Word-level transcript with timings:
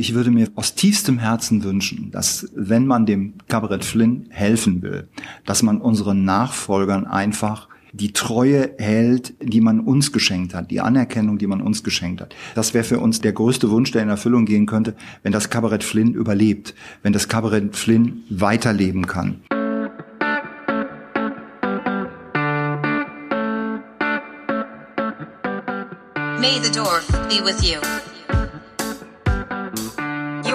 Ich 0.00 0.14
würde 0.14 0.30
mir 0.30 0.46
aus 0.54 0.76
tiefstem 0.76 1.18
Herzen 1.18 1.64
wünschen, 1.64 2.12
dass 2.12 2.48
wenn 2.54 2.86
man 2.86 3.04
dem 3.04 3.32
Kabarett 3.48 3.84
Flynn 3.84 4.26
helfen 4.30 4.80
will, 4.80 5.08
dass 5.44 5.64
man 5.64 5.80
unseren 5.80 6.24
Nachfolgern 6.24 7.04
einfach 7.04 7.66
die 7.92 8.12
Treue 8.12 8.70
hält, 8.78 9.34
die 9.42 9.60
man 9.60 9.80
uns 9.80 10.12
geschenkt 10.12 10.54
hat, 10.54 10.70
die 10.70 10.80
Anerkennung, 10.80 11.38
die 11.38 11.48
man 11.48 11.60
uns 11.60 11.82
geschenkt 11.82 12.20
hat. 12.20 12.36
Das 12.54 12.74
wäre 12.74 12.84
für 12.84 13.00
uns 13.00 13.22
der 13.22 13.32
größte 13.32 13.70
Wunsch, 13.70 13.90
der 13.90 14.04
in 14.04 14.08
Erfüllung 14.08 14.44
gehen 14.44 14.66
könnte, 14.66 14.94
wenn 15.24 15.32
das 15.32 15.50
Kabarett 15.50 15.82
Flynn 15.82 16.14
überlebt, 16.14 16.76
wenn 17.02 17.12
das 17.12 17.26
Kabarett 17.26 17.74
Flynn 17.74 18.22
weiterleben 18.30 19.04
kann. 19.08 19.40
May 26.38 26.60
the 26.62 26.70
Dorf 26.70 27.04
be 27.28 27.44
with 27.44 27.68
you. 27.68 27.80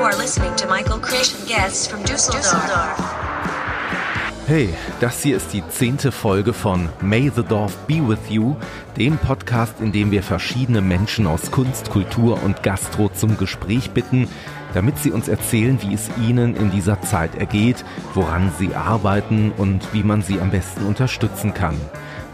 Are 0.03 0.17
listening 0.17 0.53
to 0.57 0.67
Michael 0.67 0.95
and 0.95 1.47
guests 1.47 1.87
from 1.87 2.03
Düsseldorf. 2.03 2.43
Hey, 4.47 4.73
das 4.99 5.23
hier 5.23 5.37
ist 5.37 5.53
die 5.53 5.63
zehnte 5.69 6.11
Folge 6.11 6.51
von 6.51 6.89
May 6.99 7.31
the 7.33 7.41
Dorf 7.41 7.77
Be 7.87 8.05
With 8.05 8.19
You, 8.27 8.57
dem 8.97 9.17
Podcast, 9.17 9.79
in 9.79 9.93
dem 9.93 10.11
wir 10.11 10.21
verschiedene 10.21 10.81
Menschen 10.81 11.25
aus 11.25 11.51
Kunst, 11.51 11.89
Kultur 11.89 12.43
und 12.43 12.63
Gastro 12.63 13.11
zum 13.13 13.37
Gespräch 13.37 13.91
bitten, 13.91 14.27
damit 14.73 14.97
sie 14.97 15.11
uns 15.11 15.29
erzählen, 15.29 15.81
wie 15.81 15.93
es 15.93 16.09
ihnen 16.21 16.57
in 16.57 16.69
dieser 16.69 16.99
Zeit 16.99 17.35
ergeht, 17.35 17.85
woran 18.13 18.51
sie 18.59 18.75
arbeiten 18.75 19.53
und 19.55 19.93
wie 19.93 20.03
man 20.03 20.21
sie 20.21 20.41
am 20.41 20.51
besten 20.51 20.85
unterstützen 20.85 21.53
kann. 21.53 21.79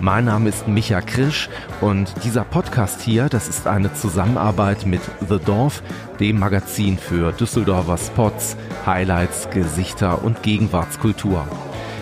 Mein 0.02 0.26
Name 0.26 0.48
ist 0.48 0.66
Micha 0.66 1.02
Krisch 1.02 1.50
und 1.82 2.14
dieser 2.24 2.46
Podcast 2.46 3.02
hier, 3.02 3.28
das 3.28 3.50
ist 3.50 3.68
eine 3.68 3.94
Zusammenarbeit 3.94 4.86
mit 4.86 5.02
The 5.28 5.40
Dorf, 5.40 5.84
dem 6.22 6.40
Magazin 6.40 6.98
für 6.98 7.34
Düsseldorfer 7.34 7.98
Spots, 7.98 8.56
Highlights, 8.86 9.50
Gesichter 9.50 10.24
und 10.24 10.42
Gegenwartskultur. 10.42 11.46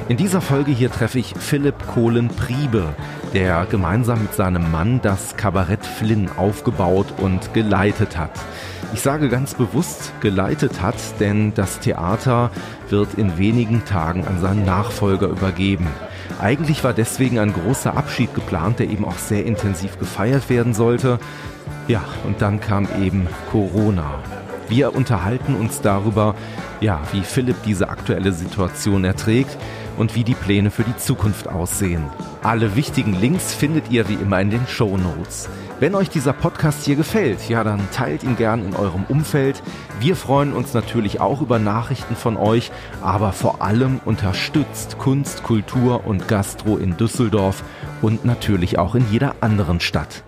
In 0.10 0.18
dieser 0.18 0.42
Folge 0.42 0.72
hier 0.72 0.92
treffe 0.92 1.18
ich 1.18 1.34
Philipp 1.40 1.88
Kohlen-Priebe, 1.88 2.94
der 3.34 3.66
gemeinsam 3.66 4.22
mit 4.22 4.34
seinem 4.36 4.70
Mann 4.72 5.02
das 5.02 5.36
Kabarett 5.36 5.84
Flynn 5.84 6.30
aufgebaut 6.38 7.08
und 7.18 7.56
geleitet 7.56 8.16
hat. 8.16 8.32
Ich 8.94 9.02
sage 9.02 9.30
ganz 9.30 9.54
bewusst 9.54 10.14
geleitet 10.22 10.82
hat, 10.82 10.96
denn 11.20 11.54
das 11.54 11.80
Theater 11.80 12.52
wird 12.90 13.16
in 13.16 13.38
wenigen 13.38 13.84
Tagen 13.86 14.26
an 14.26 14.40
seinen 14.40 14.66
Nachfolger 14.66 15.28
übergeben. 15.28 15.88
Eigentlich 16.40 16.84
war 16.84 16.94
deswegen 16.94 17.40
ein 17.40 17.54
großer 17.54 17.98
Abschied 17.98 18.34
geplant, 18.34 18.80
der 18.80 18.90
eben 18.90 19.06
auch 19.06 19.18
sehr 19.18 19.46
intensiv 19.46 20.00
gefeiert 20.00 20.50
werden 20.50 20.74
sollte. 20.74 21.20
Ja, 21.88 22.04
und 22.26 22.42
dann 22.42 22.60
kam 22.60 22.88
eben 23.02 23.28
Corona. 23.52 24.20
Wir 24.70 24.96
unterhalten 24.96 25.56
uns 25.56 25.82
darüber, 25.82 26.36
ja, 26.82 27.00
wie 27.12 27.22
Philipp 27.22 27.58
diese 27.66 27.90
aktuelle 27.90 28.34
Situation 28.34 29.06
erträgt 29.06 29.58
und 29.98 30.16
wie 30.16 30.24
die 30.24 30.36
Pläne 30.36 30.72
für 30.72 30.84
die 30.84 30.98
Zukunft 30.98 31.48
aussehen. 31.48 32.04
Alle 32.44 32.76
wichtigen 32.76 33.14
Links 33.14 33.54
findet 33.54 33.90
ihr 33.92 34.08
wie 34.10 34.16
immer 34.16 34.40
in 34.42 34.50
den 34.50 34.68
Show 34.68 34.98
Notes. 34.98 35.50
Wenn 35.80 35.96
euch 35.96 36.10
dieser 36.10 36.34
Podcast 36.34 36.86
hier 36.86 36.96
gefällt, 36.96 37.50
ja, 37.50 37.64
dann 37.64 37.80
teilt 37.92 38.24
ihn 38.24 38.36
gern 38.36 38.66
in 38.66 38.76
eurem 38.76 39.06
Umfeld. 39.10 39.62
Wir 40.00 40.16
freuen 40.16 40.54
uns 40.54 40.74
natürlich 40.74 41.22
auch 41.22 41.42
über 41.42 41.60
Nachrichten 41.60 42.16
von 42.16 42.36
euch, 42.36 42.72
aber 43.02 43.32
vor 43.32 43.62
allem 43.62 44.00
unterstützt 44.04 44.98
Kunst, 44.98 45.44
Kultur 45.44 46.06
und 46.06 46.28
Gastro 46.28 46.78
in 46.78 46.98
Düsseldorf 46.98 47.64
und 48.02 48.26
natürlich 48.26 48.80
auch 48.80 48.96
in 48.96 49.06
jeder 49.12 49.36
anderen 49.42 49.80
Stadt. 49.80 50.24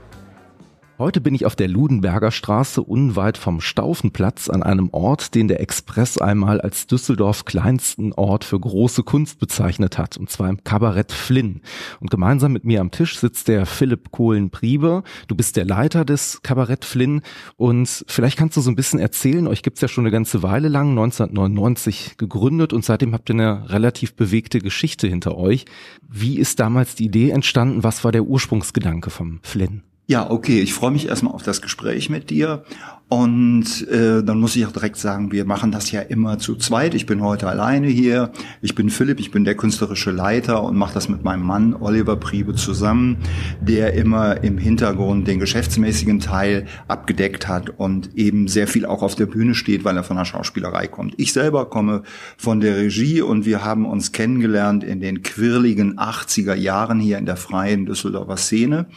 Heute 1.00 1.22
bin 1.22 1.34
ich 1.34 1.46
auf 1.46 1.56
der 1.56 1.70
Ludenberger 1.70 2.30
Straße 2.30 2.84
unweit 2.84 3.38
vom 3.38 3.62
Staufenplatz 3.62 4.50
an 4.50 4.62
einem 4.64 4.90
Ort, 4.92 5.34
den 5.34 5.48
der 5.48 5.62
Express 5.62 6.18
einmal 6.18 6.60
als 6.60 6.88
Düsseldorf 6.88 7.46
kleinsten 7.46 8.12
Ort 8.12 8.44
für 8.44 8.60
große 8.60 9.04
Kunst 9.04 9.40
bezeichnet 9.40 9.98
hat, 9.98 10.18
und 10.18 10.30
zwar 10.30 10.50
im 10.50 10.62
Kabarett 10.66 11.14
Flynn. 11.14 11.62
Und 12.02 12.12
gemeinsam 12.12 12.52
mit 12.52 12.66
mir 12.66 12.82
am 12.82 12.92
Tisch 12.92 13.18
sitzt 13.18 13.48
der 13.48 13.66
Philipp 13.66 14.12
Kohlen-Priebe. 14.12 15.04
Du 15.30 15.36
bist 15.36 15.56
der 15.56 15.64
Leiter 15.64 16.04
des 16.04 16.42
Kabarett 16.42 16.84
Flynn 16.84 17.22
und 17.56 18.04
vielleicht 18.10 18.38
kannst 18.38 18.58
du 18.58 18.62
so 18.62 18.70
ein 18.70 18.76
bisschen 18.76 19.00
erzählen, 19.00 19.48
euch 19.48 19.64
gibt's 19.64 19.80
ja 19.80 19.88
schon 19.88 20.04
eine 20.04 20.12
ganze 20.12 20.44
Weile 20.44 20.68
lang, 20.68 20.90
1999 20.90 22.18
gegründet 22.18 22.74
und 22.74 22.84
seitdem 22.84 23.14
habt 23.14 23.30
ihr 23.30 23.36
eine 23.36 23.70
relativ 23.70 24.16
bewegte 24.16 24.60
Geschichte 24.60 25.08
hinter 25.08 25.38
euch. 25.38 25.64
Wie 26.06 26.38
ist 26.38 26.60
damals 26.60 26.96
die 26.96 27.06
Idee 27.06 27.30
entstanden? 27.30 27.86
Was 27.86 28.04
war 28.04 28.12
der 28.12 28.26
Ursprungsgedanke 28.26 29.10
vom 29.12 29.40
Flynn? 29.44 29.84
Ja, 30.10 30.28
okay. 30.32 30.60
Ich 30.62 30.74
freue 30.74 30.90
mich 30.90 31.08
erstmal 31.08 31.36
auf 31.36 31.44
das 31.44 31.62
Gespräch 31.62 32.10
mit 32.10 32.32
dir. 32.32 32.64
Und 33.10 33.88
äh, 33.90 34.24
dann 34.24 34.40
muss 34.40 34.56
ich 34.56 34.66
auch 34.66 34.72
direkt 34.72 34.98
sagen, 34.98 35.32
wir 35.32 35.46
machen 35.46 35.72
das 35.72 35.92
ja 35.92 36.02
immer 36.02 36.40
zu 36.40 36.56
zweit. 36.56 36.96
Ich 36.96 37.06
bin 37.06 37.22
heute 37.22 37.48
alleine 37.48 37.86
hier. 37.86 38.32
Ich 38.64 38.74
bin 38.74 38.90
Philipp, 38.90 39.20
ich 39.20 39.30
bin 39.30 39.44
der 39.44 39.54
künstlerische 39.54 40.10
Leiter 40.10 40.64
und 40.64 40.76
mache 40.76 40.96
das 40.96 41.10
mit 41.10 41.24
meinem 41.24 41.44
Mann 41.44 41.76
Oliver 41.76 42.16
Priebe 42.16 42.56
zusammen, 42.56 43.18
der 43.62 43.94
immer 43.94 44.44
im 44.44 44.58
Hintergrund 44.58 45.28
den 45.28 45.38
geschäftsmäßigen 45.38 46.20
Teil 46.20 46.66
abgedeckt 46.88 47.48
hat 47.48 47.70
und 47.70 48.16
eben 48.16 48.48
sehr 48.48 48.68
viel 48.68 48.88
auch 48.88 49.04
auf 49.04 49.14
der 49.14 49.28
Bühne 49.28 49.54
steht, 49.54 49.84
weil 49.84 49.96
er 49.96 50.04
von 50.04 50.18
der 50.18 50.26
Schauspielerei 50.26 50.88
kommt. 50.88 51.14
Ich 51.18 51.34
selber 51.34 51.70
komme 51.70 52.02
von 52.36 52.62
der 52.62 52.78
Regie 52.78 53.22
und 53.22 53.46
wir 53.46 53.64
haben 53.64 53.86
uns 53.86 54.12
kennengelernt 54.12 54.84
in 54.84 55.02
den 55.02 55.22
quirligen 55.22 56.00
80er 56.00 56.56
Jahren 56.56 57.00
hier 57.00 57.20
in 57.20 57.28
der 57.28 57.38
freien 57.38 57.86
Düsseldorfer 57.86 58.38
Szene. 58.38 58.88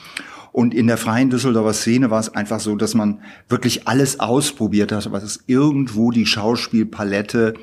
Und 0.52 0.74
in 0.74 0.86
der 0.86 0.98
freien 0.98 1.30
Düsseldorfer 1.30 1.72
Szene 1.72 2.10
war 2.10 2.20
es 2.20 2.34
einfach 2.34 2.60
so, 2.60 2.76
dass 2.76 2.94
man 2.94 3.20
wirklich 3.48 3.88
alles 3.88 4.20
ausprobiert 4.20 4.92
hat, 4.92 5.10
was 5.10 5.22
es 5.22 5.44
irgendwo 5.46 6.10
die 6.10 6.26
Schauspielpalette 6.26 7.54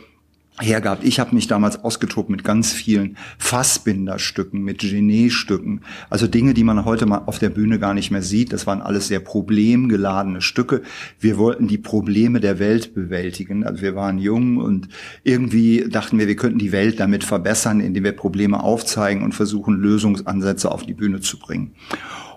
hergab. 0.62 1.04
Ich 1.04 1.20
habe 1.20 1.36
mich 1.36 1.48
damals 1.48 1.84
ausgetobt 1.84 2.30
mit 2.30 2.44
ganz 2.44 2.74
vielen 2.74 3.18
Fassbinderstücken, 3.38 4.62
mit 4.62 4.80
Genet-Stücken. 4.80 5.82
Also 6.10 6.28
Dinge, 6.28 6.54
die 6.54 6.64
man 6.64 6.86
heute 6.86 7.06
mal 7.06 7.24
auf 7.26 7.40
der 7.40 7.50
Bühne 7.50 7.80
gar 7.80 7.94
nicht 7.94 8.12
mehr 8.12 8.22
sieht. 8.22 8.52
Das 8.52 8.68
waren 8.68 8.82
alles 8.82 9.08
sehr 9.08 9.20
problemgeladene 9.20 10.42
Stücke. 10.42 10.82
Wir 11.20 11.38
wollten 11.38 11.68
die 11.68 11.78
Probleme 11.78 12.40
der 12.40 12.60
Welt 12.60 12.94
bewältigen. 12.94 13.64
Also 13.64 13.82
wir 13.82 13.96
waren 13.96 14.18
jung 14.18 14.58
und 14.58 14.90
irgendwie 15.24 15.88
dachten 15.90 16.20
wir, 16.20 16.28
wir 16.28 16.36
könnten 16.36 16.60
die 16.60 16.72
Welt 16.72 17.00
damit 17.00 17.24
verbessern, 17.24 17.80
indem 17.80 18.04
wir 18.04 18.12
Probleme 18.14 18.62
aufzeigen 18.62 19.24
und 19.24 19.34
versuchen, 19.34 19.76
Lösungsansätze 19.76 20.72
auf 20.72 20.84
die 20.84 20.94
Bühne 20.94 21.22
zu 21.22 21.40
bringen. 21.40 21.74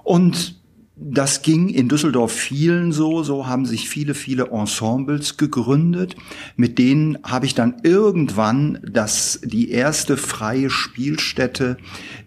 Und 0.03 0.63
das 1.05 1.43
ging 1.43 1.69
in 1.69 1.89
Düsseldorf 1.89 2.33
vielen 2.33 2.93
so, 2.93 3.23
so 3.23 3.47
haben 3.47 3.67
sich 3.67 3.89
viele, 3.89 4.15
viele 4.15 4.51
Ensembles 4.51 5.37
gegründet. 5.37 6.17
Mit 6.57 6.79
denen 6.79 7.19
habe 7.25 7.47
ich 7.47 7.55
dann 7.55 7.77
irgendwann 7.83 8.79
das, 8.89 9.41
die 9.43 9.71
erste 9.71 10.17
freie 10.17 10.71
Spielstätte 10.71 11.77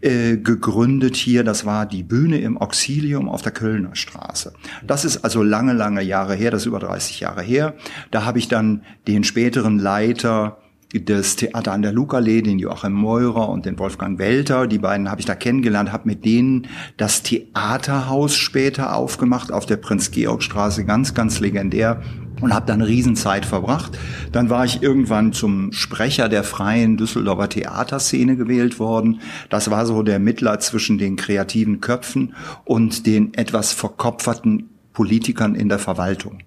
äh, 0.01 0.37
gegründet 0.37 1.15
hier. 1.15 1.43
Das 1.43 1.65
war 1.65 1.85
die 1.85 2.03
Bühne 2.03 2.39
im 2.39 2.57
Auxilium 2.57 3.29
auf 3.29 3.41
der 3.41 3.53
Kölner 3.53 3.95
Straße. 3.95 4.53
Das 4.85 5.05
ist 5.05 5.23
also 5.23 5.41
lange, 5.41 5.73
lange 5.73 6.01
Jahre 6.01 6.35
her, 6.35 6.51
das 6.51 6.63
ist 6.63 6.67
über 6.67 6.79
30 6.79 7.19
Jahre 7.21 7.43
her. 7.43 7.75
Da 8.11 8.25
habe 8.25 8.39
ich 8.39 8.47
dann 8.47 8.81
den 9.07 9.23
späteren 9.23 9.79
Leiter 9.79 10.57
das 11.03 11.35
Theater 11.35 11.73
an 11.73 11.81
der 11.81 11.91
Luca-Allee, 11.91 12.41
den 12.41 12.59
Joachim 12.59 12.93
Meurer 12.93 13.49
und 13.49 13.65
den 13.65 13.77
Wolfgang 13.79 14.17
Welter. 14.19 14.67
Die 14.67 14.77
beiden 14.77 15.09
habe 15.09 15.19
ich 15.19 15.25
da 15.25 15.35
kennengelernt, 15.35 15.91
habe 15.91 16.07
mit 16.07 16.23
denen 16.23 16.67
das 16.97 17.23
Theaterhaus 17.23 18.35
später 18.35 18.95
aufgemacht 18.95 19.51
auf 19.51 19.65
der 19.65 19.77
Prinz-Georg-Straße, 19.77 20.85
ganz, 20.85 21.13
ganz 21.13 21.39
legendär 21.39 22.01
und 22.41 22.53
habe 22.53 22.65
da 22.65 22.73
eine 22.73 22.87
Riesenzeit 22.87 23.45
verbracht. 23.45 23.97
Dann 24.31 24.49
war 24.49 24.65
ich 24.65 24.81
irgendwann 24.81 25.33
zum 25.33 25.71
Sprecher 25.71 26.29
der 26.29 26.43
freien 26.43 26.97
Düsseldorfer 26.97 27.49
Theaterszene 27.49 28.35
gewählt 28.35 28.79
worden. 28.79 29.21
Das 29.49 29.71
war 29.71 29.85
so 29.85 30.03
der 30.03 30.19
Mittler 30.19 30.59
zwischen 30.59 30.97
den 30.97 31.15
kreativen 31.15 31.81
Köpfen 31.81 32.33
und 32.63 33.05
den 33.05 33.33
etwas 33.33 33.73
verkopferten 33.73 34.69
Politikern 34.93 35.55
in 35.55 35.69
der 35.69 35.79
Verwaltung. 35.79 36.39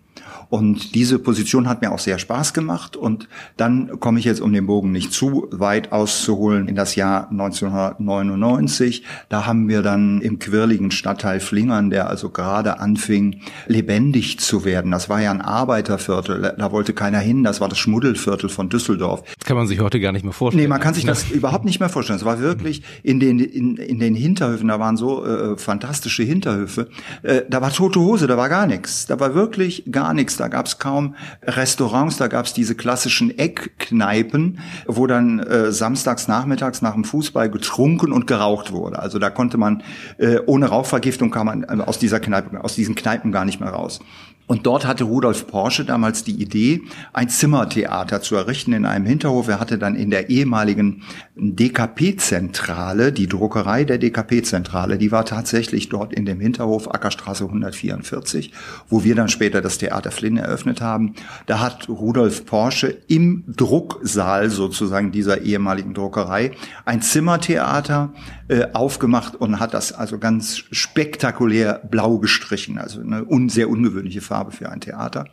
Und 0.51 0.95
diese 0.95 1.19
Position 1.19 1.69
hat 1.69 1.83
mir 1.83 1.93
auch 1.93 1.99
sehr 1.99 2.19
Spaß 2.19 2.55
gemacht. 2.55 2.97
Und 2.97 3.29
dann 3.57 4.01
komme 4.01 4.19
ich 4.19 4.25
jetzt, 4.25 4.41
um 4.41 4.53
den 4.53 4.67
Bogen 4.67 4.93
nicht 4.93 5.13
zu 5.13 5.49
weit 5.51 5.93
auszuholen, 5.93 6.69
in 6.69 6.75
das 6.75 6.97
Jahr 6.97 7.31
1999. 7.31 9.05
Da 9.29 9.47
haben 9.47 9.69
wir 9.69 9.83
dann 9.83 10.21
im 10.21 10.39
quirligen 10.39 10.91
Stadtteil 10.91 11.41
Flingern, 11.41 11.91
der 11.91 12.09
also 12.09 12.31
gerade 12.31 12.81
anfing, 12.81 13.43
lebendig 13.67 14.41
zu 14.41 14.65
werden. 14.65 14.91
Das 14.91 15.09
war 15.09 15.21
ja 15.21 15.31
ein 15.31 15.43
Arbeiterviertel. 15.43 16.55
Da 16.57 16.73
wollte 16.73 16.95
keiner 16.95 17.19
hin. 17.19 17.45
Das 17.45 17.61
war 17.61 17.69
das 17.69 17.79
Schmuddelviertel 17.79 18.49
von 18.49 18.69
Düsseldorf. 18.69 19.23
Kann 19.49 19.57
man 19.57 19.67
sich 19.67 19.81
heute 19.81 19.99
gar 19.99 20.13
nicht 20.13 20.25
mehr 20.25 20.35
vorstellen. 20.35 20.63
Nee, 20.63 20.69
man 20.69 20.79
kann 20.79 20.93
sich 20.93 21.07
das 21.07 21.31
überhaupt 21.31 21.65
nicht 21.65 21.81
mehr 21.81 21.89
vorstellen. 21.89 22.19
Es 22.19 22.25
war 22.25 22.39
wirklich 22.39 22.83
in 23.03 23.19
den, 23.19 23.39
in, 23.39 23.77
in 23.79 23.99
den 23.99 24.15
Hinterhöfen, 24.15 24.69
da 24.69 24.79
waren 24.79 24.99
so 24.99 25.25
äh, 25.25 25.57
fantastische 25.57 26.23
Hinterhöfe. 26.23 26.89
Äh, 27.23 27.43
da 27.49 27.63
war 27.63 27.73
tote 27.73 27.99
Hose, 27.99 28.27
da 28.27 28.37
war 28.37 28.51
gar 28.51 28.67
nichts. 28.67 29.07
Da 29.07 29.19
war 29.19 29.35
wirklich 29.35 29.85
gar 29.91 30.13
nichts 30.13 30.37
da 30.37 30.49
gab 30.49 30.67
es 30.67 30.79
kaum 30.79 31.15
Restaurants, 31.43 32.17
da 32.17 32.29
gab 32.29 32.47
es 32.47 32.53
diese 32.53 32.75
klassischen 32.75 33.39
Eckkneipen, 33.39 34.59
wo 34.87 35.07
dann 35.07 35.41
äh, 35.41 35.73
samstags 35.73 36.29
nachmittags 36.29 36.83
nach 36.83 36.93
dem 36.93 37.05
Fußball 37.05 37.51
getrunken 37.51 38.13
und 38.13 38.27
geraucht 38.27 38.73
wurde. 38.73 38.99
Also 38.99 39.19
da 39.19 39.31
konnte 39.31 39.57
man 39.57 39.83
äh, 40.19 40.39
ohne 40.45 40.67
Rauchvergiftung 40.67 41.31
kam 41.31 41.47
man 41.47 41.63
äh, 41.65 41.83
aus 41.85 41.99
dieser 41.99 42.21
Kneipe, 42.21 42.63
aus 42.63 42.75
diesen 42.75 42.95
Kneipen 42.95 43.33
gar 43.33 43.45
nicht 43.45 43.61
mehr 43.61 43.71
raus. 43.71 44.01
Und 44.49 44.65
dort 44.67 44.87
hatte 44.87 45.05
Rudolf 45.05 45.47
Porsche 45.47 45.85
damals 45.85 46.25
die 46.25 46.43
Idee, 46.43 46.81
ein 47.13 47.29
Zimmertheater 47.29 48.23
zu 48.23 48.35
errichten 48.35 48.73
in 48.73 48.87
einem 48.87 49.05
Hinterhof. 49.05 49.47
Er 49.47 49.61
hatte 49.61 49.77
dann 49.77 49.95
in 49.95 50.11
der 50.11 50.31
ehemaligen 50.31 51.03
DKP-Zentrale, 51.37 53.13
die 53.13 53.29
Druckerei 53.29 53.85
der 53.85 53.99
DKP-Zentrale, 53.99 54.97
die 54.97 55.13
war 55.13 55.27
tatsächlich 55.27 55.91
dort 55.91 56.15
in 56.15 56.25
dem 56.25 56.41
Hinterhof 56.41 56.93
Ackerstraße 56.93 57.45
144, 57.45 58.53
wo 58.89 59.05
wir 59.05 59.15
dann 59.15 59.29
später 59.29 59.61
das 59.61 59.77
Theater 59.77 60.11
Flynn 60.11 60.39
eröffnet 60.39 60.81
haben. 60.81 61.15
Da 61.45 61.61
hat 61.61 61.87
Rudolf 61.91 62.47
Porsche 62.47 62.97
im 63.07 63.45
Drucksaal 63.47 64.49
sozusagen 64.49 65.13
dieser 65.13 65.43
ehemaligen 65.43 65.93
Druckerei 65.93 66.53
ein 66.87 67.03
Zimmertheater 67.03 68.15
äh, 68.49 68.69
aufgemacht 68.73 69.37
und 69.37 69.61
hat 69.61 69.75
das 69.75 69.93
also 69.93 70.19
ganz 70.19 70.63
spektakulär 70.73 71.81
blau 71.91 72.19
gestrichen, 72.19 72.79
also 72.79 73.01
eine 73.01 73.25
un 73.25 73.49
sehr 73.49 73.69
ungewöhnliche 73.69 74.21
Farbe 74.21 74.53
für 74.53 74.71
ein 74.71 74.81
Theater 74.81 75.27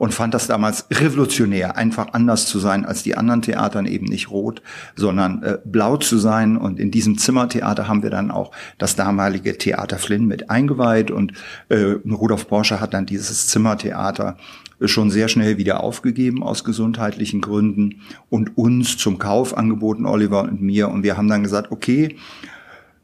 und 0.00 0.14
fand 0.14 0.32
das 0.32 0.46
damals 0.46 0.86
revolutionär, 0.90 1.76
einfach 1.76 2.14
anders 2.14 2.46
zu 2.46 2.58
sein 2.58 2.86
als 2.86 3.02
die 3.02 3.18
anderen 3.18 3.42
Theatern, 3.42 3.84
eben 3.84 4.06
nicht 4.06 4.30
rot, 4.30 4.62
sondern 4.96 5.42
äh, 5.42 5.58
blau 5.62 5.98
zu 5.98 6.16
sein. 6.16 6.56
Und 6.56 6.80
in 6.80 6.90
diesem 6.90 7.18
Zimmertheater 7.18 7.86
haben 7.86 8.02
wir 8.02 8.08
dann 8.08 8.30
auch 8.30 8.50
das 8.78 8.96
damalige 8.96 9.58
Theater 9.58 9.98
Flynn 9.98 10.26
mit 10.26 10.48
eingeweiht 10.48 11.10
und 11.10 11.34
äh, 11.68 11.96
Rudolf 12.10 12.48
Porsche 12.48 12.80
hat 12.80 12.94
dann 12.94 13.04
dieses 13.04 13.48
Zimmertheater 13.48 14.38
schon 14.88 15.10
sehr 15.10 15.28
schnell 15.28 15.58
wieder 15.58 15.82
aufgegeben 15.82 16.42
aus 16.42 16.64
gesundheitlichen 16.64 17.40
Gründen 17.40 18.00
und 18.28 18.56
uns 18.56 18.96
zum 18.96 19.18
Kauf 19.18 19.56
angeboten, 19.56 20.06
Oliver 20.06 20.42
und 20.42 20.62
mir. 20.62 20.88
Und 20.88 21.02
wir 21.02 21.16
haben 21.16 21.28
dann 21.28 21.42
gesagt, 21.42 21.70
okay, 21.70 22.16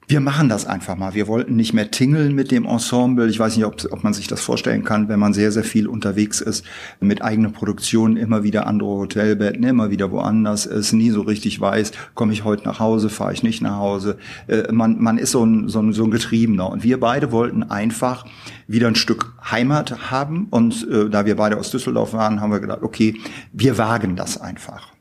wir 0.08 0.20
machen 0.20 0.48
das 0.48 0.66
einfach 0.66 0.96
mal. 0.96 1.14
Wir 1.14 1.26
wollten 1.26 1.56
nicht 1.56 1.72
mehr 1.72 1.90
tingeln 1.90 2.34
mit 2.34 2.52
dem 2.52 2.64
Ensemble. 2.64 3.28
Ich 3.28 3.40
weiß 3.40 3.56
nicht, 3.56 3.66
ob, 3.66 3.76
ob 3.90 4.04
man 4.04 4.14
sich 4.14 4.28
das 4.28 4.40
vorstellen 4.40 4.84
kann, 4.84 5.08
wenn 5.08 5.18
man 5.18 5.34
sehr, 5.34 5.50
sehr 5.50 5.64
viel 5.64 5.88
unterwegs 5.88 6.40
ist, 6.40 6.64
mit 7.00 7.22
eigener 7.22 7.50
Produktion, 7.50 8.16
immer 8.16 8.44
wieder 8.44 8.68
andere 8.68 8.88
Hotelbetten, 8.88 9.64
immer 9.64 9.90
wieder 9.90 10.12
woanders 10.12 10.64
ist, 10.64 10.92
nie 10.92 11.10
so 11.10 11.22
richtig 11.22 11.60
weiß, 11.60 11.90
komme 12.14 12.32
ich 12.32 12.44
heute 12.44 12.64
nach 12.64 12.78
Hause, 12.78 13.08
fahre 13.08 13.32
ich 13.32 13.42
nicht 13.42 13.62
nach 13.62 13.78
Hause. 13.78 14.16
Äh, 14.46 14.72
man, 14.72 15.02
man 15.02 15.18
ist 15.18 15.32
so 15.32 15.44
ein, 15.44 15.68
so, 15.68 15.80
ein, 15.80 15.92
so 15.92 16.04
ein 16.04 16.12
Getriebener. 16.12 16.70
Und 16.70 16.84
wir 16.84 17.00
beide 17.00 17.32
wollten 17.32 17.64
einfach 17.64 18.26
wieder 18.68 18.86
ein 18.86 18.94
Stück 18.94 19.32
Heimat 19.50 20.10
haben. 20.10 20.46
Und 20.50 20.86
äh, 20.88 21.10
da 21.10 21.26
wir 21.26 21.34
beide 21.34 21.58
aus 21.58 21.72
Düsseldorf 21.72 22.12
waren, 22.12 22.40
haben 22.40 22.52
wir 22.52 22.60
gedacht, 22.60 22.82
okay, 22.82 23.16
wir 23.52 23.76
wagen 23.76 24.14
das 24.14 24.40
einfach. 24.40 24.92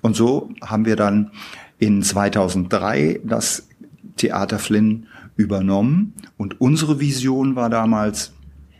Und 0.00 0.16
so 0.16 0.50
haben 0.62 0.86
wir 0.86 0.96
dann 0.96 1.30
in 1.78 2.02
2003 2.02 3.20
das 3.22 3.65
Theater 4.16 4.58
Flynn 4.58 5.06
übernommen. 5.36 6.14
Und 6.36 6.60
unsere 6.60 7.00
Vision 7.00 7.56
war 7.56 7.70
damals, 7.70 8.32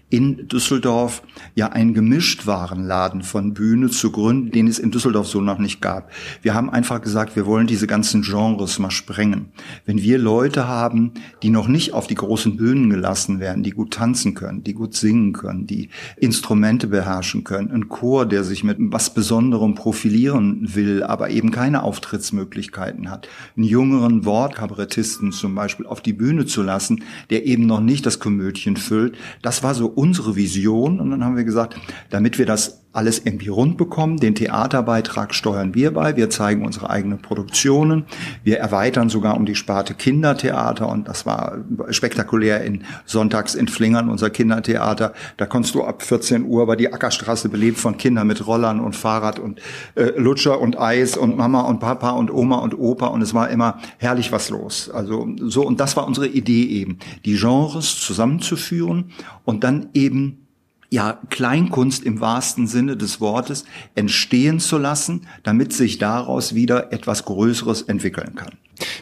in 0.09 0.47
Düsseldorf 0.47 1.23
ja 1.57 1.71
einen 1.71 1.93
Gemischtwarenladen 1.93 3.23
von 3.23 3.55
Bühne 3.55 3.91
zu 3.91 4.13
gründen, 4.13 4.53
den 4.53 4.69
es 4.69 4.79
in 4.79 4.93
Düsseldorf 4.93 5.27
so 5.27 5.41
noch 5.41 5.59
nicht 5.59 5.81
gab. 5.81 6.13
Wir 6.43 6.55
haben 6.55 6.71
einfach 6.71 7.01
gesagt, 7.01 7.35
wir 7.35 7.45
wollen 7.45 7.67
diese 7.67 7.89
ganzen 7.89 8.23
Genres 8.23 8.79
mal 8.79 8.93
sprengen. 8.93 9.47
Wenn 9.85 10.01
wir 10.01 10.19
Leute 10.19 10.69
haben, 10.69 11.13
die 11.43 11.51
noch 11.51 11.67
nicht 11.67 11.93
auf 11.93 12.07
die 12.07 12.15
großen 12.15 12.57
Bühnen 12.57 12.89
gelassen 12.89 13.41
werden, 13.41 13.65
die 13.65 13.71
gut 13.71 13.95
tanzen 13.95 14.35
können, 14.35 14.63
die 14.63 14.75
gut 14.75 14.95
singen 14.95 15.33
können, 15.33 15.67
die 15.67 15.89
Instrumente 16.17 16.87
beherrschen 16.87 17.43
können, 17.43 17.73
ein 17.73 17.89
Chor, 17.89 18.27
der 18.27 18.45
sich 18.45 18.63
mit 18.63 18.77
was 18.79 19.13
Besonderem 19.13 19.75
profilieren 19.75 20.75
will, 20.75 21.03
aber 21.03 21.31
eben 21.31 21.51
keine 21.51 21.83
Auftrittsmöglichkeiten 21.83 23.11
hat, 23.11 23.29
einen 23.57 23.67
jüngeren 23.67 24.25
Wortkabarettisten 24.25 25.33
zum 25.33 25.57
Beispiel 25.57 25.87
auf 25.87 26.01
die 26.01 26.13
Bühne 26.13 26.47
zu 26.47 26.63
lassen, 26.63 27.03
der 27.31 27.45
eben 27.45 27.67
noch 27.67 27.81
nicht 27.81 28.07
das 28.07 28.21
Komödien 28.21 28.77
füllt, 28.77 29.17
das 29.43 29.65
war 29.65 29.75
so 29.75 29.96
unsere 29.97 30.37
Vision. 30.37 31.01
Und 31.01 31.11
dann 31.11 31.25
haben 31.25 31.37
wir 31.37 31.45
gesagt, 31.45 31.77
damit 32.11 32.39
wir 32.39 32.47
das 32.47 32.86
alles 32.97 33.23
irgendwie 33.25 33.49
rund 33.49 33.77
bekommen, 33.77 34.17
den 34.17 34.35
Theaterbeitrag 34.35 35.35
steuern 35.35 35.75
wir 35.75 35.93
bei. 35.93 36.17
Wir 36.17 36.31
zeigen 36.31 36.65
unsere 36.65 36.89
eigenen 36.89 37.21
Produktionen. 37.21 38.07
Wir 38.43 38.59
erweitern 38.59 39.09
sogar 39.09 39.37
um 39.37 39.45
die 39.45 39.55
Sparte 39.55 39.95
Kindertheater. 39.95 40.89
Und 40.89 41.07
das 41.09 41.27
war 41.27 41.59
spektakulär 41.91 42.63
in 42.63 42.85
Sonntags 43.05 43.55
in 43.55 43.69
Flingern, 43.69 44.09
unser 44.09 44.31
Kindertheater. 44.31 45.13
Da 45.37 45.47
konntest 45.47 45.75
du 45.75 45.85
ab 45.85 46.03
14 46.03 46.45
Uhr 46.45 46.67
bei 46.67 46.77
die 46.77 46.93
Ackerstraße 46.93 47.49
belebt 47.49 47.79
von 47.79 47.99
Kindern 47.99 48.27
mit 48.27 48.47
Rollern 48.47 48.81
und 48.81 48.97
Fahrrad 48.97 49.39
und 49.39 49.61
äh, 49.95 50.13
Lutscher 50.17 50.61
und 50.61 50.79
Eis 50.79 51.17
und 51.17 51.37
Mama 51.37 51.63
und 51.63 51.81
Papa 51.81 52.11
und 52.11 52.33
Oma 52.33 52.57
und 52.57 52.79
Opa. 52.79 53.09
Und 53.09 53.21
es 53.21 53.35
war 53.35 53.51
immer 53.51 53.79
herrlich 53.99 54.33
was 54.33 54.49
los. 54.49 54.91
Also 54.91 55.29
so, 55.39 55.67
und 55.67 55.81
das 55.81 55.97
war 55.97 56.07
unsere 56.07 56.29
Idee 56.29 56.65
eben, 56.65 56.99
die 57.25 57.37
Genres 57.37 58.01
zusammenzuführen 58.01 59.11
und 59.45 59.65
dann 59.65 59.91
eben 59.93 60.46
ja, 60.91 61.19
Kleinkunst 61.31 62.05
im 62.05 62.21
wahrsten 62.21 62.67
Sinne 62.67 62.97
des 62.97 63.21
Wortes 63.21 63.65
entstehen 63.95 64.61
zu 64.61 64.79
lassen, 64.79 65.27
damit 65.43 65.73
sich 65.73 65.99
daraus 65.99 66.55
wieder 66.55 66.93
etwas 66.93 67.25
Größeres 67.25 67.83
entwickeln 67.83 68.35
kann. 68.35 68.53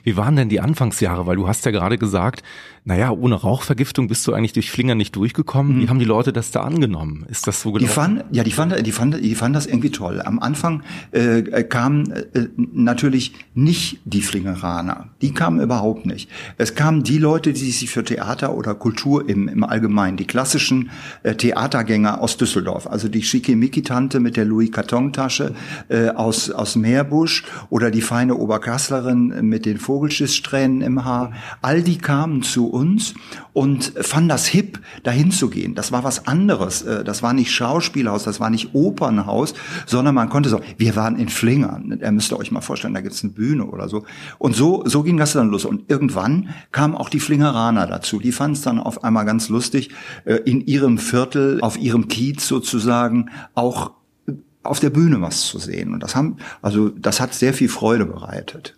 Wie 0.05 0.17
waren 0.17 0.37
denn 0.37 0.49
die 0.49 0.61
Anfangsjahre? 0.61 1.27
Weil 1.27 1.37
du 1.37 1.49
hast 1.49 1.65
ja 1.65 1.73
gerade 1.73 1.99
gesagt, 1.99 2.43
naja, 2.87 3.11
ohne 3.11 3.37
Rauchvergiftung 3.37 4.09
bist 4.09 4.27
du 4.27 4.35
eigentlich 4.35 4.53
durch 4.53 4.71
Flinger 4.71 4.95
nicht 4.95 5.17
durchgekommen. 5.17 5.77
Mhm. 5.77 5.81
Wie 5.81 5.89
haben 5.89 5.99
die 5.99 6.05
Leute 6.05 6.35
das 6.35 6.51
da 6.51 6.61
angenommen? 6.61 7.25
Ist 7.31 7.47
das 7.47 7.63
so 7.63 7.73
gelaufen? 7.73 7.89
Die 7.89 7.95
fanden, 7.95 8.25
ja, 8.31 8.45
die 8.45 8.53
fanden, 8.53 8.85
die 8.85 8.93
fanden, 8.93 9.23
die 9.23 9.35
fanden 9.35 9.55
das 9.55 9.67
irgendwie 9.67 9.91
toll. 9.91 10.21
Am 10.21 10.39
Anfang 10.39 10.83
äh, 11.13 11.43
kamen 11.65 12.11
äh, 12.11 12.49
natürlich 12.57 13.33
nicht 13.55 14.01
die 14.05 14.21
Flingeraner. 14.21 15.09
Die 15.23 15.33
kamen 15.33 15.61
überhaupt 15.61 16.05
nicht. 16.05 16.29
Es 16.59 16.75
kamen 16.75 17.03
die 17.03 17.17
Leute, 17.17 17.55
die 17.55 17.71
sich 17.71 17.91
für 17.91 18.05
Theater 18.05 18.55
oder 18.55 18.75
Kultur 18.75 19.27
im, 19.27 19.49
im 19.49 19.65
Allgemeinen, 19.65 20.19
die 20.19 20.27
klassischen 20.27 20.91
äh, 21.23 21.35
Theatergänger 21.35 22.21
aus 22.21 22.37
Düsseldorf, 22.37 22.87
also 22.87 23.09
die 23.09 23.23
Schickimicki-Tante 23.23 24.21
mit 24.21 24.37
der 24.37 24.45
Louis-Carton-Tasche 24.45 25.55
äh, 25.89 26.11
aus, 26.11 26.51
aus 26.51 26.77
Meerbusch 26.77 27.45
oder 27.71 27.91
die 27.91 28.03
feine 28.03 28.35
Oberkasslerin 28.35 29.49
mit 29.49 29.65
den 29.65 29.79
Vogelschisssträhnen 29.95 30.81
im 30.81 31.05
Haar. 31.05 31.31
All 31.63 31.81
die 31.81 31.99
kamen 31.99 32.43
zu 32.43 32.67
uns 32.67 33.15
und 33.53 33.93
fanden 34.01 34.29
das 34.29 34.45
hip, 34.47 34.81
dahin 35.05 35.31
zu 35.31 35.49
gehen. 35.49 35.77
Das 35.77 35.93
war 35.93 36.03
was 36.03 36.27
anderes. 36.27 36.83
Äh, 36.83 37.05
das 37.05 37.23
war 37.23 37.33
nicht 37.33 37.53
Schauspielhaus, 37.53 38.25
das 38.25 38.41
war 38.41 38.51
nicht 38.51 38.75
Opernhaus, 38.75 39.55
sondern 39.87 40.17
man 40.17 40.31
konnte 40.31 40.49
so, 40.49 40.61
wir 40.79 40.97
waren 40.97 41.15
in 41.15 41.29
Flingern. 41.29 41.97
Er 42.01 42.11
müsste 42.11 42.37
euch 42.37 42.51
mal 42.51 42.61
vorstellen, 42.61 42.93
da 42.93 43.03
gibt's 43.03 43.23
eine 43.23 43.35
Bühne 43.35 43.67
oder 43.67 43.89
so. 43.89 44.05
Und 44.39 44.57
so, 44.57 44.83
so 44.85 45.05
ging 45.05 45.17
das 45.17 45.35
dann 45.35 45.51
los. 45.51 45.65
Und 45.65 45.89
irgendwann 45.89 46.49
kamen 46.73 46.97
auch 46.97 47.09
die 47.09 47.21
Flingeraner 47.21 47.87
dazu. 47.87 48.19
Die 48.19 48.33
fanden 48.33 48.57
es 48.57 48.63
dann 48.63 48.81
auf 48.81 49.05
einmal 49.05 49.25
ganz 49.25 49.49
lustig, 49.49 49.91
äh, 50.25 50.41
in 50.45 50.61
ihrem 50.61 50.99
Viertel, 50.99 51.61
auf 51.61 51.79
ihrem 51.79 52.09
Kiez 52.09 52.49
sozusagen 52.49 53.31
auch 53.55 53.93
auf 54.65 54.81
der 54.81 54.91
Bühne 54.91 55.21
was 55.21 55.43
zu 55.43 55.59
sehen. 55.61 55.95
Und 55.95 56.03
das 56.03 56.17
haben, 56.17 56.39
also 56.63 56.89
das 56.89 57.21
hat 57.21 57.33
sehr 57.33 57.55
viel 57.55 57.69
Freude 57.69 58.07
bereitet. 58.07 58.77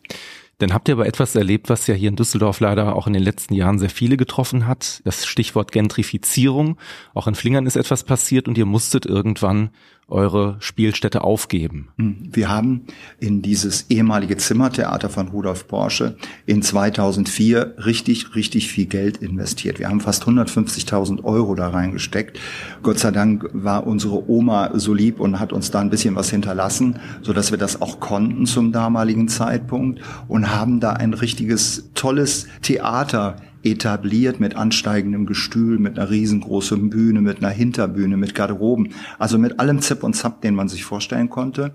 Dann 0.59 0.73
habt 0.73 0.89
ihr 0.89 0.95
aber 0.95 1.07
etwas 1.07 1.35
erlebt, 1.35 1.69
was 1.69 1.87
ja 1.87 1.95
hier 1.95 2.09
in 2.09 2.17
Düsseldorf 2.17 2.61
leider 2.61 2.97
auch 2.97 3.07
in 3.07 3.13
den 3.13 3.23
letzten 3.23 3.53
Jahren 3.53 3.79
sehr 3.79 3.91
viele 3.91 4.17
getroffen 4.17 4.67
hat. 4.67 5.03
Das 5.05 5.27
Stichwort 5.27 5.71
Gentrifizierung. 5.71 6.79
Auch 7.13 7.27
in 7.27 7.35
Flingern 7.35 7.67
ist 7.67 7.77
etwas 7.77 8.05
passiert 8.05 8.49
und 8.49 8.57
ihr 8.57 8.65
musstet 8.65 9.05
irgendwann 9.05 9.71
eure 10.09 10.57
Spielstätte 10.61 11.23
aufgeben? 11.23 11.89
Hm. 11.99 12.17
Wir 12.31 12.49
haben 12.49 12.83
in 13.19 13.43
dieses 13.43 13.87
ehemalige 13.91 14.37
Zimmertheater 14.37 15.11
von 15.11 15.29
Rudolf 15.29 15.67
Porsche 15.67 16.17
in 16.47 16.63
2004 16.63 17.75
richtig, 17.85 18.37
richtig 18.37 18.69
viel 18.69 18.87
Geld 18.87 19.17
investiert. 19.17 19.79
Wir 19.79 19.89
haben 19.89 20.01
fast 20.01 20.25
150.000 20.25 21.25
Euro 21.25 21.55
da 21.57 21.71
reingesteckt. 21.71 22.39
Gott 22.83 23.01
sei 23.01 23.11
Dank 23.11 23.49
war 23.53 23.87
unsere 23.87 24.29
Oma 24.31 24.71
so 24.75 24.95
lieb 24.95 25.19
und 25.19 25.41
hat 25.41 25.53
uns 25.53 25.71
da 25.73 25.81
ein 25.81 25.91
bisschen 25.91 26.15
was 26.15 26.31
hinterlassen, 26.31 27.01
so 27.23 27.33
dass 27.33 27.51
wir 27.51 27.59
das 27.59 27.83
auch 27.83 27.99
konnten 27.99 28.47
zum 28.47 28.71
damaligen 28.71 29.29
Zeitpunkt 29.29 30.01
und 30.29 30.55
haben 30.55 30.79
da 30.79 30.93
ein 30.93 31.15
richtiges, 31.15 31.91
tolles 31.95 32.47
Theater 32.63 33.37
etabliert 33.67 34.41
mit 34.41 34.57
ansteigendem 34.57 35.27
Gestühl, 35.27 35.79
mit 35.79 35.99
einer 35.99 36.11
riesengroßen 36.11 36.89
Bühne, 36.89 37.21
mit 37.21 37.39
einer 37.39 37.51
Hinterbühne, 37.51 38.17
mit 38.17 38.35
Garderoben, 38.35 38.93
also 39.19 39.39
mit 39.39 39.59
allem 39.59 39.81
Zip 39.81 40.03
und 40.03 40.15
Zap, 40.15 40.41
den 40.41 40.55
man 40.55 40.69
sich 40.69 40.85
vorstellen 40.85 41.29
konnte. 41.29 41.75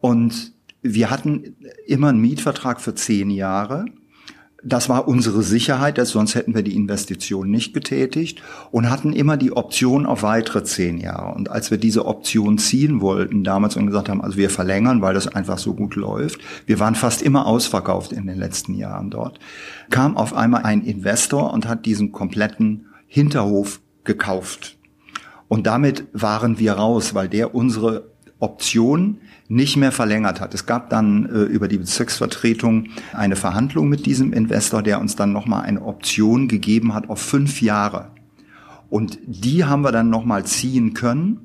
Und 0.00 0.52
wir 0.82 1.10
hatten 1.10 1.56
immer 1.86 2.08
einen 2.08 2.20
Mietvertrag 2.20 2.80
für 2.80 2.94
zehn 2.94 3.30
Jahre 3.30 3.86
das 4.64 4.88
war 4.88 5.06
unsere 5.06 5.42
Sicherheit, 5.44 6.04
sonst 6.04 6.34
hätten 6.34 6.54
wir 6.54 6.62
die 6.62 6.74
Investition 6.74 7.48
nicht 7.48 7.74
getätigt 7.74 8.42
und 8.72 8.90
hatten 8.90 9.12
immer 9.12 9.36
die 9.36 9.52
Option 9.52 10.04
auf 10.04 10.24
weitere 10.24 10.64
zehn 10.64 10.98
Jahre. 10.98 11.34
Und 11.34 11.48
als 11.48 11.70
wir 11.70 11.78
diese 11.78 12.06
Option 12.06 12.58
ziehen 12.58 13.00
wollten 13.00 13.44
damals 13.44 13.76
und 13.76 13.86
gesagt 13.86 14.08
haben, 14.08 14.20
also 14.20 14.36
wir 14.36 14.50
verlängern, 14.50 15.00
weil 15.00 15.14
das 15.14 15.28
einfach 15.28 15.58
so 15.58 15.74
gut 15.74 15.94
läuft, 15.94 16.40
wir 16.66 16.80
waren 16.80 16.96
fast 16.96 17.22
immer 17.22 17.46
ausverkauft 17.46 18.12
in 18.12 18.26
den 18.26 18.38
letzten 18.38 18.74
Jahren 18.74 19.10
dort, 19.10 19.38
kam 19.90 20.16
auf 20.16 20.34
einmal 20.34 20.64
ein 20.64 20.82
Investor 20.82 21.52
und 21.52 21.68
hat 21.68 21.86
diesen 21.86 22.10
kompletten 22.10 22.86
Hinterhof 23.06 23.80
gekauft. 24.02 24.76
Und 25.46 25.68
damit 25.68 26.06
waren 26.12 26.58
wir 26.58 26.72
raus, 26.72 27.14
weil 27.14 27.28
der 27.28 27.54
unsere 27.54 28.10
Option 28.40 29.18
nicht 29.48 29.76
mehr 29.76 29.92
verlängert 29.92 30.40
hat. 30.40 30.54
Es 30.54 30.66
gab 30.66 30.90
dann 30.90 31.26
äh, 31.26 31.42
über 31.42 31.68
die 31.68 31.78
Bezirksvertretung 31.78 32.88
eine 33.14 33.34
Verhandlung 33.34 33.88
mit 33.88 34.06
diesem 34.06 34.32
Investor, 34.32 34.82
der 34.82 35.00
uns 35.00 35.16
dann 35.16 35.32
nochmal 35.32 35.64
eine 35.64 35.82
Option 35.82 36.48
gegeben 36.48 36.94
hat 36.94 37.08
auf 37.08 37.20
fünf 37.20 37.62
Jahre. 37.62 38.10
Und 38.90 39.18
die 39.26 39.64
haben 39.64 39.82
wir 39.82 39.92
dann 39.92 40.10
nochmal 40.10 40.44
ziehen 40.44 40.94
können. 40.94 41.40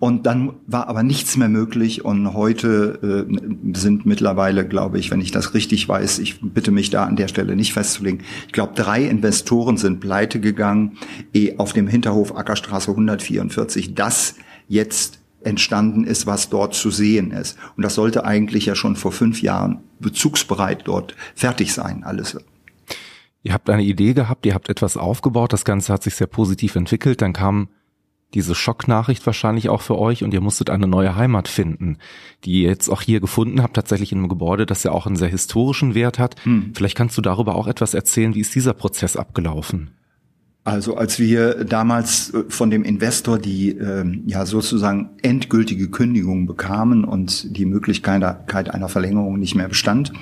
Und 0.00 0.26
dann 0.26 0.52
war 0.68 0.86
aber 0.88 1.02
nichts 1.02 1.36
mehr 1.36 1.48
möglich. 1.48 2.04
Und 2.04 2.32
heute 2.32 3.26
äh, 3.28 3.76
sind 3.76 4.06
mittlerweile, 4.06 4.66
glaube 4.66 4.98
ich, 4.98 5.10
wenn 5.10 5.20
ich 5.20 5.32
das 5.32 5.54
richtig 5.54 5.88
weiß, 5.88 6.20
ich 6.20 6.40
bitte 6.40 6.70
mich 6.70 6.90
da 6.90 7.04
an 7.04 7.16
der 7.16 7.26
Stelle 7.26 7.56
nicht 7.56 7.72
festzulegen, 7.72 8.22
ich 8.46 8.52
glaube, 8.52 8.74
drei 8.74 9.04
Investoren 9.04 9.76
sind 9.76 9.98
pleite 10.00 10.38
gegangen 10.40 10.98
eh 11.34 11.56
auf 11.58 11.72
dem 11.72 11.88
Hinterhof 11.88 12.36
Ackerstraße 12.36 12.92
144. 12.92 13.94
Das 13.94 14.36
jetzt 14.68 15.18
entstanden 15.42 16.04
ist, 16.04 16.26
was 16.26 16.50
dort 16.50 16.74
zu 16.74 16.90
sehen 16.90 17.30
ist. 17.30 17.56
Und 17.76 17.82
das 17.82 17.94
sollte 17.94 18.24
eigentlich 18.24 18.66
ja 18.66 18.74
schon 18.74 18.96
vor 18.96 19.12
fünf 19.12 19.42
Jahren 19.42 19.80
bezugsbereit 20.00 20.82
dort 20.86 21.14
fertig 21.34 21.72
sein, 21.72 22.04
alles. 22.04 22.36
Ihr 23.42 23.52
habt 23.52 23.70
eine 23.70 23.84
Idee 23.84 24.14
gehabt, 24.14 24.46
ihr 24.46 24.54
habt 24.54 24.68
etwas 24.68 24.96
aufgebaut, 24.96 25.52
das 25.52 25.64
Ganze 25.64 25.92
hat 25.92 26.02
sich 26.02 26.16
sehr 26.16 26.26
positiv 26.26 26.74
entwickelt, 26.74 27.22
dann 27.22 27.32
kam 27.32 27.68
diese 28.34 28.54
Schocknachricht 28.54 29.24
wahrscheinlich 29.24 29.68
auch 29.70 29.80
für 29.80 29.96
euch 29.98 30.22
und 30.22 30.34
ihr 30.34 30.42
musstet 30.42 30.68
eine 30.68 30.86
neue 30.86 31.16
Heimat 31.16 31.48
finden, 31.48 31.96
die 32.44 32.62
ihr 32.62 32.68
jetzt 32.68 32.90
auch 32.90 33.00
hier 33.00 33.20
gefunden 33.20 33.62
habt, 33.62 33.74
tatsächlich 33.74 34.12
in 34.12 34.18
einem 34.18 34.28
Gebäude, 34.28 34.66
das 34.66 34.82
ja 34.82 34.90
auch 34.90 35.06
einen 35.06 35.16
sehr 35.16 35.28
historischen 35.28 35.94
Wert 35.94 36.18
hat. 36.18 36.34
Hm. 36.44 36.72
Vielleicht 36.74 36.96
kannst 36.96 37.16
du 37.16 37.22
darüber 37.22 37.54
auch 37.54 37.66
etwas 37.66 37.94
erzählen, 37.94 38.34
wie 38.34 38.40
ist 38.40 38.54
dieser 38.54 38.74
Prozess 38.74 39.16
abgelaufen? 39.16 39.92
Also 40.68 40.96
als 40.96 41.18
wir 41.18 41.64
damals 41.64 42.34
äh, 42.34 42.44
von 42.48 42.70
dem 42.70 42.84
Investor 42.84 43.38
die 43.38 43.70
äh, 43.70 44.04
ja 44.26 44.44
sozusagen 44.44 45.10
endgültige 45.22 45.88
Kündigung 45.88 46.46
bekamen 46.46 47.04
und 47.04 47.56
die 47.56 47.64
Möglichkeit 47.64 48.22
einer 48.70 48.88
Verlängerung 48.90 49.38
nicht 49.38 49.54
mehr 49.54 49.68
bestand, 49.68 50.12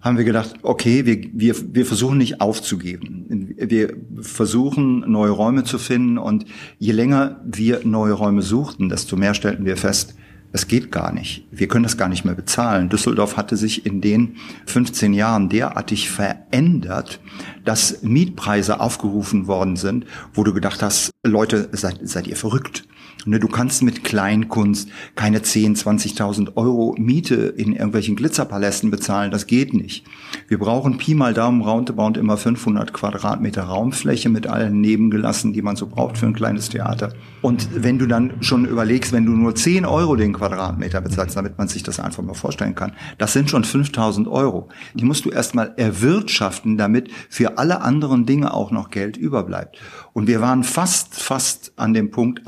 haben 0.00 0.18
wir 0.18 0.24
gedacht, 0.24 0.54
okay, 0.62 1.04
wir, 1.04 1.20
wir, 1.32 1.74
wir 1.74 1.86
versuchen 1.86 2.18
nicht 2.18 2.40
aufzugeben. 2.40 3.54
Wir 3.56 3.94
versuchen 4.20 5.00
neue 5.10 5.30
Räume 5.30 5.64
zu 5.64 5.78
finden 5.78 6.16
und 6.18 6.44
je 6.78 6.92
länger 6.92 7.40
wir 7.44 7.80
neue 7.84 8.12
Räume 8.12 8.42
suchten, 8.42 8.88
desto 8.88 9.16
mehr 9.16 9.34
stellten 9.34 9.64
wir 9.64 9.76
fest, 9.76 10.14
es 10.52 10.68
geht 10.68 10.92
gar 10.92 11.12
nicht. 11.12 11.46
Wir 11.50 11.66
können 11.66 11.82
das 11.82 11.96
gar 11.96 12.08
nicht 12.08 12.24
mehr 12.24 12.34
bezahlen. 12.34 12.88
Düsseldorf 12.88 13.36
hatte 13.36 13.56
sich 13.56 13.86
in 13.86 14.00
den 14.00 14.36
15 14.66 15.14
Jahren 15.14 15.48
derartig 15.48 16.10
verändert, 16.10 17.20
dass 17.64 18.02
Mietpreise 18.02 18.80
aufgerufen 18.80 19.46
worden 19.46 19.76
sind, 19.76 20.06
wo 20.34 20.44
du 20.44 20.52
gedacht 20.52 20.82
hast, 20.82 21.10
Leute, 21.24 21.68
seid, 21.72 22.00
seid 22.02 22.26
ihr 22.26 22.36
verrückt? 22.36 22.84
Ne, 23.24 23.38
du 23.38 23.46
kannst 23.46 23.82
mit 23.82 24.02
Kleinkunst 24.02 24.88
keine 25.14 25.42
10, 25.42 25.76
20.000 25.76 26.56
Euro 26.56 26.94
Miete 26.98 27.34
in 27.34 27.72
irgendwelchen 27.72 28.16
Glitzerpalästen 28.16 28.90
bezahlen. 28.90 29.30
Das 29.30 29.46
geht 29.46 29.74
nicht. 29.74 30.04
Wir 30.48 30.58
brauchen 30.58 30.98
Pi 30.98 31.14
mal 31.14 31.32
Daumen 31.32 31.62
roundabout 31.62 32.18
immer 32.18 32.36
500 32.36 32.92
Quadratmeter 32.92 33.62
Raumfläche 33.62 34.28
mit 34.28 34.46
allen 34.46 34.80
Nebengelassen, 34.80 35.52
die 35.52 35.62
man 35.62 35.76
so 35.76 35.86
braucht 35.86 36.18
für 36.18 36.26
ein 36.26 36.34
kleines 36.34 36.68
Theater. 36.68 37.12
Und 37.42 37.68
wenn 37.74 37.98
du 37.98 38.06
dann 38.06 38.34
schon 38.40 38.64
überlegst, 38.64 39.12
wenn 39.12 39.26
du 39.26 39.32
nur 39.32 39.54
10 39.54 39.84
Euro 39.84 40.16
den 40.16 40.32
Quadratmeter 40.32 41.00
bezahlst, 41.00 41.36
damit 41.36 41.58
man 41.58 41.68
sich 41.68 41.82
das 41.82 42.00
einfach 42.00 42.22
mal 42.22 42.34
vorstellen 42.34 42.74
kann, 42.74 42.92
das 43.18 43.32
sind 43.32 43.50
schon 43.50 43.64
5000 43.64 44.26
Euro. 44.26 44.68
Die 44.94 45.04
musst 45.04 45.24
du 45.24 45.30
erstmal 45.30 45.74
erwirtschaften, 45.76 46.76
damit 46.76 47.10
für 47.28 47.58
alle 47.58 47.82
anderen 47.82 48.26
Dinge 48.26 48.52
auch 48.52 48.70
noch 48.72 48.90
Geld 48.90 49.16
überbleibt. 49.16 49.78
Und 50.12 50.26
wir 50.26 50.40
waren 50.40 50.64
fast, 50.64 51.20
fast 51.20 51.72
an 51.76 51.94
dem 51.94 52.10
Punkt 52.10 52.46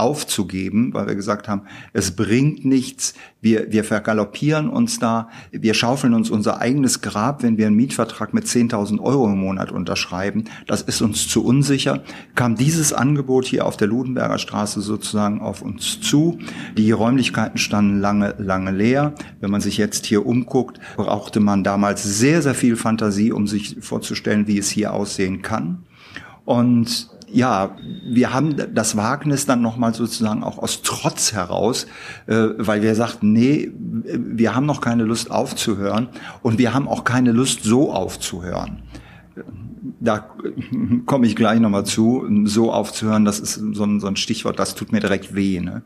aufzugeben, 0.65 0.95
weil 0.95 1.07
wir 1.07 1.15
gesagt 1.15 1.49
haben, 1.49 1.63
es 1.93 2.17
bringt 2.17 2.65
nichts, 2.65 3.15
wir, 3.41 3.71
wir 3.71 3.85
vergaloppieren 3.85 4.69
uns 4.69 4.99
da, 4.99 5.29
wir 5.51 5.75
schaufeln 5.75 6.15
uns 6.15 6.31
unser 6.31 6.61
eigenes 6.61 7.01
Grab, 7.01 7.43
wenn 7.43 7.59
wir 7.59 7.67
einen 7.67 7.77
Mietvertrag 7.77 8.33
mit 8.33 8.45
10.000 8.45 9.01
Euro 9.01 9.27
im 9.27 9.39
Monat 9.39 9.71
unterschreiben. 9.71 10.45
Das 10.67 10.83
ist 10.83 11.03
uns 11.03 11.29
zu 11.29 11.45
unsicher. 11.45 12.03
Kam 12.35 12.57
dieses 12.57 12.93
Angebot 12.93 13.45
hier 13.45 13.67
auf 13.67 13.77
der 13.77 13.89
Ludenberger 13.89 14.39
Straße 14.39 14.81
sozusagen 14.81 15.41
auf 15.41 15.63
uns 15.63 16.01
zu. 16.01 16.39
Die 16.77 16.91
Räumlichkeiten 16.91 17.59
standen 17.59 18.01
lange, 18.01 18.35
lange 18.39 18.71
leer. 18.71 19.15
Wenn 19.41 19.51
man 19.51 19.61
sich 19.61 19.77
jetzt 19.77 20.07
hier 20.07 20.25
umguckt, 20.25 20.81
brauchte 20.97 21.41
man 21.41 21.65
damals 21.65 22.03
sehr, 22.03 22.41
sehr 22.41 22.55
viel 22.55 22.77
Fantasie, 22.77 23.33
um 23.33 23.47
sich 23.47 23.77
vorzustellen, 23.81 24.47
wie 24.47 24.59
es 24.59 24.71
hier 24.71 24.95
aussehen 24.95 25.43
kann. 25.43 25.85
Und 26.45 27.09
ja, 27.33 27.77
wir 28.05 28.33
haben 28.33 28.57
das 28.75 28.97
Wagnis 28.97 29.47
dann 29.47 29.63
nochmal 29.63 29.95
sozusagen 29.95 30.43
auch 30.43 30.59
aus 30.59 30.83
Trotz 30.83 31.33
heraus, 31.33 31.87
äh, 32.27 32.49
weil 32.59 32.83
wir 32.83 32.95
sagten, 32.95 33.33
nee, 33.33 33.71
wir 33.75 34.55
haben 34.55 34.67
noch 34.67 34.81
keine 34.81 35.05
Lust 35.05 35.31
aufzuhören 35.31 36.09
und 36.43 36.59
wir 36.59 36.75
haben 36.75 36.89
auch 36.89 37.05
keine 37.05 37.33
Lust 37.33 37.65
so 37.65 37.93
aufzuhören. 37.93 38.83
Da 40.05 40.31
komme 41.07 41.27
ich 41.27 41.35
gleich 41.35 41.61
nochmal 41.61 41.87
zu, 41.87 42.27
so 42.45 42.73
aufzuhören, 42.73 43.25
das 43.25 43.41
ist 43.41 43.55
so 43.55 43.85
ein, 43.85 44.01
so 44.01 44.07
ein 44.07 44.17
Stichwort, 44.17 44.59
das 44.59 44.75
tut 44.75 44.93
mir 44.93 45.01
direkt 45.01 45.35
weh. 45.35 45.61
Ne? 45.61 45.83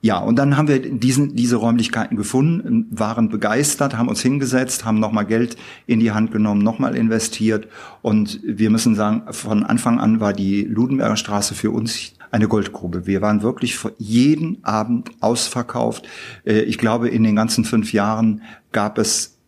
Ja, 0.00 0.18
und 0.18 0.36
dann 0.36 0.56
haben 0.56 0.68
wir 0.68 0.78
diesen, 0.78 1.34
diese 1.34 1.56
Räumlichkeiten 1.56 2.16
gefunden, 2.16 2.86
waren 2.90 3.28
begeistert, 3.28 3.96
haben 3.98 4.08
uns 4.08 4.22
hingesetzt, 4.22 4.84
haben 4.84 5.00
nochmal 5.00 5.26
Geld 5.26 5.56
in 5.86 6.00
die 6.00 6.12
Hand 6.12 6.30
genommen, 6.30 6.62
nochmal 6.62 6.96
investiert. 6.96 7.68
Und 8.00 8.40
wir 8.44 8.70
müssen 8.70 8.94
sagen, 8.94 9.32
von 9.32 9.64
Anfang 9.64 9.98
an 9.98 10.20
war 10.20 10.32
die 10.32 10.62
Ludenberger 10.62 11.16
Straße 11.16 11.54
für 11.54 11.70
uns 11.72 12.12
eine 12.30 12.46
Goldgrube. 12.46 13.06
Wir 13.06 13.22
waren 13.22 13.42
wirklich 13.42 13.78
jeden 13.98 14.64
Abend 14.64 15.10
ausverkauft. 15.20 16.06
Äh, 16.44 16.60
ich 16.60 16.78
glaube, 16.78 17.08
in 17.08 17.24
den 17.24 17.36
ganzen 17.36 17.64
fünf 17.64 17.92
Jahren 17.92 18.42
gab 18.72 18.98
es 18.98 19.38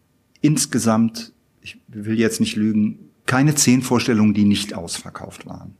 insgesamt, 0.41 1.33
ich 1.63 1.79
will 1.89 2.19
jetzt 2.19 2.41
nicht 2.41 2.57
lügen, 2.57 3.10
keine 3.31 3.55
zehn 3.55 3.81
Vorstellungen, 3.81 4.35
die 4.35 4.45
nicht 4.45 4.75
ausverkauft 4.75 5.47
waren. 5.47 5.77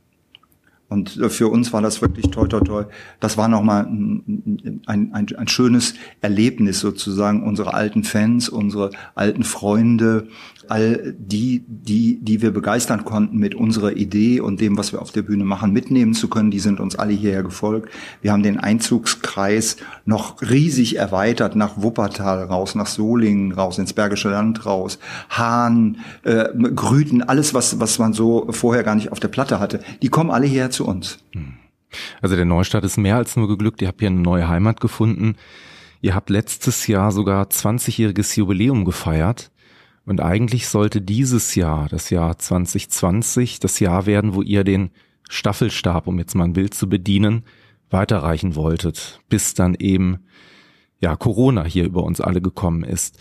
Und 0.87 1.19
für 1.27 1.49
uns 1.49 1.73
war 1.73 1.81
das 1.81 2.01
wirklich 2.01 2.31
toll, 2.31 2.47
toll, 2.47 2.63
toll. 2.63 2.87
Das 3.19 3.35
war 3.35 3.49
nochmal 3.49 3.83
ein, 3.87 4.81
ein, 4.85 5.13
ein, 5.13 5.47
schönes 5.49 5.95
Erlebnis 6.21 6.79
sozusagen, 6.79 7.43
unsere 7.43 7.73
alten 7.73 8.05
Fans, 8.05 8.47
unsere 8.47 8.91
alten 9.15 9.43
Freunde, 9.43 10.29
all 10.71 11.13
die, 11.17 11.65
die, 11.67 12.19
die 12.21 12.41
wir 12.41 12.51
begeistern 12.51 13.03
konnten 13.03 13.37
mit 13.37 13.55
unserer 13.55 13.91
Idee 13.97 14.39
und 14.39 14.61
dem, 14.61 14.77
was 14.77 14.93
wir 14.93 15.01
auf 15.01 15.11
der 15.11 15.21
Bühne 15.21 15.43
machen, 15.43 15.73
mitnehmen 15.73 16.13
zu 16.13 16.29
können. 16.29 16.49
Die 16.49 16.59
sind 16.59 16.79
uns 16.79 16.95
alle 16.95 17.11
hierher 17.11 17.43
gefolgt. 17.43 17.89
Wir 18.21 18.31
haben 18.31 18.41
den 18.41 18.57
Einzugskreis 18.57 19.75
noch 20.05 20.41
riesig 20.41 20.95
erweitert 20.95 21.57
nach 21.57 21.73
Wuppertal 21.75 22.45
raus, 22.45 22.73
nach 22.75 22.87
Solingen 22.87 23.51
raus, 23.51 23.79
ins 23.79 23.91
Bergische 23.91 24.29
Land 24.29 24.65
raus, 24.65 24.97
Hahn, 25.29 25.97
äh, 26.23 26.45
Grüten, 26.73 27.21
alles, 27.21 27.53
was, 27.53 27.81
was 27.81 27.99
man 27.99 28.13
so 28.13 28.47
vorher 28.51 28.83
gar 28.83 28.95
nicht 28.95 29.11
auf 29.11 29.19
der 29.19 29.27
Platte 29.27 29.59
hatte. 29.59 29.81
Die 30.01 30.09
kommen 30.09 30.31
alle 30.31 30.47
hierher 30.47 30.71
zu 30.71 30.87
uns. 30.87 31.19
Hm. 31.33 31.55
Also 32.21 32.37
der 32.37 32.45
Neustart 32.45 32.85
ist 32.85 32.97
mehr 32.97 33.17
als 33.17 33.35
nur 33.35 33.49
geglückt. 33.49 33.81
Ihr 33.81 33.89
habt 33.89 33.99
hier 33.99 34.09
eine 34.09 34.21
neue 34.21 34.47
Heimat 34.47 34.79
gefunden. 34.79 35.35
Ihr 35.99 36.15
habt 36.15 36.29
letztes 36.29 36.87
Jahr 36.87 37.11
sogar 37.11 37.45
20-jähriges 37.45 38.37
Jubiläum 38.37 38.85
gefeiert. 38.85 39.50
Und 40.05 40.19
eigentlich 40.19 40.67
sollte 40.67 41.01
dieses 41.01 41.55
Jahr, 41.55 41.87
das 41.89 42.09
Jahr 42.09 42.37
2020, 42.37 43.59
das 43.59 43.79
Jahr 43.79 44.05
werden, 44.05 44.33
wo 44.33 44.41
ihr 44.41 44.63
den 44.63 44.89
Staffelstab, 45.29 46.07
um 46.07 46.17
jetzt 46.19 46.35
mal 46.35 46.45
ein 46.45 46.53
Bild 46.53 46.73
zu 46.73 46.89
bedienen, 46.89 47.43
weiterreichen 47.89 48.55
wolltet, 48.55 49.21
bis 49.29 49.53
dann 49.53 49.75
eben 49.75 50.19
ja 50.99 51.15
Corona 51.15 51.63
hier 51.63 51.85
über 51.85 52.03
uns 52.03 52.21
alle 52.21 52.41
gekommen 52.41 52.83
ist. 52.83 53.19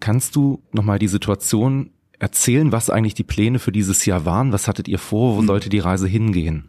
Kannst 0.00 0.36
du 0.36 0.62
nochmal 0.72 0.98
die 0.98 1.08
Situation 1.08 1.90
erzählen, 2.18 2.72
was 2.72 2.90
eigentlich 2.90 3.14
die 3.14 3.24
Pläne 3.24 3.58
für 3.58 3.72
dieses 3.72 4.04
Jahr 4.06 4.24
waren? 4.24 4.52
Was 4.52 4.68
hattet 4.68 4.88
ihr 4.88 4.98
vor? 4.98 5.36
Wo 5.36 5.40
hm. 5.40 5.46
sollte 5.46 5.68
die 5.68 5.78
Reise 5.78 6.06
hingehen? 6.06 6.68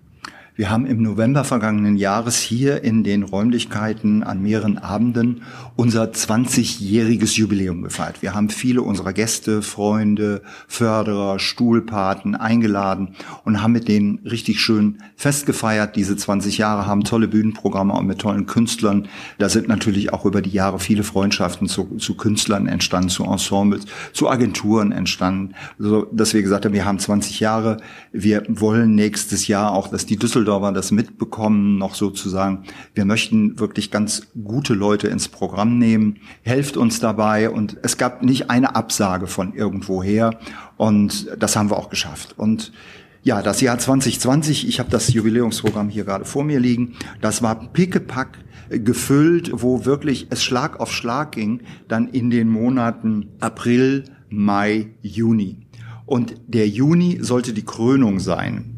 Wir 0.58 0.70
haben 0.70 0.86
im 0.86 1.02
November 1.02 1.44
vergangenen 1.44 1.98
Jahres 1.98 2.38
hier 2.38 2.82
in 2.82 3.04
den 3.04 3.24
Räumlichkeiten 3.24 4.24
an 4.24 4.42
mehreren 4.42 4.78
Abenden 4.78 5.42
unser 5.76 6.06
20-jähriges 6.06 7.36
Jubiläum 7.38 7.82
gefeiert. 7.82 8.22
Wir 8.22 8.34
haben 8.34 8.50
viele 8.50 8.82
unserer 8.82 9.12
Gäste, 9.12 9.62
Freunde, 9.62 10.42
Förderer, 10.70 11.40
Stuhlpaten 11.40 12.36
eingeladen 12.36 13.16
und 13.44 13.62
haben 13.62 13.74
mit 13.74 13.90
denen 13.90 14.20
richtig 14.20 14.62
schön 14.62 15.00
festgefeiert. 15.18 15.98
Diese 15.98 16.16
20 16.16 16.58
Jahre 16.58 16.88
haben 16.88 17.04
tolle 17.04 17.28
Bühnenprogramme 17.28 17.92
und 17.92 18.08
mit 18.08 18.20
tollen 18.20 18.46
Künstlern. 18.46 19.10
Da 19.38 19.50
sind 19.50 19.68
natürlich 19.68 20.14
auch 20.14 20.24
über 20.24 20.42
die 20.42 20.52
Jahre 20.52 20.80
viele 20.80 21.04
Freundschaften 21.04 21.68
zu, 21.68 21.98
zu 21.98 22.16
Künstlern 22.16 22.68
entstanden, 22.68 23.10
zu 23.10 23.26
Ensembles, 23.26 23.88
zu 24.14 24.30
Agenturen 24.30 24.94
entstanden, 24.94 25.54
so 25.78 26.04
dass 26.14 26.34
wir 26.34 26.42
gesagt 26.42 26.64
haben, 26.64 26.74
wir 26.74 26.86
haben 26.86 27.00
20 27.00 27.42
Jahre. 27.42 27.76
Wir 28.14 28.44
wollen 28.48 28.96
nächstes 28.96 29.50
Jahr 29.50 29.74
auch, 29.74 29.90
dass 29.90 30.06
die 30.06 30.16
Düsseldorf 30.16 30.45
Düsseldorfer 30.46 30.72
das 30.72 30.92
mitbekommen, 30.92 31.78
noch 31.78 31.96
sozusagen, 31.96 32.66
wir 32.94 33.06
möchten 33.06 33.60
wirklich 33.60 33.90
ganz 33.90 34.28
gute 34.44 34.74
Leute 34.74 35.08
ins 35.08 35.28
Programm 35.28 35.80
nehmen, 35.80 36.18
helft 36.44 36.78
uns 36.78 37.00
dabei 37.00 37.50
und 37.50 37.78
es 37.82 37.98
gab 37.98 38.22
nicht 38.22 38.52
eine 38.52 38.76
Absage 38.76 39.26
von 39.26 39.56
irgendwoher 39.56 40.40
und 40.78 41.28
das 41.40 41.56
haben 41.56 41.72
wir 41.72 41.78
auch 41.78 41.90
geschafft. 41.90 42.36
Und 42.38 42.72
ja, 43.24 43.42
das 43.42 43.60
Jahr 43.60 43.80
2020, 43.80 44.68
ich 44.68 44.80
habe 44.80 44.92
das 44.92 45.12
Jubiläumsprogramm 45.12 45.90
hier 45.90 46.04
gerade 46.04 46.26
vor 46.26 46.44
mir 46.44 46.60
liegen, 46.60 46.94
das 47.22 47.42
war 47.42 47.56
pickepack 47.56 48.38
gefüllt, 48.70 49.50
wo 49.52 49.86
wirklich 49.86 50.28
es 50.30 50.44
Schlag 50.44 50.80
auf 50.80 50.92
Schlag 50.92 51.32
ging, 51.32 51.62
dann 51.88 52.08
in 52.10 52.30
den 52.30 52.50
Monaten 52.50 53.30
April, 53.40 54.04
Mai, 54.30 54.92
Juni. 55.02 55.66
Und 56.06 56.36
der 56.46 56.68
Juni 56.68 57.18
sollte 57.22 57.52
die 57.54 57.66
Krönung 57.66 58.20
sein 58.20 58.75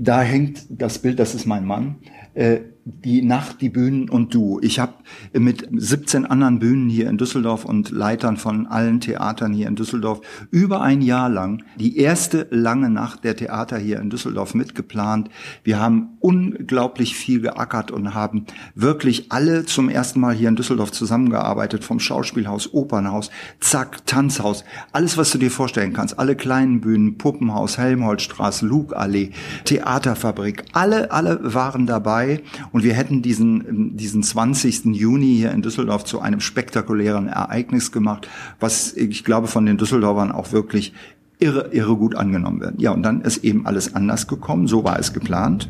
da 0.00 0.22
hängt 0.22 0.64
das 0.70 0.98
Bild, 0.98 1.18
das 1.18 1.34
ist 1.34 1.46
mein 1.46 1.66
Mann. 1.66 1.96
Äh, 2.32 2.60
die 3.04 3.22
Nacht, 3.22 3.60
die 3.60 3.68
Bühnen 3.68 4.08
und 4.08 4.34
du. 4.34 4.58
Ich 4.62 4.78
habe 4.78 4.94
mit 5.32 5.68
17 5.72 6.26
anderen 6.26 6.58
Bühnen 6.58 6.88
hier 6.88 7.08
in 7.08 7.18
Düsseldorf 7.18 7.64
und 7.64 7.90
Leitern 7.90 8.36
von 8.36 8.66
allen 8.66 9.00
Theatern 9.00 9.52
hier 9.52 9.68
in 9.68 9.76
Düsseldorf 9.76 10.20
über 10.50 10.80
ein 10.80 11.02
Jahr 11.02 11.28
lang 11.28 11.62
die 11.76 11.98
erste 11.98 12.46
lange 12.50 12.90
Nacht 12.90 13.24
der 13.24 13.36
Theater 13.36 13.78
hier 13.78 14.00
in 14.00 14.10
Düsseldorf 14.10 14.54
mitgeplant. 14.54 15.30
Wir 15.64 15.78
haben 15.78 16.16
unglaublich 16.20 17.14
viel 17.16 17.40
geackert 17.40 17.90
und 17.90 18.14
haben 18.14 18.46
wirklich 18.74 19.32
alle 19.32 19.64
zum 19.64 19.88
ersten 19.88 20.20
Mal 20.20 20.34
hier 20.34 20.48
in 20.48 20.56
Düsseldorf 20.56 20.92
zusammengearbeitet, 20.92 21.84
vom 21.84 22.00
Schauspielhaus, 22.00 22.72
Opernhaus, 22.72 23.30
Zack, 23.60 24.06
Tanzhaus, 24.06 24.64
alles, 24.92 25.16
was 25.16 25.30
du 25.30 25.38
dir 25.38 25.50
vorstellen 25.50 25.92
kannst, 25.92 26.18
alle 26.18 26.36
kleinen 26.36 26.80
Bühnen, 26.80 27.18
Puppenhaus, 27.18 27.78
Helmholtzstraße, 27.78 28.66
Lugallee, 28.66 29.30
Theaterfabrik, 29.64 30.64
alle, 30.72 31.10
alle 31.10 31.54
waren 31.54 31.86
dabei 31.86 32.42
und 32.72 32.79
wir 32.82 32.94
hätten 32.94 33.22
diesen, 33.22 33.96
diesen 33.96 34.22
20. 34.22 34.86
Juni 34.86 35.36
hier 35.36 35.52
in 35.52 35.62
Düsseldorf 35.62 36.04
zu 36.04 36.20
einem 36.20 36.40
spektakulären 36.40 37.28
Ereignis 37.28 37.92
gemacht, 37.92 38.28
was 38.58 38.92
ich 38.92 39.24
glaube 39.24 39.46
von 39.46 39.66
den 39.66 39.76
Düsseldorfern 39.76 40.32
auch 40.32 40.52
wirklich 40.52 40.92
irre, 41.40 41.70
irre 41.72 41.96
gut 41.96 42.14
angenommen 42.14 42.60
wird. 42.60 42.80
Ja, 42.80 42.92
und 42.92 43.02
dann 43.02 43.22
ist 43.22 43.44
eben 43.44 43.66
alles 43.66 43.94
anders 43.94 44.26
gekommen, 44.26 44.66
so 44.66 44.84
war 44.84 44.98
es 44.98 45.12
geplant. 45.12 45.68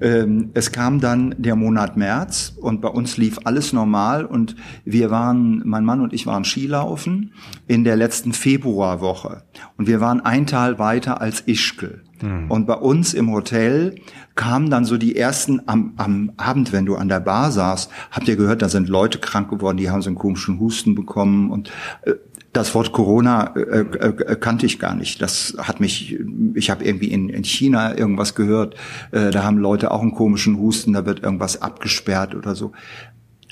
Mhm. 0.00 0.50
Es 0.54 0.72
kam 0.72 1.00
dann 1.00 1.34
der 1.38 1.56
Monat 1.56 1.96
März 1.96 2.54
und 2.60 2.80
bei 2.80 2.88
uns 2.88 3.16
lief 3.16 3.38
alles 3.44 3.72
normal 3.72 4.24
und 4.24 4.56
wir 4.84 5.10
waren, 5.10 5.62
mein 5.64 5.84
Mann 5.84 6.00
und 6.00 6.12
ich 6.12 6.26
waren 6.26 6.44
Skilaufen 6.44 7.32
in 7.66 7.84
der 7.84 7.96
letzten 7.96 8.32
Februarwoche 8.32 9.42
und 9.76 9.86
wir 9.86 10.00
waren 10.00 10.20
ein 10.20 10.46
Tal 10.46 10.78
weiter 10.78 11.20
als 11.20 11.42
Ischgl. 11.46 12.02
Mhm. 12.22 12.50
Und 12.50 12.66
bei 12.66 12.74
uns 12.74 13.14
im 13.14 13.30
Hotel 13.30 13.96
kamen 14.34 14.70
dann 14.70 14.84
so 14.84 14.96
die 14.96 15.16
ersten 15.16 15.62
am, 15.66 15.94
am 15.96 16.32
Abend, 16.36 16.72
wenn 16.72 16.86
du 16.86 16.96
an 16.96 17.08
der 17.08 17.20
Bar 17.20 17.52
saßt, 17.52 17.90
habt 18.10 18.28
ihr 18.28 18.36
gehört, 18.36 18.62
da 18.62 18.68
sind 18.68 18.88
Leute 18.88 19.18
krank 19.18 19.50
geworden, 19.50 19.76
die 19.76 19.90
haben 19.90 20.02
so 20.02 20.08
einen 20.08 20.16
komischen 20.16 20.58
Husten 20.58 20.94
bekommen 20.94 21.50
und 21.50 21.70
äh, 22.02 22.14
das 22.54 22.74
Wort 22.74 22.92
Corona 22.92 23.54
äh, 23.56 23.80
äh, 23.80 24.08
äh, 24.08 24.36
kannte 24.36 24.64
ich 24.64 24.78
gar 24.78 24.94
nicht. 24.94 25.20
Das 25.20 25.54
hat 25.58 25.80
mich, 25.80 26.18
ich 26.54 26.70
habe 26.70 26.84
irgendwie 26.84 27.08
in, 27.08 27.28
in 27.28 27.44
China 27.44 27.98
irgendwas 27.98 28.34
gehört, 28.34 28.76
äh, 29.10 29.30
da 29.30 29.42
haben 29.42 29.58
Leute 29.58 29.90
auch 29.90 30.00
einen 30.00 30.14
komischen 30.14 30.58
Husten, 30.58 30.92
da 30.92 31.04
wird 31.04 31.22
irgendwas 31.22 31.60
abgesperrt 31.60 32.34
oder 32.34 32.54
so. 32.54 32.72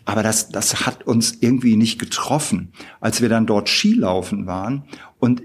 Aber 0.04 0.23
das, 0.23 0.49
das 0.49 0.87
hat 0.87 1.04
uns 1.06 1.38
irgendwie 1.40 1.76
nicht 1.76 1.99
getroffen, 1.99 2.73
als 3.00 3.21
wir 3.21 3.28
dann 3.28 3.47
dort 3.47 3.68
Skilaufen 3.68 4.47
waren 4.47 4.85
und 5.18 5.42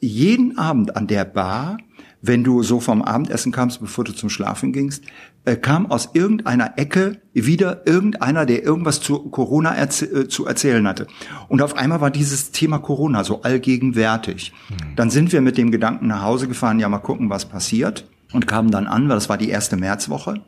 jeden 0.00 0.58
Abend 0.58 0.96
an 0.96 1.06
der 1.06 1.24
Bar 1.24 1.78
wenn 2.26 2.42
du 2.42 2.62
so 2.62 2.80
vom 2.80 3.02
Abendessen 3.02 3.52
kamst, 3.52 3.80
bevor 3.80 4.04
du 4.04 4.12
zum 4.12 4.30
Schlafen 4.30 4.72
gingst, 4.72 5.04
äh, 5.44 5.56
kam 5.56 5.90
aus 5.90 6.10
irgendeiner 6.14 6.78
Ecke 6.78 7.20
wieder 7.34 7.86
irgendeiner, 7.86 8.46
der 8.46 8.62
irgendwas 8.62 9.00
zu 9.00 9.18
Corona 9.28 9.74
erzäh 9.74 10.06
äh, 10.06 10.28
zu 10.28 10.46
erzählen 10.46 10.86
hatte. 10.88 11.06
Und 11.48 11.60
auf 11.60 11.76
einmal 11.76 12.00
war 12.00 12.10
dieses 12.10 12.50
Thema 12.50 12.78
Corona 12.78 13.24
so 13.24 13.42
allgegenwärtig. 13.42 14.52
Mhm. 14.70 14.96
Dann 14.96 15.10
sind 15.10 15.32
wir 15.32 15.42
mit 15.42 15.58
dem 15.58 15.70
Gedanken 15.70 16.06
nach 16.06 16.22
Hause 16.22 16.48
gefahren, 16.48 16.80
ja 16.80 16.88
mal 16.88 16.98
gucken, 16.98 17.28
was 17.28 17.44
passiert. 17.44 18.06
Und 18.32 18.46
kamen 18.46 18.70
dann 18.70 18.86
an, 18.86 19.08
weil 19.08 19.16
das 19.16 19.28
war 19.28 19.38
die 19.38 19.50
erste 19.50 19.76
Märzwoche. 19.76 20.40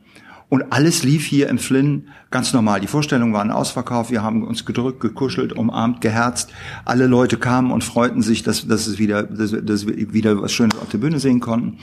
Und 0.48 0.72
alles 0.72 1.02
lief 1.02 1.26
hier 1.26 1.48
im 1.48 1.58
Flynn 1.58 2.08
ganz 2.30 2.52
normal. 2.52 2.80
Die 2.80 2.86
Vorstellungen 2.86 3.32
waren 3.32 3.50
ausverkauft. 3.50 4.10
Wir 4.12 4.22
haben 4.22 4.44
uns 4.44 4.64
gedrückt, 4.64 5.00
gekuschelt, 5.00 5.52
umarmt, 5.52 6.00
geherzt. 6.00 6.52
Alle 6.84 7.08
Leute 7.08 7.36
kamen 7.36 7.72
und 7.72 7.82
freuten 7.82 8.22
sich, 8.22 8.44
dass, 8.44 8.66
dass 8.68 8.86
es 8.86 8.98
wieder, 8.98 9.24
dass, 9.24 9.50
dass 9.50 9.86
wir 9.86 10.12
wieder 10.12 10.40
was 10.40 10.52
Schönes 10.52 10.78
auf 10.78 10.88
der 10.88 10.98
Bühne 10.98 11.18
sehen 11.18 11.40
konnten. 11.40 11.78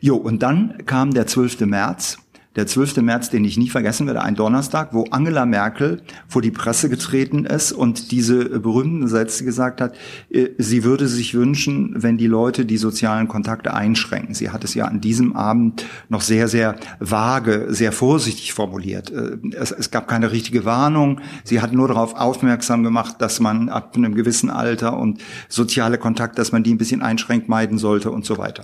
Jo, 0.00 0.16
und 0.16 0.42
dann 0.42 0.78
kam 0.86 1.12
der 1.12 1.26
12. 1.26 1.60
März 1.60 2.18
der 2.56 2.66
12. 2.66 2.96
März, 2.98 3.30
den 3.30 3.44
ich 3.44 3.58
nie 3.58 3.68
vergessen 3.68 4.06
werde, 4.06 4.22
ein 4.22 4.34
Donnerstag, 4.34 4.92
wo 4.92 5.04
Angela 5.10 5.44
Merkel 5.44 6.00
vor 6.26 6.40
die 6.40 6.50
Presse 6.50 6.88
getreten 6.88 7.44
ist 7.44 7.72
und 7.72 8.10
diese 8.10 8.60
berühmten 8.60 9.08
Sätze 9.08 9.44
gesagt 9.44 9.80
hat, 9.80 9.94
äh, 10.30 10.48
sie 10.58 10.82
würde 10.82 11.06
sich 11.06 11.34
wünschen, 11.34 11.94
wenn 11.96 12.16
die 12.16 12.26
Leute 12.26 12.64
die 12.64 12.78
sozialen 12.78 13.28
Kontakte 13.28 13.74
einschränken. 13.74 14.34
Sie 14.34 14.50
hat 14.50 14.64
es 14.64 14.74
ja 14.74 14.86
an 14.86 15.00
diesem 15.00 15.36
Abend 15.36 15.84
noch 16.08 16.22
sehr, 16.22 16.48
sehr 16.48 16.76
vage, 16.98 17.66
sehr 17.68 17.92
vorsichtig 17.92 18.54
formuliert. 18.54 19.10
Äh, 19.10 19.36
es, 19.54 19.70
es 19.70 19.90
gab 19.90 20.08
keine 20.08 20.32
richtige 20.32 20.64
Warnung. 20.64 21.20
Sie 21.44 21.60
hat 21.60 21.72
nur 21.72 21.88
darauf 21.88 22.14
aufmerksam 22.14 22.82
gemacht, 22.82 23.16
dass 23.18 23.38
man 23.38 23.68
ab 23.68 23.94
einem 23.96 24.14
gewissen 24.14 24.48
Alter 24.48 24.96
und 24.96 25.20
soziale 25.48 25.98
Kontakte, 25.98 26.36
dass 26.36 26.52
man 26.52 26.62
die 26.62 26.72
ein 26.72 26.78
bisschen 26.78 27.02
einschränkt, 27.02 27.48
meiden 27.48 27.76
sollte 27.76 28.10
und 28.10 28.24
so 28.24 28.38
weiter. 28.38 28.62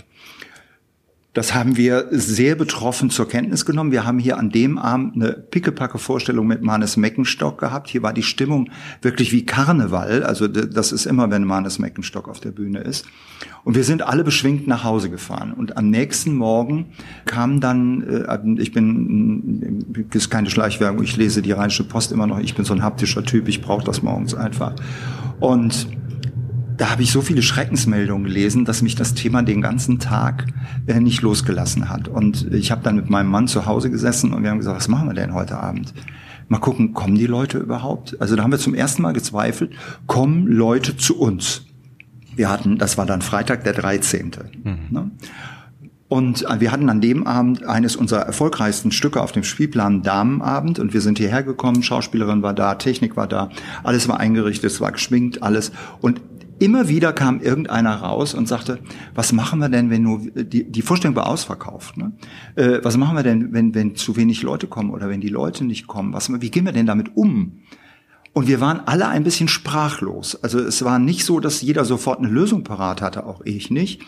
Das 1.35 1.55
haben 1.55 1.79
wir 1.79 2.09
sehr 2.11 2.57
betroffen 2.57 3.09
zur 3.09 3.27
Kenntnis 3.27 3.65
genommen. 3.65 3.91
Wir 3.91 4.05
haben 4.05 4.19
hier 4.19 4.37
an 4.37 4.51
dem 4.51 4.77
Abend 4.77 5.15
eine 5.15 5.33
pickepacke 5.33 5.97
Vorstellung 5.97 6.47
mit 6.47 6.61
Manes 6.61 6.99
Meckenstock 6.99 7.59
gehabt. 7.59 7.89
Hier 7.89 8.03
war 8.03 8.13
die 8.13 8.23
Stimmung 8.23 8.69
wirklich 9.01 9.33
wie 9.33 9.47
Karneval. 9.47 10.25
Also 10.25 10.47
das 10.47 10.93
ist 10.93 11.07
immer, 11.07 11.31
wenn 11.31 11.45
Manes 11.45 11.79
Meckenstock 11.79 12.29
auf 12.29 12.41
der 12.41 12.51
Bühne 12.51 12.81
ist. 12.81 13.07
Und 13.65 13.77
wir 13.77 13.85
sind 13.85 14.03
alle 14.03 14.25
beschwingt 14.25 14.67
nach 14.67 14.85
Hause 14.85 15.09
gefahren. 15.09 15.55
Und 15.55 15.79
am 15.79 15.89
nächsten 15.89 16.35
Morgen 16.35 16.93
kam 17.25 17.61
dann, 17.61 18.03
äh, 18.03 18.61
ich 18.61 18.73
bin, 18.73 20.07
ist 20.13 20.29
keine 20.29 20.51
Schleichwerbung, 20.51 21.03
ich 21.03 21.17
lese 21.17 21.41
die 21.41 21.53
Rheinische 21.53 21.85
Post 21.85 22.13
immer 22.13 22.27
noch. 22.27 22.41
Ich 22.41 22.55
bin 22.55 22.67
so 22.67 22.75
ein 22.75 22.83
haptischer 22.83 23.25
Typ, 23.25 23.49
ich 23.49 23.63
brauche 23.63 23.85
das 23.85 24.03
morgens 24.03 24.35
einfach. 24.35 24.75
Und 25.41 25.89
da 26.83 26.91
habe 26.91 27.05
ich 27.05 27.13
so 27.13 27.21
viele 27.21 27.43
Schreckensmeldungen 27.43 28.25
gelesen, 28.25 28.65
dass 28.65 28.83
mich 28.83 28.97
das 28.97 29.15
Thema 29.15 29.45
den 29.45 29.61
ganzen 29.61 30.01
Tag 30.01 30.47
äh, 30.89 30.99
nicht 30.99 31.23
losgelassen 31.23 31.89
hat. 31.89 32.09
Und 32.09 32.53
ich 32.53 32.73
habe 32.73 32.83
dann 32.83 32.97
mit 32.97 33.09
meinem 33.09 33.31
Mann 33.31 33.47
zu 33.47 33.67
Hause 33.67 33.89
gesessen 33.89 34.33
und 34.33 34.43
wir 34.43 34.51
haben 34.51 34.59
gesagt, 34.59 34.79
was 34.79 34.89
machen 34.89 35.07
wir 35.07 35.15
denn 35.15 35.33
heute 35.33 35.59
Abend? 35.59 35.95
Mal 36.49 36.59
gucken, 36.59 36.93
kommen 36.93 37.15
die 37.15 37.29
Leute 37.29 37.59
überhaupt? 37.59 38.21
Also 38.21 38.35
da 38.35 38.43
haben 38.43 38.51
wir 38.51 38.59
zum 38.59 38.75
ersten 38.75 39.01
Mal 39.01 39.13
gezweifelt, 39.13 39.75
kommen 40.09 40.49
Leute 40.49 40.97
zu 40.97 41.21
uns? 41.21 41.67
Wir 42.35 42.51
hatten, 42.51 42.79
das 42.79 42.99
war 42.99 43.07
dann 43.07 43.23
Freitag 43.23 43.63
der 43.63 43.75
13. 43.75 44.33
Mhm. 44.65 44.79
Ne? 44.91 45.11
Und 46.13 46.45
äh, 46.51 46.61
wir 46.61 46.73
hatten 46.73 46.91
an 46.91 47.01
dem 47.01 47.27
Abend 47.27 47.65
eines 47.65 47.97
unserer 47.97 48.21
erfolgreichsten 48.23 48.91
Stücke 48.91 49.23
auf 49.23 49.31
dem 49.33 49.45
Spielplan 49.45 50.03
Damenabend 50.03 50.79
und 50.79 50.93
wir 50.93 51.01
sind 51.01 51.17
hierher 51.17 51.43
gekommen, 51.43 51.83
Schauspielerin 51.83 52.43
war 52.43 52.53
da, 52.53 52.75
Technik 52.75 53.17
war 53.17 53.29
da, 53.29 53.51
alles 53.83 54.09
war 54.09 54.21
eingerichtet, 54.21 54.73
es 54.73 54.81
war 54.83 54.93
geschminkt, 54.93 55.43
alles. 55.43 55.73
Und 56.03 56.21
immer 56.63 56.89
wieder 56.89 57.13
kam 57.13 57.41
irgendeiner 57.41 57.97
raus 57.97 58.35
und 58.35 58.47
sagte, 58.47 58.79
was 59.15 59.33
machen 59.33 59.59
wir 59.59 59.69
denn, 59.69 59.91
wenn 59.91 60.03
nur, 60.03 60.21
die, 60.21 60.71
die 60.71 60.83
Vorstellung 60.83 61.17
war 61.17 61.27
ausverkauft, 61.27 61.97
ne? 61.97 62.13
Äh, 62.55 62.79
was 62.83 62.97
machen 62.97 63.17
wir 63.17 63.23
denn, 63.23 63.53
wenn, 63.53 63.75
wenn 63.75 63.97
zu 63.97 64.17
wenig 64.17 64.43
Leute 64.43 64.69
kommen 64.69 64.91
oder 64.91 65.09
wenn 65.09 65.21
die 65.21 65.29
Leute 65.29 65.65
nicht 65.65 65.87
kommen? 65.87 66.13
Was, 66.13 66.31
wie 66.41 66.51
gehen 66.51 66.65
wir 66.65 66.73
denn 66.73 66.87
damit 66.87 67.17
um? 67.17 67.61
Und 68.33 68.47
wir 68.47 68.61
waren 68.61 68.81
alle 68.87 69.09
ein 69.09 69.25
bisschen 69.25 69.49
sprachlos. 69.49 70.43
Also 70.43 70.59
es 70.59 70.85
war 70.85 70.99
nicht 70.99 71.25
so, 71.25 71.41
dass 71.41 71.61
jeder 71.61 71.85
sofort 71.85 72.21
eine 72.21 72.29
Lösung 72.29 72.65
parat 72.65 73.03
hatte, 73.03 73.27
auch 73.27 73.43
ich 73.45 73.71
nicht. 73.71 74.03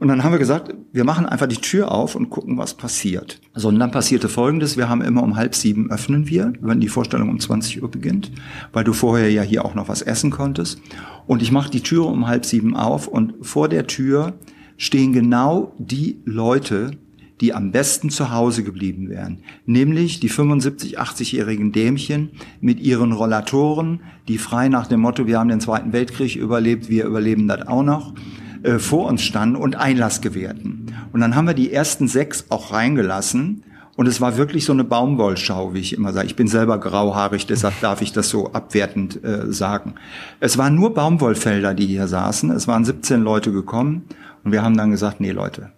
Und 0.00 0.06
dann 0.06 0.22
haben 0.22 0.30
wir 0.30 0.38
gesagt, 0.38 0.72
wir 0.92 1.02
machen 1.02 1.26
einfach 1.26 1.48
die 1.48 1.56
Tür 1.56 1.90
auf 1.90 2.14
und 2.14 2.30
gucken, 2.30 2.56
was 2.56 2.74
passiert. 2.74 3.40
So, 3.54 3.68
und 3.68 3.80
dann 3.80 3.90
passierte 3.90 4.28
Folgendes. 4.28 4.76
Wir 4.76 4.88
haben 4.88 5.02
immer 5.02 5.24
um 5.24 5.34
halb 5.34 5.56
sieben 5.56 5.90
öffnen 5.90 6.28
wir, 6.28 6.52
wenn 6.60 6.80
die 6.80 6.88
Vorstellung 6.88 7.28
um 7.28 7.40
20 7.40 7.82
Uhr 7.82 7.90
beginnt, 7.90 8.30
weil 8.72 8.84
du 8.84 8.92
vorher 8.92 9.30
ja 9.30 9.42
hier 9.42 9.64
auch 9.64 9.74
noch 9.74 9.88
was 9.88 10.02
essen 10.02 10.30
konntest. 10.30 10.80
Und 11.26 11.42
ich 11.42 11.50
mache 11.50 11.70
die 11.70 11.80
Tür 11.80 12.06
um 12.06 12.28
halb 12.28 12.46
sieben 12.46 12.76
auf 12.76 13.08
und 13.08 13.34
vor 13.44 13.68
der 13.68 13.88
Tür 13.88 14.34
stehen 14.76 15.12
genau 15.12 15.74
die 15.78 16.20
Leute, 16.24 16.92
die 17.40 17.52
am 17.52 17.72
besten 17.72 18.10
zu 18.10 18.30
Hause 18.32 18.64
geblieben 18.64 19.08
wären, 19.08 19.42
nämlich 19.64 20.18
die 20.20 20.28
75, 20.28 20.98
80-jährigen 20.98 21.72
Dämchen 21.72 22.30
mit 22.60 22.80
ihren 22.80 23.12
Rollatoren, 23.12 24.00
die 24.26 24.38
frei 24.38 24.68
nach 24.68 24.86
dem 24.86 25.00
Motto, 25.00 25.26
wir 25.26 25.38
haben 25.38 25.48
den 25.48 25.60
Zweiten 25.60 25.92
Weltkrieg 25.92 26.34
überlebt, 26.36 26.88
wir 26.88 27.04
überleben 27.04 27.46
das 27.46 27.66
auch 27.68 27.84
noch, 27.84 28.14
äh, 28.62 28.78
vor 28.78 29.06
uns 29.06 29.22
standen 29.22 29.56
und 29.56 29.76
Einlass 29.76 30.20
gewährten. 30.20 30.94
Und 31.12 31.20
dann 31.20 31.34
haben 31.34 31.46
wir 31.46 31.54
die 31.54 31.72
ersten 31.72 32.08
sechs 32.08 32.46
auch 32.48 32.72
reingelassen. 32.72 33.64
Und 33.96 34.06
es 34.06 34.20
war 34.20 34.36
wirklich 34.36 34.64
so 34.64 34.72
eine 34.72 34.84
Baumwollschau, 34.84 35.74
wie 35.74 35.80
ich 35.80 35.92
immer 35.92 36.12
sage. 36.12 36.26
Ich 36.26 36.36
bin 36.36 36.46
selber 36.46 36.78
grauhaarig, 36.78 37.46
deshalb 37.46 37.80
darf 37.80 38.00
ich 38.00 38.12
das 38.12 38.28
so 38.28 38.52
abwertend 38.52 39.22
äh, 39.24 39.52
sagen. 39.52 39.96
Es 40.38 40.56
waren 40.56 40.76
nur 40.76 40.94
Baumwollfelder, 40.94 41.74
die 41.74 41.86
hier 41.86 42.06
saßen. 42.06 42.50
Es 42.52 42.68
waren 42.68 42.84
17 42.84 43.22
Leute 43.22 43.50
gekommen. 43.50 44.04
Und 44.44 44.52
wir 44.52 44.62
haben 44.62 44.76
dann 44.76 44.92
gesagt, 44.92 45.20
nee 45.20 45.32
Leute, 45.32 45.72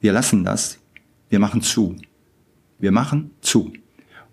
wir 0.00 0.12
lassen 0.12 0.44
das. 0.44 0.78
Wir 1.30 1.38
machen 1.38 1.62
zu. 1.62 1.96
Wir 2.78 2.92
machen 2.92 3.30
zu. 3.40 3.72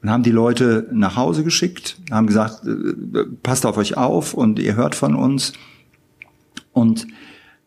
Und 0.02 0.10
haben 0.10 0.24
die 0.24 0.32
Leute 0.32 0.88
nach 0.92 1.16
Hause 1.16 1.44
geschickt, 1.44 1.98
haben 2.10 2.28
gesagt, 2.28 2.66
äh, 2.66 3.24
passt 3.44 3.66
auf 3.66 3.78
euch 3.78 3.98
auf 3.98 4.34
und 4.34 4.60
ihr 4.60 4.76
hört 4.76 4.96
von 4.96 5.16
uns. 5.16 5.54
Und 6.74 7.08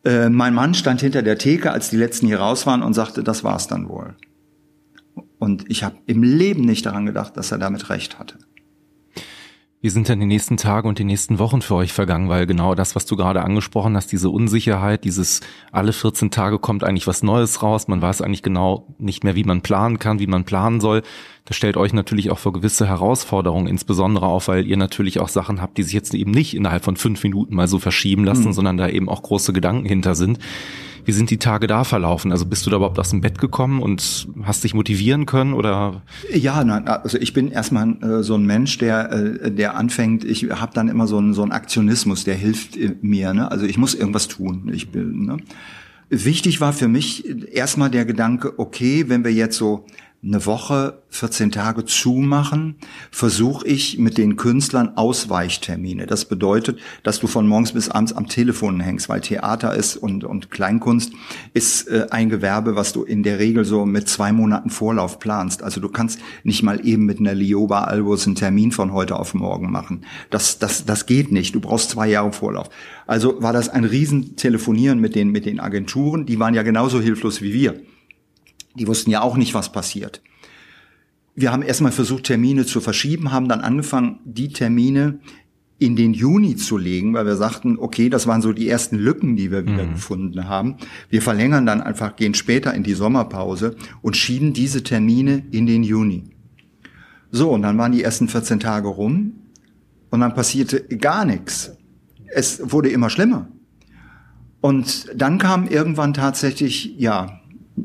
äh, 0.05 0.29
mein 0.29 0.55
Mann 0.55 0.75
stand 0.75 1.01
hinter 1.01 1.23
der 1.23 1.39
Theke, 1.39 1.73
als 1.73 1.91
die 1.91 1.97
letzten 1.97 2.27
hier 2.27 2.41
raus 2.41 2.67
waren 2.67 2.83
und 2.83 2.95
sagte, 2.95 3.23
das 3.23 3.45
war's 3.45 3.67
dann 3.67 3.89
wohl. 3.89 4.15
Und 5.39 5.71
ich 5.71 5.85
habe 5.85 5.97
im 6.07 6.23
Leben 6.23 6.63
nicht 6.63 6.87
daran 6.87 7.07
gedacht, 7.07 7.37
dass 7.37 7.53
er 7.53 7.59
damit 7.59 7.91
recht 7.91 8.19
hatte. 8.19 8.39
Wie 9.85 9.91
sind 9.91 10.09
denn 10.09 10.19
die 10.19 10.25
nächsten 10.25 10.57
Tage 10.57 10.89
und 10.89 10.99
die 10.99 11.05
nächsten 11.05 11.39
Wochen 11.39 11.61
für 11.61 11.75
euch 11.75 11.93
vergangen? 11.93 12.31
Weil 12.31 12.47
genau 12.47 12.75
das, 12.75 12.97
was 12.97 13.05
du 13.05 13.17
gerade 13.17 13.43
angesprochen 13.43 13.95
hast, 13.99 14.11
diese 14.13 14.31
Unsicherheit, 14.31 15.05
dieses 15.05 15.43
alle 15.73 15.93
14 15.93 16.31
Tage 16.31 16.59
kommt 16.59 16.85
eigentlich 16.85 17.07
was 17.07 17.23
Neues 17.23 17.63
raus, 17.63 17.87
man 17.87 18.01
weiß 18.01 18.23
eigentlich 18.23 18.43
genau 18.43 18.87
nicht 18.99 19.25
mehr, 19.25 19.35
wie 19.35 19.45
man 19.45 19.61
planen 19.61 19.99
kann, 19.99 20.21
wie 20.21 20.27
man 20.27 20.45
planen 20.45 20.81
soll. 20.81 21.03
Das 21.45 21.59
stellt 21.59 21.77
euch 21.77 21.93
natürlich 21.93 22.31
auch 22.31 22.39
vor 22.39 22.55
gewisse 22.55 22.89
Herausforderungen, 22.89 23.67
insbesondere 23.67 24.25
auch, 24.25 24.49
weil 24.49 24.67
ihr 24.67 24.79
natürlich 24.79 25.21
auch 25.21 25.29
Sachen 25.29 25.61
habt, 25.61 25.77
die 25.77 25.83
sich 25.83 25.93
jetzt 25.93 26.15
eben 26.15 26.31
nicht 26.31 26.55
innerhalb 26.57 26.83
von 26.83 26.97
fünf 26.97 27.23
Minuten 27.23 27.55
mal 27.55 27.69
so 27.69 27.79
verschieben 27.79 28.25
lassen, 28.25 28.47
mhm. 28.47 28.53
sondern 28.55 28.79
da 28.79 28.89
eben 28.89 29.11
auch 29.11 29.23
große 29.23 29.53
Gedanken 29.53 29.85
hinter 29.85 30.15
sind. 30.15 30.39
Wie 31.05 31.13
sind 31.13 31.31
die 31.31 31.39
Tage 31.39 31.67
da 31.67 31.85
verlaufen? 31.85 32.33
Also 32.33 32.47
bist 32.47 32.65
du 32.67 32.71
da 32.71 32.77
überhaupt 32.77 32.99
aus 32.99 33.11
dem 33.11 33.21
Bett 33.21 33.39
gekommen 33.39 33.83
und 33.83 34.29
hast 34.43 34.65
dich 34.65 34.75
motivieren 34.75 35.27
können 35.27 35.53
oder? 35.53 36.03
Ja, 36.33 36.65
nein, 36.65 36.89
also 36.89 37.19
ich 37.19 37.33
bin 37.33 37.51
erstmal 37.51 38.03
äh, 38.03 38.23
so 38.23 38.35
ein 38.35 38.45
Mensch, 38.45 38.79
der 38.79 39.13
äh, 39.13 39.51
der 39.51 39.77
anfängt. 39.77 40.25
Ich 40.25 40.45
habe 40.51 40.73
dann 40.75 40.89
immer 40.89 41.07
so 41.07 41.19
einen 41.19 41.35
so 41.35 41.43
einen 41.43 41.53
Aktionismus, 41.53 42.25
der 42.25 42.35
hilft 42.35 42.77
äh, 42.77 42.97
mir. 43.03 43.35
Ne? 43.35 43.51
Also 43.51 43.67
ich 43.67 43.79
muss 43.79 43.95
irgendwas 43.95 44.29
tun. 44.29 44.71
Ich 44.73 44.91
bin. 44.91 45.27
Ne? 45.27 45.37
Wichtig 46.11 46.61
war 46.61 46.73
für 46.73 46.89
mich 46.89 47.25
erstmal 47.53 47.91
der 47.91 48.05
Gedanke, 48.05 48.59
okay, 48.59 49.07
wenn 49.09 49.25
wir 49.25 49.33
jetzt 49.33 49.57
so 49.57 49.87
eine 50.25 50.47
Woche, 50.47 51.03
14 51.11 51.53
Tage 51.53 51.85
zumachen, 51.85 52.77
versuche 53.11 53.67
ich 53.67 53.99
mit 53.99 54.17
den 54.17 54.37
Künstlern 54.37 54.97
Ausweichtermine. 54.97 56.07
Das 56.07 56.25
bedeutet, 56.25 56.79
dass 57.03 57.21
du 57.21 57.27
von 57.27 57.47
morgens 57.47 57.73
bis 57.73 57.91
abends 57.91 58.13
am 58.13 58.27
Telefon 58.27 58.81
hängst, 58.81 59.09
weil 59.09 59.21
Theater 59.21 59.75
ist 59.75 59.97
und, 59.97 60.25
und 60.25 60.51
Kleinkunst 60.51 61.13
ist 61.53 61.89
äh, 61.89 62.07
ein 62.11 62.31
Gewerbe, 62.31 62.75
was 62.75 62.93
du 62.93 63.03
in 63.03 63.23
der 63.23 63.39
Regel 63.39 63.65
so 63.65 63.85
mit 63.85 64.09
zwei 64.09 64.33
Monaten 64.33 64.71
Vorlauf 64.71 65.19
planst. 65.19 65.63
Also 65.63 65.81
du 65.81 65.89
kannst 65.89 66.21
nicht 66.43 66.63
mal 66.63 66.87
eben 66.87 67.05
mit 67.05 67.21
einer 67.21 67.35
Lioba 67.35 67.85
Albus 67.85 68.27
einen 68.27 68.37
Termin 68.37 68.73
von 68.73 68.93
heute 68.93 69.17
auf 69.17 69.35
morgen 69.35 69.71
machen. 69.71 70.07
Das, 70.31 70.59
das, 70.59 70.87
das 70.87 71.07
geht 71.07 71.33
nicht. 71.33 71.55
Du 71.55 71.61
brauchst 71.61 71.91
zwei 71.91 72.09
Jahre 72.09 72.33
Vorlauf. 72.33 72.71
Also 73.07 73.43
war 73.43 73.53
das 73.53 73.69
ein 73.69 73.85
riesen 73.85 74.37
Telefonieren 74.37 75.01
mit 75.01 75.15
den, 75.15 75.31
mit 75.31 75.45
den 75.45 75.61
Agenturen. 75.61 76.25
Die 76.25 76.39
waren 76.39 76.55
ja 76.55 76.63
genauso 76.63 77.01
hilflos 77.01 77.43
wie 77.43 77.53
wir. 77.53 77.81
Die 78.75 78.87
wussten 78.87 79.11
ja 79.11 79.23
auch 79.23 79.37
nicht, 79.37 79.55
was 79.55 79.73
passiert. 79.73 80.23
Wir 81.35 81.53
haben 81.53 81.63
erstmal 81.63 81.93
versucht, 81.93 82.25
Termine 82.25 82.65
zu 82.65 82.81
verschieben, 82.81 83.33
haben 83.33 83.49
dann 83.49 83.61
angefangen, 83.61 84.21
die 84.25 84.51
Termine 84.51 85.19
in 85.79 85.97
den 85.97 86.15
Juni 86.15 86.57
zu 86.57 86.79
legen, 86.79 87.15
weil 87.15 87.27
wir 87.27 87.37
sagten, 87.37 87.79
okay, 87.79 88.09
das 88.09 88.27
waren 88.27 88.41
so 88.41 88.53
die 88.53 88.69
ersten 88.69 88.97
Lücken, 88.97 89.37
die 89.37 89.51
wir 89.51 89.67
wieder 89.67 89.85
mhm. 89.85 89.95
gefunden 89.95 90.49
haben. 90.49 90.77
Wir 91.11 91.21
verlängern 91.21 91.67
dann 91.67 91.81
einfach, 91.81 92.15
gehen 92.15 92.35
später 92.35 92.73
in 92.73 92.85
die 92.85 92.95
Sommerpause 92.95 93.77
und 94.01 94.17
schieben 94.17 94.53
diese 94.53 94.83
Termine 94.85 95.45
in 95.51 95.67
den 95.67 95.83
Juni. 95.83 96.25
So, 97.33 97.51
und 97.51 97.63
dann 97.63 97.77
waren 97.77 97.91
die 97.91 98.05
ersten 98.05 98.29
14 98.29 98.61
Tage 98.61 98.87
rum 98.87 99.33
und 100.11 100.21
dann 100.21 100.35
passierte 100.35 100.83
gar 100.97 101.25
nichts. 101.25 101.77
Es 102.27 102.73
wurde 102.73 102.91
immer 102.91 103.11
schlimmer. 103.11 103.49
Und 104.61 105.09
dann 105.15 105.39
kam 105.39 105.67
irgendwann 105.67 106.15
tatsächlich, 106.15 106.95
ja, 106.97 107.41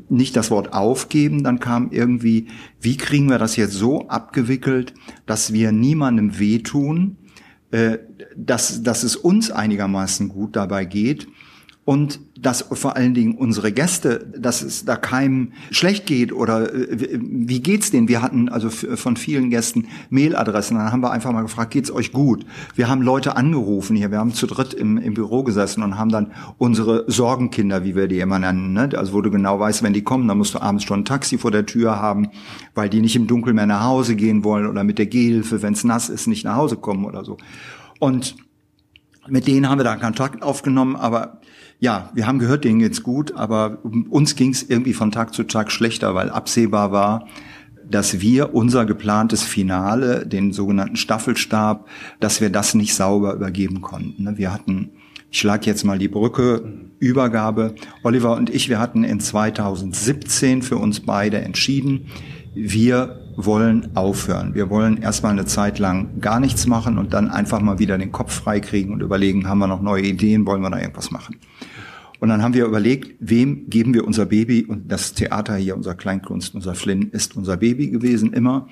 nicht 0.09 0.35
das 0.35 0.51
Wort 0.51 0.73
aufgeben, 0.73 1.43
dann 1.43 1.59
kam 1.59 1.91
irgendwie, 1.91 2.47
wie 2.81 2.97
kriegen 2.97 3.29
wir 3.29 3.37
das 3.37 3.55
jetzt 3.55 3.73
so 3.73 4.07
abgewickelt, 4.07 4.93
dass 5.25 5.53
wir 5.53 5.71
niemandem 5.71 6.39
wehtun, 6.39 7.17
äh, 7.71 7.99
dass, 8.35 8.83
dass 8.83 9.03
es 9.03 9.15
uns 9.15 9.51
einigermaßen 9.51 10.29
gut 10.29 10.55
dabei 10.55 10.85
geht 10.85 11.27
und 11.89 12.19
dass 12.39 12.61
vor 12.71 12.95
allen 12.95 13.15
Dingen 13.15 13.33
unsere 13.33 13.71
Gäste, 13.71 14.31
dass 14.37 14.61
es 14.61 14.85
da 14.85 14.95
keinem 14.95 15.53
schlecht 15.71 16.05
geht 16.05 16.31
oder 16.31 16.71
äh, 16.71 17.19
wie 17.19 17.61
geht's 17.61 17.89
denen? 17.89 18.07
Wir 18.07 18.21
hatten 18.21 18.47
also 18.47 18.69
von 18.69 19.17
vielen 19.17 19.49
Gästen 19.49 19.87
Mailadressen, 20.11 20.77
dann 20.77 20.91
haben 20.91 21.01
wir 21.01 21.09
einfach 21.09 21.31
mal 21.31 21.41
gefragt, 21.41 21.71
geht's 21.71 21.89
euch 21.89 22.11
gut? 22.11 22.45
Wir 22.75 22.89
haben 22.89 23.01
Leute 23.01 23.35
angerufen 23.35 23.95
hier, 23.95 24.11
wir 24.11 24.19
haben 24.19 24.35
zu 24.35 24.45
dritt 24.45 24.75
im, 24.75 24.99
im 24.99 25.15
Büro 25.15 25.41
gesessen 25.41 25.81
und 25.81 25.97
haben 25.97 26.11
dann 26.11 26.31
unsere 26.59 27.05
Sorgenkinder, 27.07 27.83
wie 27.83 27.95
wir 27.95 28.07
die 28.07 28.19
immer 28.19 28.37
nennen, 28.37 28.71
ne? 28.71 28.91
also 28.95 29.13
wo 29.13 29.21
du 29.21 29.31
genau 29.31 29.59
weißt, 29.59 29.81
wenn 29.81 29.93
die 29.93 30.03
kommen, 30.03 30.27
dann 30.27 30.37
musst 30.37 30.53
du 30.53 30.61
abends 30.61 30.83
schon 30.83 30.99
ein 30.99 31.05
Taxi 31.05 31.39
vor 31.39 31.49
der 31.49 31.65
Tür 31.65 31.99
haben, 31.99 32.27
weil 32.75 32.89
die 32.89 33.01
nicht 33.01 33.15
im 33.15 33.25
Dunkeln 33.25 33.55
mehr 33.55 33.65
nach 33.65 33.83
Hause 33.83 34.15
gehen 34.15 34.43
wollen 34.43 34.67
oder 34.67 34.83
mit 34.83 34.99
der 34.99 35.07
Gehhilfe, 35.07 35.63
wenn's 35.63 35.83
nass 35.83 36.09
ist, 36.09 36.27
nicht 36.27 36.45
nach 36.45 36.55
Hause 36.55 36.75
kommen 36.75 37.05
oder 37.05 37.25
so. 37.25 37.37
Und 37.97 38.35
mit 39.29 39.47
denen 39.47 39.69
haben 39.69 39.79
wir 39.79 39.83
da 39.83 39.95
Kontakt 39.95 40.43
aufgenommen, 40.43 40.95
aber 40.95 41.38
ja, 41.79 42.09
wir 42.13 42.27
haben 42.27 42.39
gehört, 42.39 42.65
denen 42.65 42.79
geht's 42.79 43.03
gut, 43.03 43.35
aber 43.35 43.79
uns 44.09 44.35
ging's 44.35 44.63
irgendwie 44.63 44.93
von 44.93 45.11
Tag 45.11 45.33
zu 45.33 45.43
Tag 45.43 45.71
schlechter, 45.71 46.13
weil 46.13 46.29
absehbar 46.29 46.91
war, 46.91 47.27
dass 47.89 48.21
wir 48.21 48.53
unser 48.53 48.85
geplantes 48.85 49.43
Finale, 49.43 50.27
den 50.27 50.51
sogenannten 50.51 50.97
Staffelstab, 50.97 51.87
dass 52.19 52.41
wir 52.41 52.49
das 52.49 52.75
nicht 52.75 52.93
sauber 52.93 53.33
übergeben 53.33 53.81
konnten. 53.81 54.23
Ne? 54.23 54.37
Wir 54.37 54.53
hatten, 54.53 54.91
ich 55.31 55.39
schlag 55.39 55.65
jetzt 55.65 55.85
mal 55.85 55.97
die 55.97 56.07
Brücke, 56.07 56.89
Übergabe. 56.99 57.75
Oliver 58.03 58.35
und 58.35 58.49
ich, 58.49 58.67
wir 58.67 58.79
hatten 58.79 59.03
in 59.03 59.19
2017 59.19 60.61
für 60.61 60.77
uns 60.77 60.99
beide 60.99 61.39
entschieden, 61.39 62.07
wir 62.53 63.21
wollen 63.45 63.95
aufhören. 63.95 64.53
Wir 64.53 64.69
wollen 64.69 64.97
erstmal 64.97 65.31
eine 65.31 65.45
Zeit 65.45 65.79
lang 65.79 66.19
gar 66.19 66.39
nichts 66.39 66.67
machen 66.67 66.97
und 66.97 67.13
dann 67.13 67.29
einfach 67.29 67.61
mal 67.61 67.79
wieder 67.79 67.97
den 67.97 68.11
Kopf 68.11 68.33
freikriegen 68.33 68.93
und 68.93 69.01
überlegen, 69.01 69.47
haben 69.47 69.59
wir 69.59 69.67
noch 69.67 69.81
neue 69.81 70.03
Ideen, 70.03 70.45
wollen 70.45 70.61
wir 70.61 70.69
da 70.69 70.79
irgendwas 70.79 71.11
machen. 71.11 71.37
Und 72.19 72.27
dann 72.29 72.43
haben 72.43 72.53
wir 72.53 72.65
überlegt, 72.65 73.15
wem 73.19 73.69
geben 73.69 73.93
wir 73.93 74.05
unser 74.05 74.25
Baby? 74.25 74.65
Und 74.65 74.91
das 74.91 75.13
Theater 75.13 75.55
hier, 75.55 75.75
unser 75.75 75.95
Kleinkunst, 75.95 76.53
unser 76.53 76.75
Flynn 76.75 77.09
ist 77.11 77.37
unser 77.37 77.57
Baby 77.57 77.87
gewesen 77.89 78.33
immer. 78.33 78.67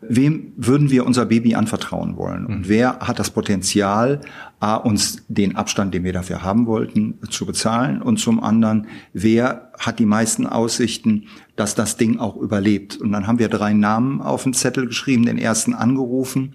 Wem 0.00 0.52
würden 0.56 0.90
wir 0.90 1.04
unser 1.04 1.26
Baby 1.26 1.56
anvertrauen 1.56 2.16
wollen? 2.16 2.46
Und 2.46 2.58
mhm. 2.60 2.68
wer 2.68 3.00
hat 3.00 3.18
das 3.18 3.30
Potenzial, 3.30 4.20
A, 4.60 4.76
uns 4.76 5.24
den 5.28 5.56
Abstand, 5.56 5.94
den 5.94 6.04
wir 6.04 6.12
dafür 6.12 6.42
haben 6.42 6.66
wollten, 6.66 7.18
zu 7.28 7.44
bezahlen? 7.44 8.00
Und 8.00 8.18
zum 8.18 8.42
anderen, 8.42 8.86
wer 9.12 9.72
hat 9.78 9.98
die 9.98 10.06
meisten 10.06 10.46
Aussichten, 10.46 11.24
dass 11.56 11.74
das 11.74 11.96
Ding 11.96 12.20
auch 12.20 12.36
überlebt? 12.36 12.96
Und 12.98 13.10
dann 13.10 13.26
haben 13.26 13.40
wir 13.40 13.48
drei 13.48 13.72
Namen 13.72 14.22
auf 14.22 14.44
den 14.44 14.52
Zettel 14.52 14.86
geschrieben, 14.86 15.26
den 15.26 15.38
ersten 15.38 15.74
angerufen 15.74 16.54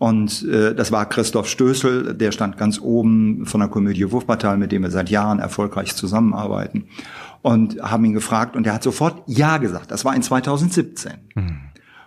und 0.00 0.48
äh, 0.48 0.74
das 0.74 0.92
war 0.92 1.06
Christoph 1.06 1.46
Stößel, 1.46 2.14
der 2.14 2.32
stand 2.32 2.56
ganz 2.56 2.80
oben 2.80 3.44
von 3.44 3.60
der 3.60 3.68
Komödie 3.68 4.10
Wurfpartei, 4.10 4.56
mit 4.56 4.72
dem 4.72 4.82
wir 4.82 4.90
seit 4.90 5.10
Jahren 5.10 5.40
erfolgreich 5.40 5.94
zusammenarbeiten. 5.94 6.86
Und 7.42 7.82
haben 7.82 8.06
ihn 8.06 8.14
gefragt 8.14 8.56
und 8.56 8.66
er 8.66 8.72
hat 8.72 8.82
sofort 8.82 9.22
Ja 9.26 9.58
gesagt. 9.58 9.90
Das 9.90 10.06
war 10.06 10.16
in 10.16 10.22
2017. 10.22 11.12
Mhm. 11.34 11.60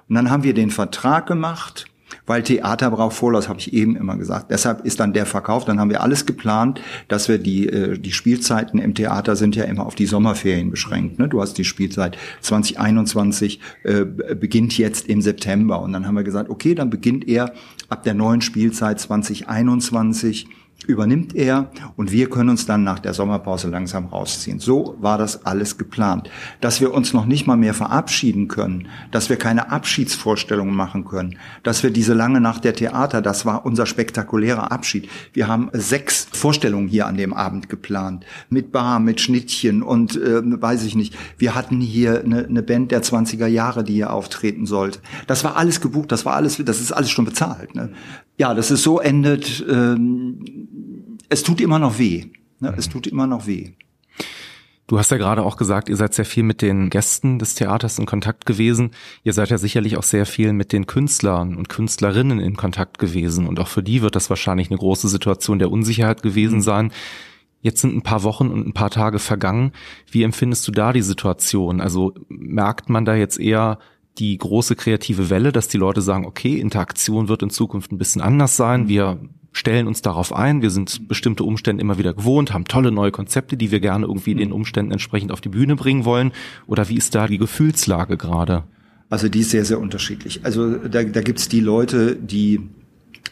Und 0.10 0.16
dann 0.16 0.32
haben 0.32 0.42
wir 0.42 0.56
den 0.56 0.72
Vertrag 0.72 1.28
gemacht 1.28 1.86
weil 2.26 2.44
Theater 2.44 2.92
braucht 2.92 3.16
Vorlauf, 3.16 3.50
habe 3.50 3.60
ich 3.60 3.74
eben 3.74 3.96
immer 3.96 4.18
gesagt. 4.18 4.52
Deshalb 4.52 4.86
ist 4.86 5.00
dann 5.00 5.14
der 5.14 5.26
Verkauf. 5.26 5.66
Dann 5.66 5.80
haben 5.80 5.90
wir 5.90 6.02
alles 6.02 6.26
geplant, 6.26 6.82
dass 7.08 7.28
wir 7.28 7.38
die 7.38 7.68
äh, 7.68 7.98
die 7.98 8.12
Spielzeiten 8.12 8.80
im 8.80 8.96
Theater 8.96 9.36
sind 9.36 9.56
ja 9.56 9.64
immer 9.64 9.86
auf 9.86 9.96
die 9.96 10.06
Sommerferien 10.06 10.72
beschränkt. 10.72 11.20
Ne? 11.20 11.28
Du 11.28 11.42
hast 11.42 11.58
die 11.58 11.64
Spielzeit 11.64 12.18
2021 12.42 13.60
äh, 13.84 14.06
beginnt 14.06 14.78
jetzt 14.78 15.08
im 15.08 15.22
September 15.22 15.82
und 15.82 15.94
dann 15.94 16.08
haben 16.08 16.16
wir 16.16 16.24
gesagt, 16.24 16.50
okay, 16.50 16.76
dann 16.76 16.90
beginnt 16.90 17.28
er 17.28 17.54
ab 17.90 18.04
der 18.04 18.14
neuen 18.14 18.42
Spielzeit 18.42 19.00
2021 19.00 20.48
übernimmt 20.84 21.36
er 21.36 21.72
und 21.96 22.12
wir 22.12 22.30
können 22.30 22.50
uns 22.50 22.66
dann 22.66 22.84
nach 22.84 23.00
der 23.00 23.14
Sommerpause 23.14 23.70
langsam 23.70 24.06
rausziehen. 24.06 24.60
So 24.60 24.96
war 25.00 25.18
das 25.18 25.46
alles 25.46 25.78
geplant. 25.78 26.30
Dass 26.62 26.82
wir 26.82 26.94
uns 26.94 27.14
noch 27.14 27.26
nicht 27.26 27.48
mal 27.48 27.58
mehr 27.58 27.74
verabschieden 27.74 28.48
können, 28.48 28.88
dass 29.12 29.30
wir 29.30 29.38
keine 29.38 29.72
Abschiedsvorstellungen 29.72 30.76
machen 30.76 31.06
können, 31.06 31.38
dass 31.64 31.84
wir 31.84 31.92
diese 31.92 32.14
lange 32.14 32.42
Nacht 32.42 32.64
der 32.64 32.74
Theater, 32.74 33.22
das 33.22 33.46
war 33.46 33.66
unser 33.66 33.86
spektakulärer 33.86 34.72
Abschied. 34.72 35.10
Wir 35.34 35.48
haben 35.48 35.70
sechs 35.74 36.28
Vorstellungen 36.32 36.88
hier 36.88 37.08
an 37.08 37.18
dem 37.18 37.34
Abend 37.34 37.70
geplant, 37.70 38.26
mit 38.50 38.72
Bar, 38.72 39.00
mit 39.00 39.22
Schnittchen 39.22 39.82
und 39.84 40.16
äh, 40.16 40.42
weiß 40.44 40.84
ich 40.84 40.96
nicht. 40.96 41.16
Wir 41.38 41.56
hatten 41.56 41.82
hier 41.82 42.24
eine, 42.24 42.46
eine 42.46 42.64
Band 42.64 42.92
der 42.92 43.04
20er 43.04 43.48
Jahre, 43.48 43.84
die 43.84 43.94
hier 43.94 44.14
auftreten 44.14 44.66
sollte. 44.66 45.00
Das 45.28 45.44
war 45.44 45.58
alles 45.58 45.82
gebucht, 45.82 46.12
das 46.12 46.26
war 46.26 46.36
alles, 46.36 46.62
das 46.64 46.82
ist 46.82 46.92
alles 46.92 47.12
schon 47.12 47.26
bezahlt. 47.26 47.76
Ne? 47.76 47.90
Ja, 48.38 48.54
das 48.54 48.72
ist 48.72 48.84
so 48.84 49.00
endet. 49.00 49.64
Ähm, 49.70 50.40
es 51.34 51.44
tut 51.44 51.60
immer 51.60 51.80
noch 51.80 51.98
weh. 51.98 52.28
Ne? 52.60 52.74
Es 52.78 52.88
tut 52.88 53.08
immer 53.08 53.28
noch 53.28 53.48
weh. 53.48 53.74
Du 54.86 55.00
hast 55.00 55.12
ja 55.12 55.18
gerade 55.18 55.44
auch 55.44 55.58
gesagt, 55.58 55.90
ihr 55.90 55.96
seid 55.96 56.14
sehr 56.14 56.26
viel 56.26 56.44
mit 56.44 56.62
den 56.62 56.90
Gästen 56.90 57.40
des 57.40 57.56
Theaters 57.56 57.98
in 57.98 58.06
Kontakt 58.06 58.46
gewesen. 58.46 58.92
Ihr 59.24 59.34
seid 59.34 59.50
ja 59.50 59.58
sicherlich 59.58 59.98
auch 59.98 60.04
sehr 60.04 60.26
viel 60.26 60.54
mit 60.54 60.72
den 60.72 60.86
Künstlern 60.86 61.56
und 61.56 61.70
Künstlerinnen 61.70 62.40
in 62.40 62.56
Kontakt 62.56 63.00
gewesen. 63.00 63.48
Und 63.48 63.60
auch 63.60 63.68
für 63.68 63.82
die 63.82 64.02
wird 64.02 64.16
das 64.16 64.30
wahrscheinlich 64.30 64.70
eine 64.70 64.78
große 64.78 65.08
Situation 65.08 65.58
der 65.58 65.72
Unsicherheit 65.72 66.22
gewesen 66.22 66.58
mhm. 66.58 66.62
sein. 66.62 66.92
Jetzt 67.62 67.82
sind 67.82 67.96
ein 67.96 68.04
paar 68.04 68.24
Wochen 68.24 68.50
und 68.50 68.68
ein 68.68 68.74
paar 68.74 68.92
Tage 68.92 69.20
vergangen. 69.20 69.72
Wie 70.12 70.24
empfindest 70.24 70.68
du 70.68 70.72
da 70.72 70.94
die 70.94 71.02
Situation? 71.02 71.82
Also 71.82 72.14
merkt 72.28 72.90
man 72.90 73.06
da 73.06 73.16
jetzt 73.16 73.40
eher 73.40 73.80
die 74.20 74.38
große 74.38 74.76
kreative 74.76 75.30
Welle, 75.30 75.52
dass 75.52 75.68
die 75.68 75.78
Leute 75.78 76.02
sagen, 76.02 76.26
okay, 76.26 76.60
Interaktion 76.60 77.28
wird 77.28 77.42
in 77.42 77.50
Zukunft 77.50 77.92
ein 77.92 77.98
bisschen 77.98 78.22
anders 78.22 78.56
sein. 78.56 78.84
Mhm. 78.84 78.88
Wir 78.88 79.20
stellen 79.52 79.88
uns 79.88 80.02
darauf 80.02 80.34
ein, 80.34 80.62
wir 80.62 80.72
sind 80.72 81.08
bestimmte 81.08 81.44
Umstände 81.44 81.82
immer 81.82 81.98
wieder 81.98 82.14
gewohnt, 82.14 82.54
haben 82.54 82.66
tolle 82.66 82.92
neue 82.92 83.12
Konzepte, 83.12 83.56
die 83.56 83.72
wir 83.72 83.80
gerne 83.80 84.08
irgendwie 84.08 84.34
den 84.36 84.52
Umständen 84.52 84.92
entsprechend 84.92 85.32
auf 85.32 85.42
die 85.42 85.50
Bühne 85.50 85.76
bringen 85.76 86.06
wollen? 86.06 86.32
Oder 86.68 86.90
wie 86.90 86.98
ist 86.98 87.14
da 87.16 87.28
die 87.28 87.38
Gefühlslage 87.38 88.18
gerade? 88.18 88.64
Also 89.10 89.30
die 89.30 89.42
ist 89.42 89.52
sehr, 89.52 89.64
sehr 89.64 89.80
unterschiedlich. 89.80 90.42
Also 90.44 90.76
da, 90.76 91.04
da 91.04 91.22
gibt's 91.22 91.48
die 91.48 91.60
Leute, 91.60 92.16
die 92.16 92.62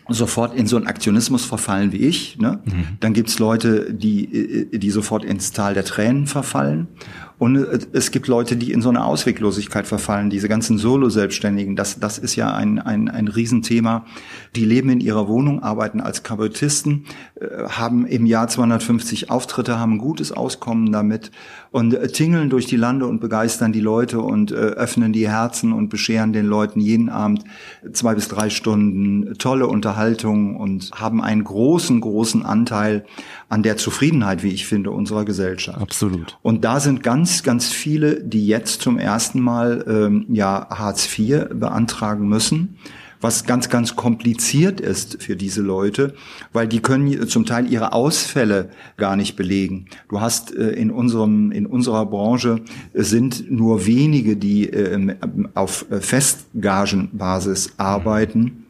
sofort 0.09 0.55
in 0.55 0.67
so 0.67 0.77
einen 0.77 0.87
Aktionismus 0.87 1.45
verfallen 1.45 1.91
wie 1.91 1.97
ich. 1.97 2.37
Ne? 2.37 2.59
Mhm. 2.65 2.97
Dann 2.99 3.13
gibt's 3.13 3.39
Leute, 3.39 3.93
die, 3.93 4.67
die 4.71 4.91
sofort 4.91 5.23
ins 5.23 5.51
Tal 5.51 5.73
der 5.73 5.85
Tränen 5.85 6.27
verfallen. 6.27 6.87
Und 7.41 7.57
es 7.93 8.11
gibt 8.11 8.27
Leute, 8.27 8.55
die 8.55 8.71
in 8.71 8.83
so 8.83 8.89
eine 8.89 9.03
Ausweglosigkeit 9.03 9.87
verfallen. 9.87 10.29
Diese 10.29 10.47
ganzen 10.47 10.77
Solo-Selbstständigen, 10.77 11.75
das, 11.75 11.99
das 11.99 12.19
ist 12.19 12.35
ja 12.35 12.53
ein, 12.53 12.77
ein, 12.77 13.09
ein 13.09 13.27
Riesenthema. 13.27 14.05
Die 14.55 14.63
leben 14.63 14.91
in 14.91 14.99
ihrer 14.99 15.27
Wohnung, 15.27 15.63
arbeiten 15.63 16.01
als 16.01 16.21
Kabarettisten, 16.21 17.07
äh, 17.39 17.63
haben 17.67 18.05
im 18.05 18.27
Jahr 18.27 18.47
250 18.47 19.31
Auftritte, 19.31 19.79
haben 19.79 19.93
ein 19.93 19.97
gutes 19.97 20.31
Auskommen 20.31 20.91
damit 20.91 21.31
und 21.71 21.93
äh, 21.93 22.07
tingeln 22.07 22.49
durch 22.49 22.65
die 22.65 22.75
Lande 22.75 23.07
und 23.07 23.19
begeistern 23.21 23.71
die 23.71 23.79
Leute 23.79 24.19
und 24.19 24.51
äh, 24.51 24.55
öffnen 24.55 25.13
die 25.13 25.29
Herzen 25.29 25.71
und 25.71 25.89
bescheren 25.89 26.33
den 26.33 26.45
Leuten 26.45 26.79
jeden 26.79 27.09
Abend 27.09 27.43
zwei 27.93 28.13
bis 28.13 28.27
drei 28.27 28.49
Stunden 28.49 29.33
tolle 29.37 29.67
Unterhaltung 29.67 30.57
und 30.57 30.91
haben 30.93 31.21
einen 31.21 31.43
großen, 31.43 32.01
großen 32.01 32.45
Anteil 32.45 33.05
an 33.47 33.63
der 33.63 33.77
Zufriedenheit, 33.77 34.43
wie 34.43 34.51
ich 34.51 34.65
finde, 34.65 34.91
unserer 34.91 35.23
Gesellschaft. 35.23 35.79
Absolut. 35.81 36.37
Und 36.41 36.65
da 36.65 36.79
sind 36.79 37.03
ganz, 37.03 37.41
ganz 37.43 37.69
viele, 37.69 38.21
die 38.21 38.45
jetzt 38.47 38.81
zum 38.81 38.97
ersten 38.97 39.39
Mal 39.39 39.85
ähm, 39.87 40.25
ja 40.29 40.67
Hartz 40.69 41.07
IV 41.17 41.47
beantragen 41.53 42.27
müssen 42.27 42.77
was 43.21 43.45
ganz, 43.45 43.69
ganz 43.69 43.95
kompliziert 43.95 44.81
ist 44.81 45.21
für 45.21 45.35
diese 45.35 45.61
Leute, 45.61 46.15
weil 46.51 46.67
die 46.67 46.81
können 46.81 47.27
zum 47.27 47.45
Teil 47.45 47.71
ihre 47.71 47.93
Ausfälle 47.93 48.69
gar 48.97 49.15
nicht 49.15 49.35
belegen. 49.35 49.85
Du 50.09 50.19
hast 50.19 50.53
äh, 50.55 50.71
in 50.71 50.91
unserem, 50.91 51.51
in 51.51 51.65
unserer 51.65 52.05
Branche 52.05 52.61
sind 52.93 53.49
nur 53.49 53.85
wenige, 53.85 54.35
die 54.35 54.69
äh, 54.69 55.15
auf 55.53 55.85
Festgagenbasis 55.89 57.73
arbeiten. 57.77 58.65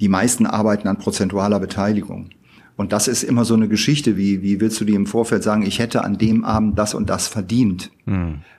Die 0.00 0.08
meisten 0.08 0.46
arbeiten 0.46 0.88
an 0.88 0.98
prozentualer 0.98 1.58
Beteiligung. 1.58 2.30
Und 2.76 2.92
das 2.92 3.08
ist 3.08 3.22
immer 3.22 3.44
so 3.44 3.54
eine 3.54 3.68
Geschichte, 3.68 4.16
wie, 4.16 4.42
wie 4.42 4.60
willst 4.60 4.80
du 4.80 4.84
dir 4.84 4.96
im 4.96 5.06
Vorfeld 5.06 5.42
sagen, 5.42 5.62
ich 5.62 5.78
hätte 5.78 6.04
an 6.04 6.18
dem 6.18 6.44
Abend 6.44 6.78
das 6.78 6.94
und 6.94 7.08
das 7.08 7.26
verdient? 7.26 7.90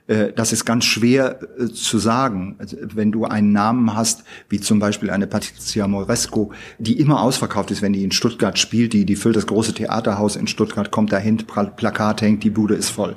Äh, 0.08 0.32
das 0.34 0.52
ist 0.52 0.64
ganz 0.64 0.84
schwer 0.84 1.38
äh, 1.58 1.66
zu 1.68 1.98
sagen. 1.98 2.56
Also, 2.58 2.76
wenn 2.94 3.12
du 3.12 3.24
einen 3.24 3.52
Namen 3.52 3.94
hast, 3.94 4.24
wie 4.48 4.60
zum 4.60 4.78
Beispiel 4.78 5.10
eine 5.10 5.26
Patricia 5.26 5.86
Moresco, 5.86 6.52
die 6.78 6.98
immer 6.98 7.22
ausverkauft 7.22 7.70
ist, 7.70 7.82
wenn 7.82 7.92
die 7.92 8.04
in 8.04 8.10
Stuttgart 8.10 8.58
spielt, 8.58 8.92
die, 8.92 9.04
die 9.04 9.16
füllt 9.16 9.36
das 9.36 9.46
große 9.46 9.74
Theaterhaus 9.74 10.36
in 10.36 10.46
Stuttgart, 10.46 10.90
kommt 10.90 11.12
dahin, 11.12 11.36
Plakat 11.36 12.22
hängt, 12.22 12.42
die 12.42 12.50
Bude 12.50 12.74
ist 12.74 12.90
voll. 12.90 13.14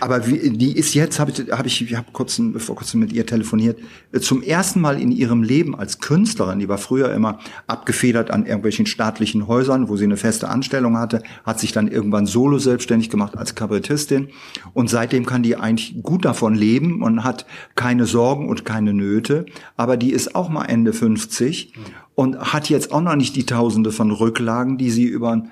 Aber 0.00 0.26
wie, 0.26 0.50
die 0.50 0.76
ist 0.76 0.94
jetzt, 0.94 1.20
habe 1.20 1.30
ich, 1.30 1.50
hab 1.50 1.64
ich, 1.64 1.82
ich 1.82 1.96
habe 1.96 2.08
kurz, 2.12 2.40
vor 2.58 2.76
kurzem 2.76 3.00
mit 3.00 3.12
ihr 3.12 3.24
telefoniert, 3.24 3.78
äh, 4.12 4.20
zum 4.20 4.42
ersten 4.42 4.80
Mal 4.80 5.00
in 5.00 5.12
ihrem 5.12 5.42
Leben 5.42 5.76
als 5.76 6.00
Künstlerin, 6.00 6.58
die 6.58 6.68
war 6.68 6.78
früher 6.78 7.12
immer 7.12 7.38
abgefedert 7.68 8.30
an 8.30 8.46
irgendwelchen 8.46 8.86
staatlichen 8.86 9.46
Häusern, 9.46 9.88
wo 9.88 9.96
sie 9.96 10.04
eine 10.04 10.16
feste 10.16 10.48
Anstellung 10.48 10.98
hatte, 10.98 11.22
hat 11.44 11.60
sich 11.60 11.72
dann 11.72 11.88
irgendwann 11.88 12.26
solo 12.26 12.58
selbstständig 12.58 13.10
gemacht 13.10 13.36
als 13.36 13.54
Kabarettistin 13.54 14.28
und 14.74 14.90
seitdem 14.90 15.24
kann 15.24 15.42
die 15.42 15.56
eigentlich 15.72 16.02
gut 16.02 16.24
davon 16.24 16.54
leben 16.54 17.02
und 17.02 17.24
hat 17.24 17.46
keine 17.74 18.06
Sorgen 18.06 18.48
und 18.48 18.64
keine 18.64 18.92
Nöte, 18.92 19.46
aber 19.76 19.96
die 19.96 20.12
ist 20.12 20.34
auch 20.34 20.48
mal 20.48 20.66
Ende 20.66 20.92
50 20.92 21.72
und 22.14 22.38
hat 22.52 22.68
jetzt 22.68 22.92
auch 22.92 23.00
noch 23.00 23.16
nicht 23.16 23.34
die 23.36 23.46
Tausende 23.46 23.90
von 23.90 24.10
Rücklagen, 24.10 24.76
die 24.76 24.90
sie 24.90 25.04
über 25.04 25.42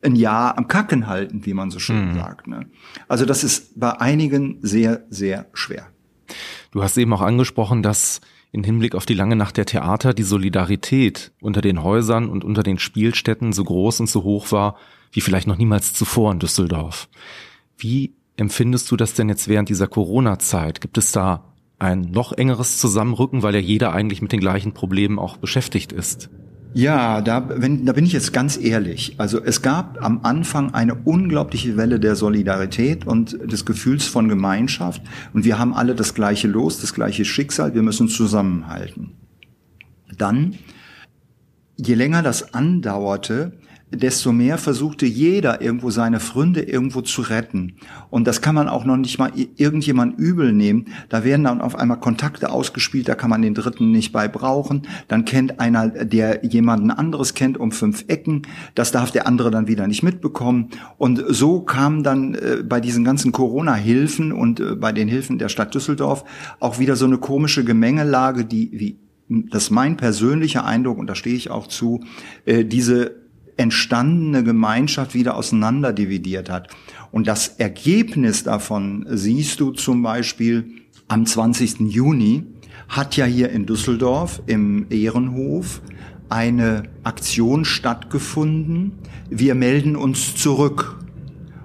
ein 0.00 0.16
Jahr 0.16 0.56
am 0.56 0.68
Kacken 0.68 1.06
halten, 1.06 1.44
wie 1.44 1.54
man 1.54 1.70
so 1.70 1.78
schön 1.78 2.10
mhm. 2.10 2.14
sagt. 2.14 2.46
Ne? 2.46 2.66
Also 3.08 3.24
das 3.26 3.44
ist 3.44 3.78
bei 3.78 4.00
einigen 4.00 4.58
sehr, 4.62 5.04
sehr 5.10 5.46
schwer. 5.52 5.88
Du 6.70 6.82
hast 6.82 6.96
eben 6.96 7.12
auch 7.12 7.22
angesprochen, 7.22 7.82
dass 7.82 8.20
in 8.52 8.64
Hinblick 8.64 8.94
auf 8.94 9.04
die 9.04 9.14
lange 9.14 9.36
Nacht 9.36 9.56
der 9.56 9.66
Theater 9.66 10.14
die 10.14 10.22
Solidarität 10.22 11.32
unter 11.40 11.60
den 11.60 11.82
Häusern 11.82 12.30
und 12.30 12.44
unter 12.44 12.62
den 12.62 12.78
Spielstätten 12.78 13.52
so 13.52 13.64
groß 13.64 14.00
und 14.00 14.08
so 14.08 14.22
hoch 14.22 14.52
war, 14.52 14.76
wie 15.12 15.20
vielleicht 15.20 15.46
noch 15.46 15.58
niemals 15.58 15.92
zuvor 15.92 16.32
in 16.32 16.38
Düsseldorf. 16.38 17.08
Wie 17.76 18.14
empfindest 18.38 18.90
du 18.90 18.96
das 18.96 19.14
denn 19.14 19.28
jetzt 19.28 19.48
während 19.48 19.68
dieser 19.68 19.86
Corona-Zeit? 19.86 20.80
Gibt 20.80 20.96
es 20.96 21.12
da 21.12 21.44
ein 21.78 22.00
noch 22.00 22.32
engeres 22.32 22.78
Zusammenrücken, 22.78 23.42
weil 23.42 23.54
ja 23.54 23.60
jeder 23.60 23.92
eigentlich 23.92 24.22
mit 24.22 24.32
den 24.32 24.40
gleichen 24.40 24.72
Problemen 24.72 25.18
auch 25.18 25.36
beschäftigt 25.36 25.92
ist? 25.92 26.30
Ja, 26.74 27.22
da, 27.22 27.48
wenn, 27.48 27.86
da 27.86 27.92
bin 27.92 28.04
ich 28.04 28.12
jetzt 28.12 28.32
ganz 28.32 28.58
ehrlich. 28.58 29.14
Also 29.18 29.42
es 29.42 29.62
gab 29.62 30.04
am 30.04 30.20
Anfang 30.22 30.74
eine 30.74 30.94
unglaubliche 30.94 31.76
Welle 31.76 31.98
der 31.98 32.14
Solidarität 32.14 33.06
und 33.06 33.38
des 33.50 33.64
Gefühls 33.64 34.06
von 34.06 34.28
Gemeinschaft. 34.28 35.02
Und 35.32 35.44
wir 35.44 35.58
haben 35.58 35.72
alle 35.72 35.94
das 35.94 36.14
gleiche 36.14 36.46
Los, 36.46 36.80
das 36.80 36.94
gleiche 36.94 37.24
Schicksal. 37.24 37.74
Wir 37.74 37.82
müssen 37.82 38.08
zusammenhalten. 38.08 39.12
Dann, 40.16 40.56
je 41.76 41.94
länger 41.94 42.22
das 42.22 42.54
andauerte, 42.54 43.52
desto 43.90 44.32
mehr 44.32 44.58
versuchte 44.58 45.06
jeder 45.06 45.60
irgendwo 45.62 45.90
seine 45.90 46.20
Freunde 46.20 46.62
irgendwo 46.62 47.00
zu 47.00 47.22
retten. 47.22 47.74
Und 48.10 48.26
das 48.26 48.42
kann 48.42 48.54
man 48.54 48.68
auch 48.68 48.84
noch 48.84 48.96
nicht 48.96 49.18
mal 49.18 49.32
irgendjemand 49.56 50.18
übel 50.18 50.52
nehmen. 50.52 50.86
Da 51.08 51.24
werden 51.24 51.44
dann 51.44 51.60
auf 51.60 51.76
einmal 51.76 52.00
Kontakte 52.00 52.50
ausgespielt, 52.50 53.08
da 53.08 53.14
kann 53.14 53.30
man 53.30 53.42
den 53.42 53.54
Dritten 53.54 53.90
nicht 53.90 54.12
bei 54.12 54.28
brauchen. 54.28 54.82
Dann 55.08 55.24
kennt 55.24 55.60
einer, 55.60 55.88
der 55.88 56.44
jemanden 56.44 56.90
anderes 56.90 57.34
kennt, 57.34 57.58
um 57.58 57.72
fünf 57.72 58.04
Ecken. 58.08 58.42
Das 58.74 58.92
darf 58.92 59.10
der 59.10 59.26
andere 59.26 59.50
dann 59.50 59.68
wieder 59.68 59.86
nicht 59.86 60.02
mitbekommen. 60.02 60.68
Und 60.98 61.24
so 61.28 61.60
kam 61.60 62.02
dann 62.02 62.34
äh, 62.34 62.62
bei 62.62 62.80
diesen 62.80 63.04
ganzen 63.04 63.32
Corona-Hilfen 63.32 64.32
und 64.32 64.60
äh, 64.60 64.74
bei 64.74 64.92
den 64.92 65.08
Hilfen 65.08 65.38
der 65.38 65.48
Stadt 65.48 65.74
Düsseldorf 65.74 66.24
auch 66.60 66.78
wieder 66.78 66.96
so 66.96 67.06
eine 67.06 67.18
komische 67.18 67.64
Gemengelage, 67.64 68.44
die, 68.44 68.70
wie 68.72 68.98
das 69.28 69.64
ist 69.64 69.70
mein 69.70 69.96
persönlicher 69.96 70.64
Eindruck, 70.64 70.98
und 70.98 71.06
da 71.06 71.14
stehe 71.14 71.36
ich 71.36 71.50
auch 71.50 71.66
zu, 71.66 72.00
äh, 72.46 72.64
diese 72.64 73.16
entstandene 73.58 74.44
Gemeinschaft 74.44 75.14
wieder 75.14 75.36
auseinanderdividiert 75.36 76.48
hat. 76.48 76.68
Und 77.10 77.26
das 77.26 77.48
Ergebnis 77.48 78.44
davon 78.44 79.06
siehst 79.10 79.60
du 79.60 79.72
zum 79.72 80.02
Beispiel 80.02 80.70
am 81.08 81.26
20. 81.26 81.80
Juni 81.80 82.44
hat 82.88 83.16
ja 83.16 83.24
hier 83.24 83.50
in 83.50 83.66
Düsseldorf 83.66 84.42
im 84.46 84.86
Ehrenhof 84.90 85.82
eine 86.28 86.84
Aktion 87.02 87.64
stattgefunden. 87.64 88.92
Wir 89.28 89.54
melden 89.54 89.96
uns 89.96 90.36
zurück. 90.36 90.96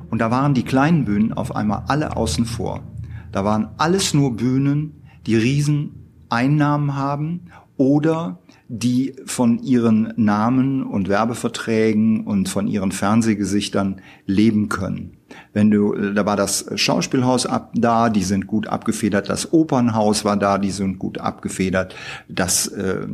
Und 0.10 0.20
da 0.20 0.32
waren 0.32 0.54
die 0.54 0.64
kleinen 0.64 1.06
Bühnen 1.06 1.34
auf 1.34 1.56
einmal 1.56 1.84
alle 1.88 2.16
außen 2.16 2.46
vor. 2.46 2.84
Da 3.32 3.44
waren 3.44 3.70
alles 3.78 4.14
nur 4.14 4.36
Bühnen, 4.36 5.02
die 5.26 5.36
riesen 5.36 5.92
Einnahmen 6.30 6.96
haben 6.96 7.42
oder 7.78 8.40
die 8.68 9.16
von 9.26 9.60
ihren 9.60 10.14
Namen 10.16 10.84
und 10.84 11.10
Werbeverträgen 11.10 12.26
und 12.26 12.50
von 12.50 12.68
ihren 12.68 12.92
Fernsehgesichtern 12.92 14.02
leben 14.26 14.70
können. 14.70 15.18
Wenn 15.52 15.72
du, 15.72 15.94
da 15.94 16.26
war 16.26 16.36
das 16.36 16.66
Schauspielhaus 16.76 17.46
ab, 17.46 17.72
da, 17.76 18.10
die 18.10 18.24
sind 18.24 18.48
gut 18.48 18.68
abgefedert, 18.68 19.30
das 19.30 19.52
Opernhaus 19.52 20.26
war 20.26 20.38
da, 20.38 20.58
die 20.58 20.72
sind 20.72 21.00
gut 21.00 21.20
abgefedert, 21.20 21.96
das 22.28 22.68
äh, 22.68 23.08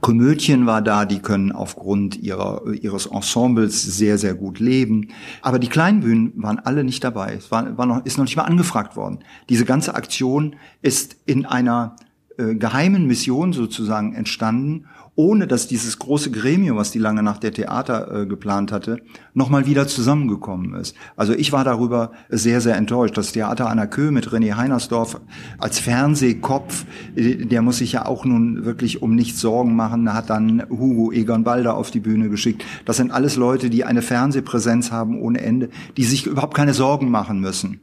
Komödien 0.00 0.66
war 0.66 0.82
da, 0.82 1.04
die 1.04 1.20
können 1.20 1.52
aufgrund 1.52 2.16
ihrer, 2.16 2.62
ihres 2.72 3.06
Ensembles 3.06 3.82
sehr, 3.82 4.18
sehr 4.18 4.34
gut 4.34 4.58
leben. 4.58 5.08
Aber 5.40 5.58
die 5.58 5.68
Kleinbühnen 5.68 6.32
waren 6.36 6.58
alle 6.58 6.84
nicht 6.84 7.02
dabei. 7.04 7.34
Es 7.38 7.50
war, 7.50 7.78
war 7.78 7.86
noch, 7.86 8.04
ist 8.04 8.18
noch 8.18 8.24
nicht 8.24 8.36
mal 8.36 8.42
angefragt 8.42 8.96
worden. 8.96 9.20
Diese 9.48 9.64
ganze 9.64 9.94
Aktion 9.94 10.56
ist 10.82 11.16
in 11.26 11.46
einer 11.46 11.96
äh, 12.38 12.54
geheimen 12.54 13.06
Mission 13.06 13.52
sozusagen 13.52 14.14
entstanden, 14.14 14.86
ohne 15.16 15.46
dass 15.46 15.68
dieses 15.68 15.98
große 15.98 16.30
Gremium, 16.30 16.76
was 16.76 16.90
die 16.90 16.98
lange 16.98 17.22
nach 17.22 17.38
der 17.38 17.52
Theater 17.52 18.22
äh, 18.22 18.26
geplant 18.26 18.72
hatte, 18.72 18.98
nochmal 19.32 19.66
wieder 19.66 19.86
zusammengekommen 19.86 20.74
ist. 20.74 20.96
Also 21.16 21.34
ich 21.34 21.52
war 21.52 21.64
darüber 21.64 22.10
sehr, 22.28 22.60
sehr 22.60 22.76
enttäuscht. 22.76 23.16
Das 23.16 23.32
Theater 23.32 23.68
an 23.68 23.76
der 23.76 24.10
mit 24.10 24.28
René 24.28 24.56
Heinersdorf 24.56 25.20
als 25.58 25.78
Fernsehkopf, 25.78 26.84
äh, 27.14 27.46
der 27.46 27.62
muss 27.62 27.78
sich 27.78 27.92
ja 27.92 28.06
auch 28.06 28.24
nun 28.24 28.64
wirklich 28.64 29.02
um 29.02 29.14
nichts 29.14 29.40
Sorgen 29.40 29.76
machen. 29.76 30.12
Hat 30.12 30.30
dann 30.30 30.64
Hugo 30.68 31.12
Egon 31.12 31.44
Balder 31.44 31.76
auf 31.76 31.90
die 31.90 32.00
Bühne 32.00 32.28
geschickt. 32.28 32.64
Das 32.84 32.96
sind 32.96 33.12
alles 33.12 33.36
Leute, 33.36 33.70
die 33.70 33.84
eine 33.84 34.02
Fernsehpräsenz 34.02 34.90
haben 34.90 35.20
ohne 35.20 35.40
Ende, 35.40 35.70
die 35.96 36.04
sich 36.04 36.26
überhaupt 36.26 36.54
keine 36.54 36.74
Sorgen 36.74 37.10
machen 37.10 37.40
müssen. 37.40 37.80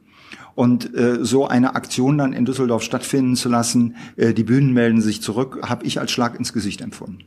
Und 0.54 0.94
äh, 0.94 1.24
so 1.24 1.46
eine 1.46 1.74
Aktion 1.74 2.18
dann 2.18 2.32
in 2.32 2.44
Düsseldorf 2.44 2.82
stattfinden 2.82 3.36
zu 3.36 3.48
lassen, 3.48 3.96
äh, 4.16 4.34
die 4.34 4.44
Bühnen 4.44 4.72
melden 4.72 5.00
sich 5.00 5.22
zurück, 5.22 5.60
habe 5.62 5.86
ich 5.86 5.98
als 6.00 6.10
Schlag 6.10 6.38
ins 6.38 6.52
Gesicht 6.52 6.80
empfunden. 6.80 7.24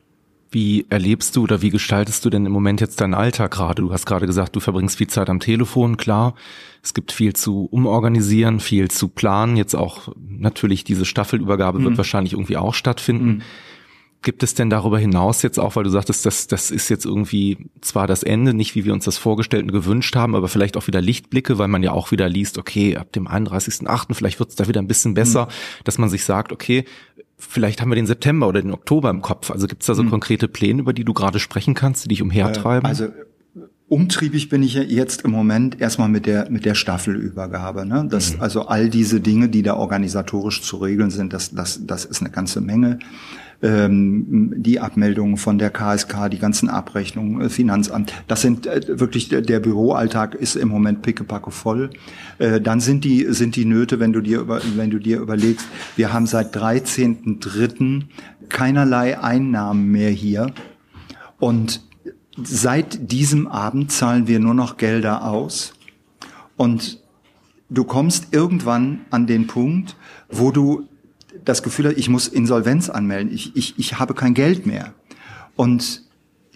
Wie 0.51 0.85
erlebst 0.89 1.35
du 1.35 1.43
oder 1.43 1.61
wie 1.61 1.69
gestaltest 1.69 2.23
du 2.23 2.29
denn 2.29 2.45
im 2.45 2.51
Moment 2.51 2.79
jetzt 2.79 3.01
deinen 3.01 3.13
Alltag 3.13 3.51
gerade? 3.51 3.81
Du 3.81 3.91
hast 3.91 4.05
gerade 4.05 4.25
gesagt, 4.25 4.55
du 4.55 4.61
verbringst 4.61 4.97
viel 4.97 5.07
Zeit 5.07 5.29
am 5.29 5.41
Telefon, 5.41 5.97
klar. 5.97 6.33
Es 6.81 6.93
gibt 6.93 7.11
viel 7.11 7.33
zu 7.33 7.67
umorganisieren, 7.71 8.61
viel 8.61 8.89
zu 8.89 9.09
planen. 9.09 9.57
Jetzt 9.57 9.75
auch 9.75 10.13
natürlich 10.29 10.85
diese 10.85 11.03
Staffelübergabe 11.03 11.79
mhm. 11.79 11.83
wird 11.83 11.97
wahrscheinlich 11.97 12.33
irgendwie 12.33 12.55
auch 12.55 12.73
stattfinden. 12.73 13.27
Mhm. 13.27 13.41
Gibt 14.21 14.41
es 14.41 14.55
denn 14.55 14.71
darüber 14.71 14.97
hinaus 14.97 15.43
jetzt 15.43 15.59
auch, 15.59 15.75
weil 15.75 15.83
du 15.83 15.91
sagtest, 15.91 16.25
das, 16.25 16.47
das 16.47 16.71
ist 16.71 16.89
jetzt 16.89 17.05
irgendwie 17.05 17.69
zwar 17.81 18.07
das 18.07 18.23
Ende, 18.23 18.55
nicht 18.55 18.73
wie 18.73 18.83
wir 18.83 18.93
uns 18.93 19.05
das 19.05 19.17
vorgestellt 19.17 19.63
und 19.63 19.71
gewünscht 19.71 20.15
haben, 20.15 20.35
aber 20.35 20.47
vielleicht 20.47 20.77
auch 20.77 20.87
wieder 20.87 20.99
Lichtblicke, 20.99 21.59
weil 21.59 21.67
man 21.67 21.83
ja 21.83 21.91
auch 21.91 22.11
wieder 22.11 22.27
liest, 22.27 22.57
okay, 22.57 22.97
ab 22.97 23.11
dem 23.11 23.27
31.8. 23.27 24.15
vielleicht 24.15 24.39
wird 24.39 24.49
es 24.49 24.55
da 24.55 24.67
wieder 24.67 24.81
ein 24.81 24.87
bisschen 24.87 25.13
besser, 25.13 25.45
mhm. 25.45 25.83
dass 25.83 25.97
man 25.97 26.09
sich 26.09 26.23
sagt, 26.23 26.51
okay, 26.51 26.85
Vielleicht 27.37 27.81
haben 27.81 27.89
wir 27.91 27.95
den 27.95 28.07
September 28.07 28.47
oder 28.47 28.61
den 28.61 28.71
Oktober 28.71 29.09
im 29.09 29.21
Kopf. 29.21 29.51
Also 29.51 29.67
gibt 29.67 29.83
es 29.83 29.87
da 29.87 29.93
so 29.93 30.03
hm. 30.03 30.09
konkrete 30.09 30.47
Pläne, 30.47 30.81
über 30.81 30.93
die 30.93 31.03
du 31.03 31.13
gerade 31.13 31.39
sprechen 31.39 31.73
kannst, 31.73 32.05
die 32.05 32.07
dich 32.07 32.21
umhertreiben? 32.21 32.87
Also 32.87 33.09
Umtriebig 33.87 34.49
bin 34.49 34.63
ich 34.63 34.73
jetzt 34.73 35.21
im 35.21 35.31
Moment 35.31 35.79
erstmal 35.79 36.09
mit 36.09 36.25
der 36.25 36.49
mit 36.49 36.65
der 36.65 36.73
Staffelübergabe. 36.73 37.85
Ne? 37.85 38.07
Das, 38.09 38.33
mhm. 38.33 38.41
Also 38.41 38.67
all 38.67 38.89
diese 38.89 39.21
Dinge, 39.21 39.47
die 39.47 39.61
da 39.61 39.75
organisatorisch 39.75 40.63
zu 40.63 40.77
regeln 40.77 41.11
sind, 41.11 41.33
das, 41.33 41.53
das, 41.53 41.85
das 41.85 42.05
ist 42.05 42.21
eine 42.21 42.31
ganze 42.31 42.61
Menge. 42.61 42.97
Ähm, 43.65 44.53
die 44.57 44.79
Abmeldungen 44.79 45.37
von 45.37 45.57
der 45.57 45.71
KSK, 45.71 46.29
die 46.29 46.37
ganzen 46.37 46.69
Abrechnungen, 46.69 47.41
äh, 47.41 47.49
Finanzamt, 47.49 48.13
das 48.27 48.41
sind 48.41 48.67
äh, 48.67 48.99
wirklich 48.99 49.29
der, 49.29 49.59
Büroalltag 49.59 50.35
ist 50.35 50.55
im 50.55 50.67
Moment 50.67 51.01
pickepacke 51.01 51.49
voll. 51.49 51.89
Äh, 52.37 52.61
dann 52.61 52.79
sind 52.79 53.03
die 53.03 53.25
sind 53.29 53.55
die 53.55 53.65
Nöte, 53.65 53.99
wenn 53.99 54.13
du 54.13 54.21
dir 54.21 54.41
über, 54.41 54.61
wenn 54.75 54.91
du 54.91 54.99
dir 54.99 55.19
überlegst, 55.19 55.67
wir 55.95 56.13
haben 56.13 56.27
seit 56.27 56.55
13.3. 56.55 58.03
keinerlei 58.49 59.17
Einnahmen 59.19 59.89
mehr 59.89 60.11
hier 60.11 60.53
und 61.39 61.81
seit 62.37 63.11
diesem 63.11 63.47
Abend 63.47 63.91
zahlen 63.91 64.27
wir 64.27 64.39
nur 64.39 64.53
noch 64.53 64.77
Gelder 64.77 65.25
aus 65.25 65.73
und 66.55 66.99
du 67.71 67.83
kommst 67.83 68.27
irgendwann 68.31 69.01
an 69.09 69.25
den 69.25 69.47
Punkt, 69.47 69.95
wo 70.29 70.51
du 70.51 70.87
das 71.45 71.63
Gefühl 71.63 71.87
hast, 71.87 71.97
ich 71.97 72.09
muss 72.09 72.27
Insolvenz 72.27 72.89
anmelden, 72.89 73.33
ich, 73.33 73.55
ich, 73.55 73.75
ich 73.77 73.99
habe 73.99 74.13
kein 74.13 74.33
Geld 74.33 74.65
mehr. 74.65 74.93
Und 75.55 76.03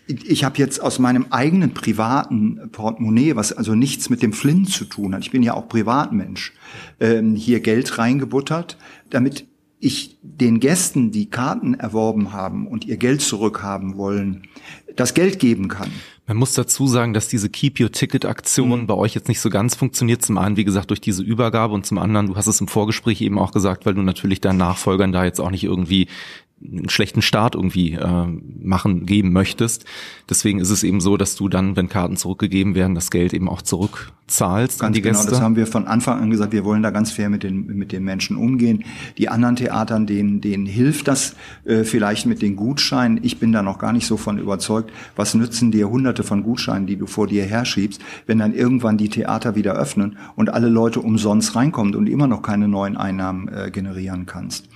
ich 0.07 0.43
habe 0.43 0.57
jetzt 0.57 0.81
aus 0.81 0.97
meinem 0.97 1.27
eigenen 1.29 1.73
privaten 1.73 2.71
Portemonnaie, 2.71 3.35
was 3.35 3.53
also 3.53 3.75
nichts 3.75 4.09
mit 4.09 4.23
dem 4.23 4.33
Flynn 4.33 4.65
zu 4.65 4.85
tun 4.85 5.13
hat, 5.13 5.21
ich 5.21 5.31
bin 5.31 5.43
ja 5.43 5.53
auch 5.53 5.69
Privatmensch, 5.69 6.53
ähm, 6.99 7.35
hier 7.35 7.59
Geld 7.59 7.97
reingebuttert, 7.97 8.77
damit 9.11 9.45
ich 9.79 10.17
den 10.21 10.59
Gästen, 10.59 11.11
die 11.11 11.29
Karten 11.29 11.73
erworben 11.75 12.33
haben 12.33 12.67
und 12.67 12.85
ihr 12.85 12.97
Geld 12.97 13.21
zurückhaben 13.21 13.97
wollen, 13.97 14.43
das 14.95 15.13
Geld 15.13 15.39
geben 15.39 15.67
kann. 15.69 15.91
Man 16.29 16.37
muss 16.37 16.53
dazu 16.53 16.85
sagen, 16.85 17.15
dass 17.15 17.27
diese 17.27 17.49
Keep 17.49 17.79
Your 17.79 17.91
Ticket 17.91 18.23
Aktion 18.23 18.81
mhm. 18.81 18.85
bei 18.85 18.93
euch 18.93 19.15
jetzt 19.15 19.29
nicht 19.29 19.39
so 19.39 19.49
ganz 19.49 19.73
funktioniert. 19.73 20.21
Zum 20.21 20.37
einen, 20.37 20.57
wie 20.57 20.63
gesagt, 20.63 20.91
durch 20.91 21.01
diese 21.01 21.23
Übergabe 21.23 21.73
und 21.73 21.87
zum 21.87 21.97
anderen, 21.97 22.27
du 22.27 22.35
hast 22.35 22.45
es 22.45 22.61
im 22.61 22.67
Vorgespräch 22.67 23.19
eben 23.21 23.39
auch 23.39 23.51
gesagt, 23.51 23.87
weil 23.87 23.95
du 23.95 24.03
natürlich 24.03 24.39
deinen 24.39 24.57
Nachfolgern 24.57 25.11
da 25.11 25.25
jetzt 25.25 25.39
auch 25.39 25.49
nicht 25.49 25.63
irgendwie 25.63 26.07
einen 26.63 26.87
schlechten 26.87 27.23
Start 27.23 27.55
irgendwie 27.55 27.93
äh, 27.93 28.27
machen 28.61 29.07
geben 29.07 29.33
möchtest. 29.33 29.85
Deswegen 30.29 30.59
ist 30.59 30.69
es 30.69 30.83
eben 30.83 31.01
so, 31.01 31.17
dass 31.17 31.35
du 31.35 31.49
dann, 31.49 31.75
wenn 31.75 31.89
Karten 31.89 32.15
zurückgegeben 32.15 32.75
werden, 32.75 32.93
das 32.93 33.09
Geld 33.09 33.33
eben 33.33 33.49
auch 33.49 33.63
zurückzahlst 33.63 34.79
ganz 34.79 34.87
an 34.87 34.93
die 34.93 35.01
genau, 35.01 35.17
Gäste. 35.17 35.31
Das 35.31 35.41
haben 35.41 35.55
wir 35.55 35.65
von 35.65 35.87
Anfang 35.87 36.19
an 36.19 36.29
gesagt. 36.29 36.53
Wir 36.53 36.63
wollen 36.63 36.83
da 36.83 36.91
ganz 36.91 37.11
fair 37.11 37.29
mit 37.29 37.41
den 37.43 37.65
mit 37.65 37.91
den 37.91 38.03
Menschen 38.03 38.37
umgehen. 38.37 38.83
Die 39.17 39.29
anderen 39.29 39.55
Theatern, 39.55 40.05
denen 40.05 40.39
denen 40.39 40.67
hilft 40.67 41.07
das 41.07 41.35
äh, 41.65 41.83
vielleicht 41.83 42.27
mit 42.27 42.41
den 42.43 42.55
Gutscheinen. 42.55 43.19
Ich 43.23 43.39
bin 43.39 43.51
da 43.51 43.63
noch 43.63 43.79
gar 43.79 43.91
nicht 43.91 44.05
so 44.05 44.17
von 44.17 44.37
überzeugt. 44.37 44.91
Was 45.15 45.33
nützen 45.33 45.71
dir 45.71 45.89
Hunderte 45.89 46.23
von 46.23 46.43
Gutscheinen, 46.43 46.85
die 46.85 46.95
du 46.95 47.07
vor 47.07 47.25
dir 47.25 47.45
herschiebst, 47.45 47.99
wenn 48.27 48.37
dann 48.37 48.53
irgendwann 48.53 48.97
die 48.97 49.09
Theater 49.09 49.55
wieder 49.55 49.73
öffnen 49.73 50.17
und 50.35 50.49
alle 50.51 50.69
Leute 50.69 50.99
umsonst 50.99 51.55
reinkommen 51.55 51.95
und 51.95 52.07
immer 52.07 52.27
noch 52.27 52.43
keine 52.43 52.67
neuen 52.67 52.97
Einnahmen 52.97 53.47
äh, 53.47 53.71
generieren 53.71 54.27
kannst? 54.27 54.69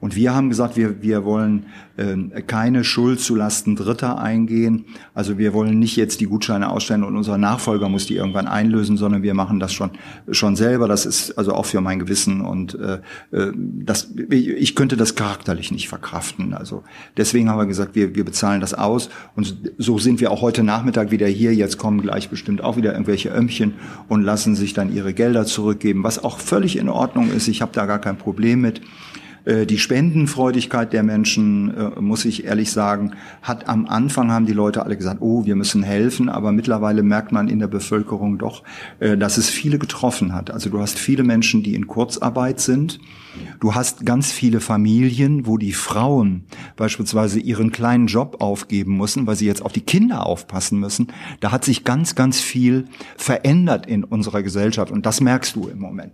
Und 0.00 0.14
wir 0.14 0.34
haben 0.34 0.48
gesagt, 0.48 0.76
wir, 0.76 1.02
wir 1.02 1.24
wollen 1.24 1.66
äh, 1.96 2.42
keine 2.42 2.84
Schuld 2.84 3.20
zulasten 3.20 3.74
Dritter 3.74 4.18
eingehen. 4.18 4.84
Also 5.14 5.38
wir 5.38 5.52
wollen 5.52 5.78
nicht 5.78 5.96
jetzt 5.96 6.20
die 6.20 6.26
Gutscheine 6.26 6.70
ausstellen 6.70 7.04
und 7.04 7.16
unser 7.16 7.38
Nachfolger 7.38 7.88
muss 7.88 8.06
die 8.06 8.16
irgendwann 8.16 8.46
einlösen, 8.46 8.96
sondern 8.96 9.22
wir 9.22 9.34
machen 9.34 9.60
das 9.60 9.72
schon, 9.72 9.90
schon 10.30 10.56
selber. 10.56 10.88
Das 10.88 11.06
ist 11.06 11.36
also 11.38 11.54
auch 11.54 11.66
für 11.66 11.80
mein 11.80 11.98
Gewissen 11.98 12.40
und 12.40 12.74
äh, 12.74 13.00
äh 13.32 13.52
das, 13.54 14.12
ich 14.30 14.74
könnte 14.74 14.96
das 14.96 15.14
charakterlich 15.14 15.70
nicht 15.70 15.88
verkraften. 15.88 16.54
Also 16.54 16.84
deswegen 17.16 17.48
haben 17.48 17.58
wir 17.58 17.66
gesagt, 17.66 17.94
wir, 17.94 18.14
wir 18.14 18.24
bezahlen 18.24 18.60
das 18.60 18.74
aus 18.74 19.10
und 19.34 19.56
so 19.78 19.98
sind 19.98 20.20
wir 20.20 20.30
auch 20.30 20.42
heute 20.42 20.62
Nachmittag 20.62 21.10
wieder 21.10 21.26
hier. 21.26 21.54
Jetzt 21.54 21.78
kommen 21.78 22.02
gleich 22.02 22.28
bestimmt 22.28 22.62
auch 22.62 22.76
wieder 22.76 22.92
irgendwelche 22.92 23.30
Ömmchen 23.30 23.74
und 24.08 24.22
lassen 24.22 24.54
sich 24.54 24.74
dann 24.74 24.92
ihre 24.92 25.14
Gelder 25.14 25.46
zurückgeben, 25.46 26.04
was 26.04 26.22
auch 26.22 26.38
völlig 26.38 26.76
in 26.76 26.88
Ordnung 26.88 27.30
ist. 27.32 27.48
Ich 27.48 27.62
habe 27.62 27.72
da 27.74 27.86
gar 27.86 28.00
kein 28.00 28.18
Problem 28.18 28.60
mit. 28.60 28.80
Äh, 29.48 29.64
die 29.64 29.78
Spendenfreudigkeit 29.78 30.92
der 30.92 31.02
Menschen, 31.02 31.74
äh, 31.74 32.00
muss 32.00 32.26
ich 32.26 32.44
ehrlich 32.44 32.70
sagen, 32.70 33.12
hat 33.40 33.66
am 33.66 33.86
Anfang 33.86 34.30
haben 34.30 34.44
die 34.44 34.52
Leute 34.52 34.84
alle 34.84 34.96
gesagt, 34.96 35.22
oh, 35.22 35.46
wir 35.46 35.56
müssen 35.56 35.82
helfen, 35.82 36.28
aber 36.28 36.52
mittlerweile 36.52 37.02
merkt 37.02 37.32
man 37.32 37.48
in 37.48 37.58
der 37.58 37.66
Bevölkerung 37.66 38.36
doch, 38.36 38.62
äh, 39.00 39.16
dass 39.16 39.38
es 39.38 39.48
viele 39.48 39.78
getroffen 39.78 40.34
hat. 40.34 40.50
Also 40.50 40.68
du 40.68 40.80
hast 40.80 40.98
viele 40.98 41.24
Menschen, 41.24 41.62
die 41.62 41.74
in 41.74 41.86
Kurzarbeit 41.86 42.60
sind. 42.60 43.00
Du 43.60 43.74
hast 43.74 44.04
ganz 44.04 44.32
viele 44.32 44.60
Familien, 44.60 45.46
wo 45.46 45.56
die 45.56 45.72
Frauen 45.72 46.44
beispielsweise 46.76 47.40
ihren 47.40 47.72
kleinen 47.72 48.06
Job 48.06 48.36
aufgeben 48.40 48.98
müssen, 48.98 49.26
weil 49.26 49.36
sie 49.36 49.46
jetzt 49.46 49.62
auf 49.62 49.72
die 49.72 49.80
Kinder 49.80 50.26
aufpassen 50.26 50.78
müssen. 50.78 51.08
Da 51.40 51.52
hat 51.52 51.64
sich 51.64 51.84
ganz, 51.84 52.14
ganz 52.14 52.40
viel 52.40 52.86
verändert 53.16 53.86
in 53.86 54.04
unserer 54.04 54.42
Gesellschaft 54.42 54.92
und 54.92 55.06
das 55.06 55.20
merkst 55.20 55.56
du 55.56 55.68
im 55.68 55.78
Moment. 55.78 56.12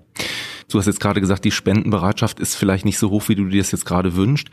Du 0.69 0.79
hast 0.79 0.87
jetzt 0.87 1.01
gerade 1.01 1.21
gesagt, 1.21 1.45
die 1.45 1.51
Spendenbereitschaft 1.51 2.41
ist 2.41 2.55
vielleicht 2.55 2.85
nicht 2.85 2.99
so 2.99 3.11
hoch, 3.11 3.29
wie 3.29 3.35
du 3.35 3.47
dir 3.47 3.61
das 3.61 3.73
jetzt 3.73 3.85
gerade 3.85 4.17
wünschst. 4.17 4.49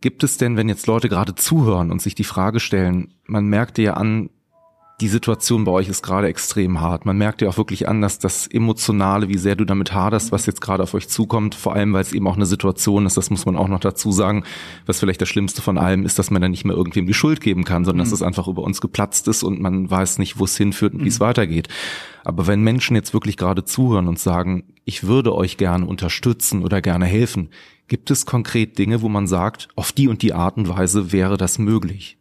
Gibt 0.00 0.24
es 0.24 0.36
denn, 0.36 0.56
wenn 0.56 0.68
jetzt 0.68 0.86
Leute 0.86 1.08
gerade 1.08 1.34
zuhören 1.34 1.92
und 1.92 2.02
sich 2.02 2.14
die 2.14 2.24
Frage 2.24 2.60
stellen, 2.60 3.14
man 3.24 3.46
merkt 3.46 3.78
ja 3.78 3.94
an, 3.94 4.30
die 5.02 5.08
Situation 5.08 5.64
bei 5.64 5.72
euch 5.72 5.88
ist 5.88 6.04
gerade 6.04 6.28
extrem 6.28 6.80
hart. 6.80 7.06
Man 7.06 7.18
merkt 7.18 7.42
ja 7.42 7.48
auch 7.48 7.56
wirklich 7.56 7.88
an, 7.88 8.00
dass 8.00 8.20
das 8.20 8.46
Emotionale, 8.46 9.28
wie 9.28 9.36
sehr 9.36 9.56
du 9.56 9.64
damit 9.64 9.92
haderst, 9.92 10.30
was 10.30 10.46
jetzt 10.46 10.60
gerade 10.60 10.84
auf 10.84 10.94
euch 10.94 11.08
zukommt, 11.08 11.56
vor 11.56 11.74
allem, 11.74 11.92
weil 11.92 12.02
es 12.02 12.12
eben 12.12 12.28
auch 12.28 12.36
eine 12.36 12.46
Situation 12.46 13.04
ist, 13.04 13.16
das 13.16 13.28
muss 13.28 13.44
man 13.44 13.56
auch 13.56 13.66
noch 13.66 13.80
dazu 13.80 14.12
sagen, 14.12 14.44
was 14.86 15.00
vielleicht 15.00 15.20
das 15.20 15.28
Schlimmste 15.28 15.60
von 15.60 15.76
allem 15.76 16.04
ist, 16.04 16.20
dass 16.20 16.30
man 16.30 16.40
da 16.40 16.48
nicht 16.48 16.64
mehr 16.64 16.76
irgendwem 16.76 17.08
die 17.08 17.14
Schuld 17.14 17.40
geben 17.40 17.64
kann, 17.64 17.84
sondern 17.84 18.06
mhm. 18.06 18.10
dass 18.10 18.20
es 18.20 18.22
einfach 18.22 18.46
über 18.46 18.62
uns 18.62 18.80
geplatzt 18.80 19.26
ist 19.26 19.42
und 19.42 19.60
man 19.60 19.90
weiß 19.90 20.18
nicht, 20.18 20.38
wo 20.38 20.44
es 20.44 20.56
hinführt 20.56 20.92
und 20.92 21.00
mhm. 21.00 21.04
wie 21.04 21.08
es 21.08 21.18
mhm. 21.18 21.24
weitergeht. 21.24 21.66
Aber 22.22 22.46
wenn 22.46 22.62
Menschen 22.62 22.94
jetzt 22.94 23.12
wirklich 23.12 23.36
gerade 23.36 23.64
zuhören 23.64 24.06
und 24.06 24.20
sagen, 24.20 24.62
ich 24.84 25.02
würde 25.02 25.34
euch 25.34 25.56
gerne 25.56 25.84
unterstützen 25.84 26.62
oder 26.62 26.80
gerne 26.80 27.06
helfen, 27.06 27.50
gibt 27.88 28.12
es 28.12 28.24
konkret 28.24 28.78
Dinge, 28.78 29.02
wo 29.02 29.08
man 29.08 29.26
sagt, 29.26 29.66
auf 29.74 29.90
die 29.90 30.06
und 30.06 30.22
die 30.22 30.32
Art 30.32 30.58
und 30.58 30.68
Weise 30.68 31.10
wäre 31.10 31.36
das 31.36 31.58
möglich? 31.58 32.18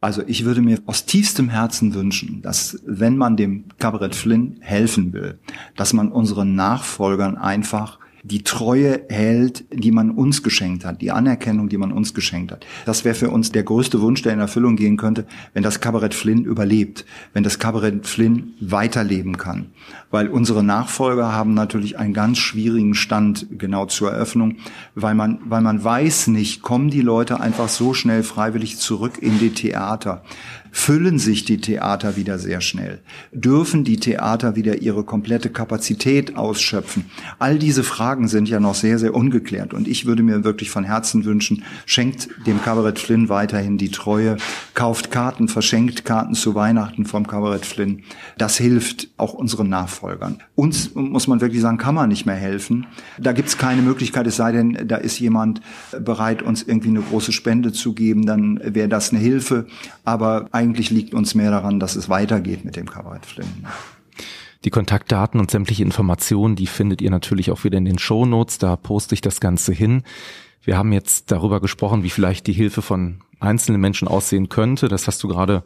Also 0.00 0.22
ich 0.26 0.44
würde 0.44 0.62
mir 0.62 0.78
aus 0.86 1.04
tiefstem 1.04 1.50
Herzen 1.50 1.92
wünschen, 1.94 2.40
dass 2.40 2.80
wenn 2.86 3.18
man 3.18 3.36
dem 3.36 3.66
Kabarett 3.78 4.14
Flynn 4.14 4.56
helfen 4.60 5.12
will, 5.12 5.38
dass 5.76 5.92
man 5.92 6.10
unseren 6.10 6.54
Nachfolgern 6.54 7.36
einfach 7.36 7.98
die 8.22 8.44
Treue 8.44 9.02
hält, 9.08 9.64
die 9.72 9.90
man 9.90 10.10
uns 10.10 10.42
geschenkt 10.42 10.84
hat, 10.84 11.00
die 11.00 11.10
Anerkennung, 11.10 11.68
die 11.68 11.78
man 11.78 11.92
uns 11.92 12.12
geschenkt 12.12 12.52
hat. 12.52 12.66
Das 12.84 13.04
wäre 13.04 13.14
für 13.14 13.30
uns 13.30 13.52
der 13.52 13.62
größte 13.62 14.00
Wunsch, 14.00 14.22
der 14.22 14.34
in 14.34 14.40
Erfüllung 14.40 14.76
gehen 14.76 14.96
könnte, 14.96 15.26
wenn 15.54 15.62
das 15.62 15.80
Kabarett 15.80 16.14
Flynn 16.14 16.44
überlebt, 16.44 17.06
wenn 17.32 17.44
das 17.44 17.58
Kabarett 17.58 18.06
Flynn 18.06 18.54
weiterleben 18.60 19.38
kann. 19.38 19.70
Weil 20.10 20.28
unsere 20.28 20.62
Nachfolger 20.62 21.32
haben 21.32 21.54
natürlich 21.54 21.98
einen 21.98 22.12
ganz 22.12 22.38
schwierigen 22.38 22.94
Stand 22.94 23.46
genau 23.58 23.86
zur 23.86 24.12
Eröffnung, 24.12 24.56
weil 24.94 25.14
man, 25.14 25.38
weil 25.44 25.62
man 25.62 25.82
weiß 25.82 26.26
nicht, 26.28 26.62
kommen 26.62 26.90
die 26.90 27.02
Leute 27.02 27.40
einfach 27.40 27.68
so 27.68 27.94
schnell 27.94 28.22
freiwillig 28.22 28.76
zurück 28.78 29.18
in 29.20 29.38
die 29.38 29.50
Theater 29.50 30.22
füllen 30.72 31.18
sich 31.18 31.44
die 31.44 31.58
Theater 31.58 32.16
wieder 32.16 32.38
sehr 32.38 32.60
schnell? 32.60 33.00
Dürfen 33.32 33.84
die 33.84 33.98
Theater 33.98 34.56
wieder 34.56 34.82
ihre 34.82 35.04
komplette 35.04 35.50
Kapazität 35.50 36.36
ausschöpfen? 36.36 37.06
All 37.38 37.58
diese 37.58 37.82
Fragen 37.82 38.28
sind 38.28 38.48
ja 38.48 38.60
noch 38.60 38.74
sehr, 38.74 38.98
sehr 38.98 39.14
ungeklärt. 39.14 39.74
Und 39.74 39.88
ich 39.88 40.06
würde 40.06 40.22
mir 40.22 40.44
wirklich 40.44 40.70
von 40.70 40.84
Herzen 40.84 41.24
wünschen, 41.24 41.64
schenkt 41.86 42.28
dem 42.46 42.62
Kabarett 42.62 42.98
Flynn 42.98 43.28
weiterhin 43.28 43.78
die 43.78 43.90
Treue, 43.90 44.36
kauft 44.74 45.10
Karten, 45.10 45.48
verschenkt 45.48 46.04
Karten 46.04 46.34
zu 46.34 46.54
Weihnachten 46.54 47.04
vom 47.04 47.26
Kabarett 47.26 47.66
Flynn. 47.66 48.02
Das 48.38 48.56
hilft 48.56 49.08
auch 49.16 49.34
unseren 49.34 49.68
Nachfolgern. 49.68 50.38
Uns, 50.54 50.94
muss 50.94 51.26
man 51.26 51.40
wirklich 51.40 51.60
sagen, 51.60 51.78
kann 51.78 51.94
man 51.94 52.08
nicht 52.08 52.26
mehr 52.26 52.34
helfen. 52.34 52.86
Da 53.18 53.32
gibt's 53.32 53.58
keine 53.58 53.82
Möglichkeit, 53.82 54.26
es 54.26 54.36
sei 54.36 54.52
denn, 54.52 54.78
da 54.86 54.96
ist 54.96 55.18
jemand 55.18 55.60
bereit, 55.98 56.42
uns 56.42 56.62
irgendwie 56.62 56.88
eine 56.88 57.00
große 57.00 57.32
Spende 57.32 57.72
zu 57.72 57.94
geben, 57.94 58.26
dann 58.26 58.60
wäre 58.62 58.88
das 58.88 59.10
eine 59.10 59.20
Hilfe. 59.20 59.66
Aber 60.04 60.48
eigentlich 60.60 60.90
liegt 60.90 61.14
uns 61.14 61.34
mehr 61.34 61.50
daran, 61.50 61.80
dass 61.80 61.96
es 61.96 62.10
weitergeht 62.10 62.66
mit 62.66 62.76
dem 62.76 62.88
Kabarett 62.88 63.24
Flynn. 63.24 63.66
Die 64.64 64.70
Kontaktdaten 64.70 65.40
und 65.40 65.50
sämtliche 65.50 65.82
Informationen, 65.82 66.54
die 66.54 66.66
findet 66.66 67.00
ihr 67.00 67.10
natürlich 67.10 67.50
auch 67.50 67.64
wieder 67.64 67.78
in 67.78 67.86
den 67.86 67.98
Show 67.98 68.26
Notes. 68.26 68.58
Da 68.58 68.76
poste 68.76 69.14
ich 69.14 69.22
das 69.22 69.40
Ganze 69.40 69.72
hin. 69.72 70.02
Wir 70.62 70.76
haben 70.76 70.92
jetzt 70.92 71.32
darüber 71.32 71.60
gesprochen, 71.60 72.02
wie 72.02 72.10
vielleicht 72.10 72.46
die 72.46 72.52
Hilfe 72.52 72.82
von 72.82 73.22
einzelnen 73.40 73.80
Menschen 73.80 74.06
aussehen 74.06 74.50
könnte. 74.50 74.88
Das 74.88 75.06
hast 75.06 75.22
du 75.22 75.28
gerade, 75.28 75.64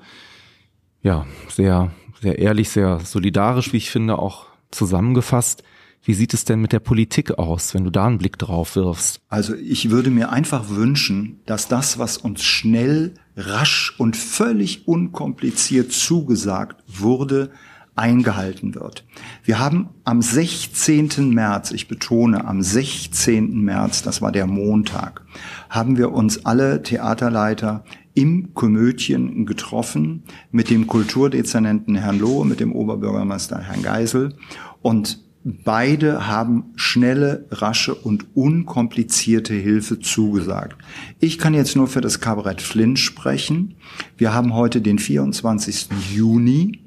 ja, 1.02 1.26
sehr, 1.48 1.90
sehr 2.22 2.38
ehrlich, 2.38 2.68
sehr 2.68 3.00
solidarisch, 3.00 3.72
wie 3.72 3.78
ich 3.78 3.90
finde, 3.90 4.16
auch 4.20 4.46
zusammengefasst. 4.70 5.64
Wie 6.04 6.14
sieht 6.14 6.34
es 6.34 6.44
denn 6.44 6.60
mit 6.60 6.72
der 6.72 6.78
Politik 6.80 7.36
aus, 7.36 7.74
wenn 7.74 7.82
du 7.82 7.90
da 7.90 8.06
einen 8.06 8.18
Blick 8.18 8.38
drauf 8.38 8.76
wirfst? 8.76 9.20
Also 9.28 9.56
ich 9.56 9.90
würde 9.90 10.10
mir 10.10 10.30
einfach 10.30 10.68
wünschen, 10.68 11.40
dass 11.46 11.66
das, 11.66 11.98
was 11.98 12.16
uns 12.16 12.44
schnell, 12.44 13.14
rasch 13.36 13.94
und 13.98 14.16
völlig 14.16 14.86
unkompliziert 14.86 15.92
zugesagt 15.92 16.82
wurde, 16.86 17.50
eingehalten 17.96 18.74
wird. 18.74 19.04
Wir 19.44 19.58
haben 19.58 19.88
am 20.04 20.20
16. 20.20 21.30
März, 21.30 21.70
ich 21.70 21.86
betone 21.86 22.44
am 22.44 22.62
16. 22.62 23.60
März, 23.60 24.02
das 24.02 24.20
war 24.20 24.32
der 24.32 24.46
Montag, 24.46 25.22
haben 25.70 25.96
wir 25.96 26.12
uns 26.12 26.44
alle 26.44 26.82
Theaterleiter 26.82 27.84
im 28.14 28.54
Komödien 28.54 29.44
getroffen 29.46 30.22
mit 30.50 30.70
dem 30.70 30.86
Kulturdezernenten 30.86 31.96
Herrn 31.96 32.18
Lohe, 32.18 32.46
mit 32.46 32.60
dem 32.60 32.72
Oberbürgermeister 32.72 33.58
Herrn 33.58 33.82
Geisel 33.82 34.34
und 34.82 35.23
Beide 35.46 36.26
haben 36.26 36.72
schnelle, 36.74 37.44
rasche 37.50 37.94
und 37.94 38.34
unkomplizierte 38.34 39.52
Hilfe 39.52 40.00
zugesagt. 40.00 40.74
Ich 41.20 41.38
kann 41.38 41.52
jetzt 41.52 41.76
nur 41.76 41.86
für 41.86 42.00
das 42.00 42.18
Kabarett 42.18 42.62
Flynn 42.62 42.96
sprechen. 42.96 43.74
Wir 44.16 44.32
haben 44.32 44.54
heute 44.54 44.80
den 44.80 44.98
24. 44.98 45.88
Juni 46.14 46.80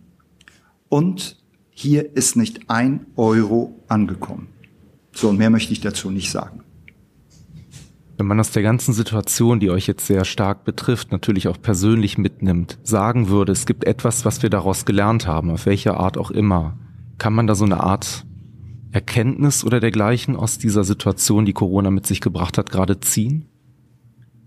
und 0.89 1.38
hier 1.70 2.16
ist 2.16 2.36
nicht 2.36 2.68
ein 2.68 3.05
Euro 3.16 3.80
angekommen. 3.88 4.47
So, 5.12 5.30
und 5.30 5.38
mehr 5.38 5.51
möchte 5.51 5.72
ich 5.72 5.82
dazu 5.82 6.10
nicht 6.10 6.32
sagen. 6.32 6.62
Wenn 8.18 8.26
man 8.26 8.39
aus 8.39 8.49
der 8.49 8.64
ganzen 8.64 8.95
Situation, 8.95 9.60
die 9.60 9.70
euch 9.70 9.86
jetzt 9.86 10.08
sehr 10.08 10.26
stark 10.26 10.64
betrifft, 10.64 11.12
natürlich 11.12 11.47
auch 11.47 11.62
persönlich 11.62 12.18
mitnimmt, 12.18 12.80
sagen 12.82 13.30
würde, 13.30 13.51
es 13.51 13.68
gibt 13.68 13.84
etwas, 13.84 14.26
was 14.26 14.41
wir 14.41 14.49
daraus 14.49 14.86
gelernt 14.86 15.28
haben, 15.28 15.51
auf 15.51 15.68
welche 15.68 15.95
Art 15.95 16.18
auch 16.18 16.32
immer, 16.32 16.80
kann 17.20 17.34
man 17.34 17.45
da 17.45 17.53
so 17.53 17.66
eine 17.66 17.82
Art 17.82 18.26
Erkenntnis 18.97 19.63
oder 19.63 19.79
dergleichen 19.79 20.35
aus 20.35 20.57
dieser 20.57 20.83
Situation, 20.83 21.45
die 21.45 21.53
Corona 21.53 21.91
mit 21.91 22.07
sich 22.07 22.19
gebracht 22.19 22.57
hat, 22.57 22.71
gerade 22.71 22.99
ziehen? 22.99 23.45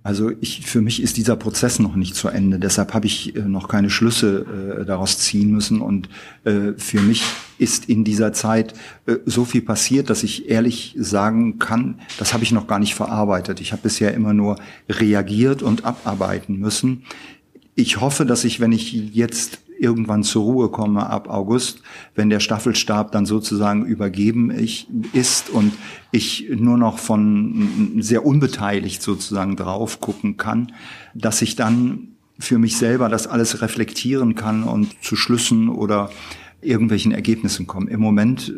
Also 0.03 0.33
ich, 0.41 0.67
für 0.67 0.81
mich 0.81 1.01
ist 1.01 1.19
dieser 1.19 1.37
Prozess 1.37 1.79
noch 1.79 1.95
nicht 1.95 2.17
zu 2.17 2.27
Ende. 2.27 2.59
Deshalb 2.59 2.93
habe 2.93 3.07
ich 3.07 3.37
äh, 3.37 3.43
noch 3.43 3.69
keine 3.69 3.91
Schlüsse 3.91 4.81
äh, 4.81 4.85
daraus 4.85 5.19
ziehen 5.19 5.53
müssen. 5.53 5.81
Und 5.81 6.09
äh, 6.43 6.73
für 6.77 7.01
mich 7.01 7.23
ist 7.59 7.89
in 7.89 8.03
dieser 8.03 8.33
Zeit 8.33 8.75
äh, 9.07 9.19
so 9.25 9.45
viel 9.45 9.63
passiert, 9.63 10.11
dass 10.11 10.25
ich 10.25 10.49
ehrlich 10.49 10.97
sagen 10.99 11.61
kann, 11.61 12.01
das 12.19 12.35
habe 12.35 12.43
ich 12.43 12.51
noch 12.51 12.67
gar 12.67 12.81
nicht 12.81 12.97
verarbeitet. 12.97 13.61
Ich 13.61 13.71
habe 13.71 13.83
bisher 13.83 14.15
immer 14.15 14.35
nur 14.35 14.59
reagiert 14.89 15.63
und 15.63 15.85
abarbeiten 15.85 16.59
müssen. 16.59 17.05
Ich 17.77 18.01
hoffe, 18.01 18.27
dass 18.27 18.43
ich, 18.43 18.59
wenn 18.59 18.73
ich 18.73 18.93
jetzt 19.15 19.61
irgendwann 19.81 20.23
zur 20.23 20.45
Ruhe 20.45 20.69
komme 20.69 21.09
ab 21.09 21.29
August, 21.29 21.83
wenn 22.15 22.31
der 22.31 22.41
Staffelstab 22.41 23.13
dann 23.13 23.27
sozusagen 23.27 23.87
übergeben 23.87 24.51
ist 25.13 25.51
und 25.51 25.73
ich 26.13 26.49
nur 26.55 26.77
noch 26.77 26.99
von 26.99 27.97
sehr 27.99 28.27
unbeteiligt 28.27 29.03
sozusagen 29.03 29.57
drauf 29.57 30.01
gucken 30.01 30.37
kann, 30.37 30.73
dass 31.15 31.43
ich 31.43 31.57
dann 31.57 32.09
für 32.39 32.59
mich 32.59 32.77
selber 32.77 33.09
das 33.09 33.27
alles 33.27 33.63
reflektieren 33.63 34.35
kann 34.35 34.65
und 34.65 35.03
zu 35.03 35.17
Schlüssen 35.17 35.69
oder 35.69 36.11
irgendwelchen 36.63 37.13
Ergebnissen 37.13 37.67
kommen. 37.67 37.89
Im 37.89 38.01
Moment 38.01 38.53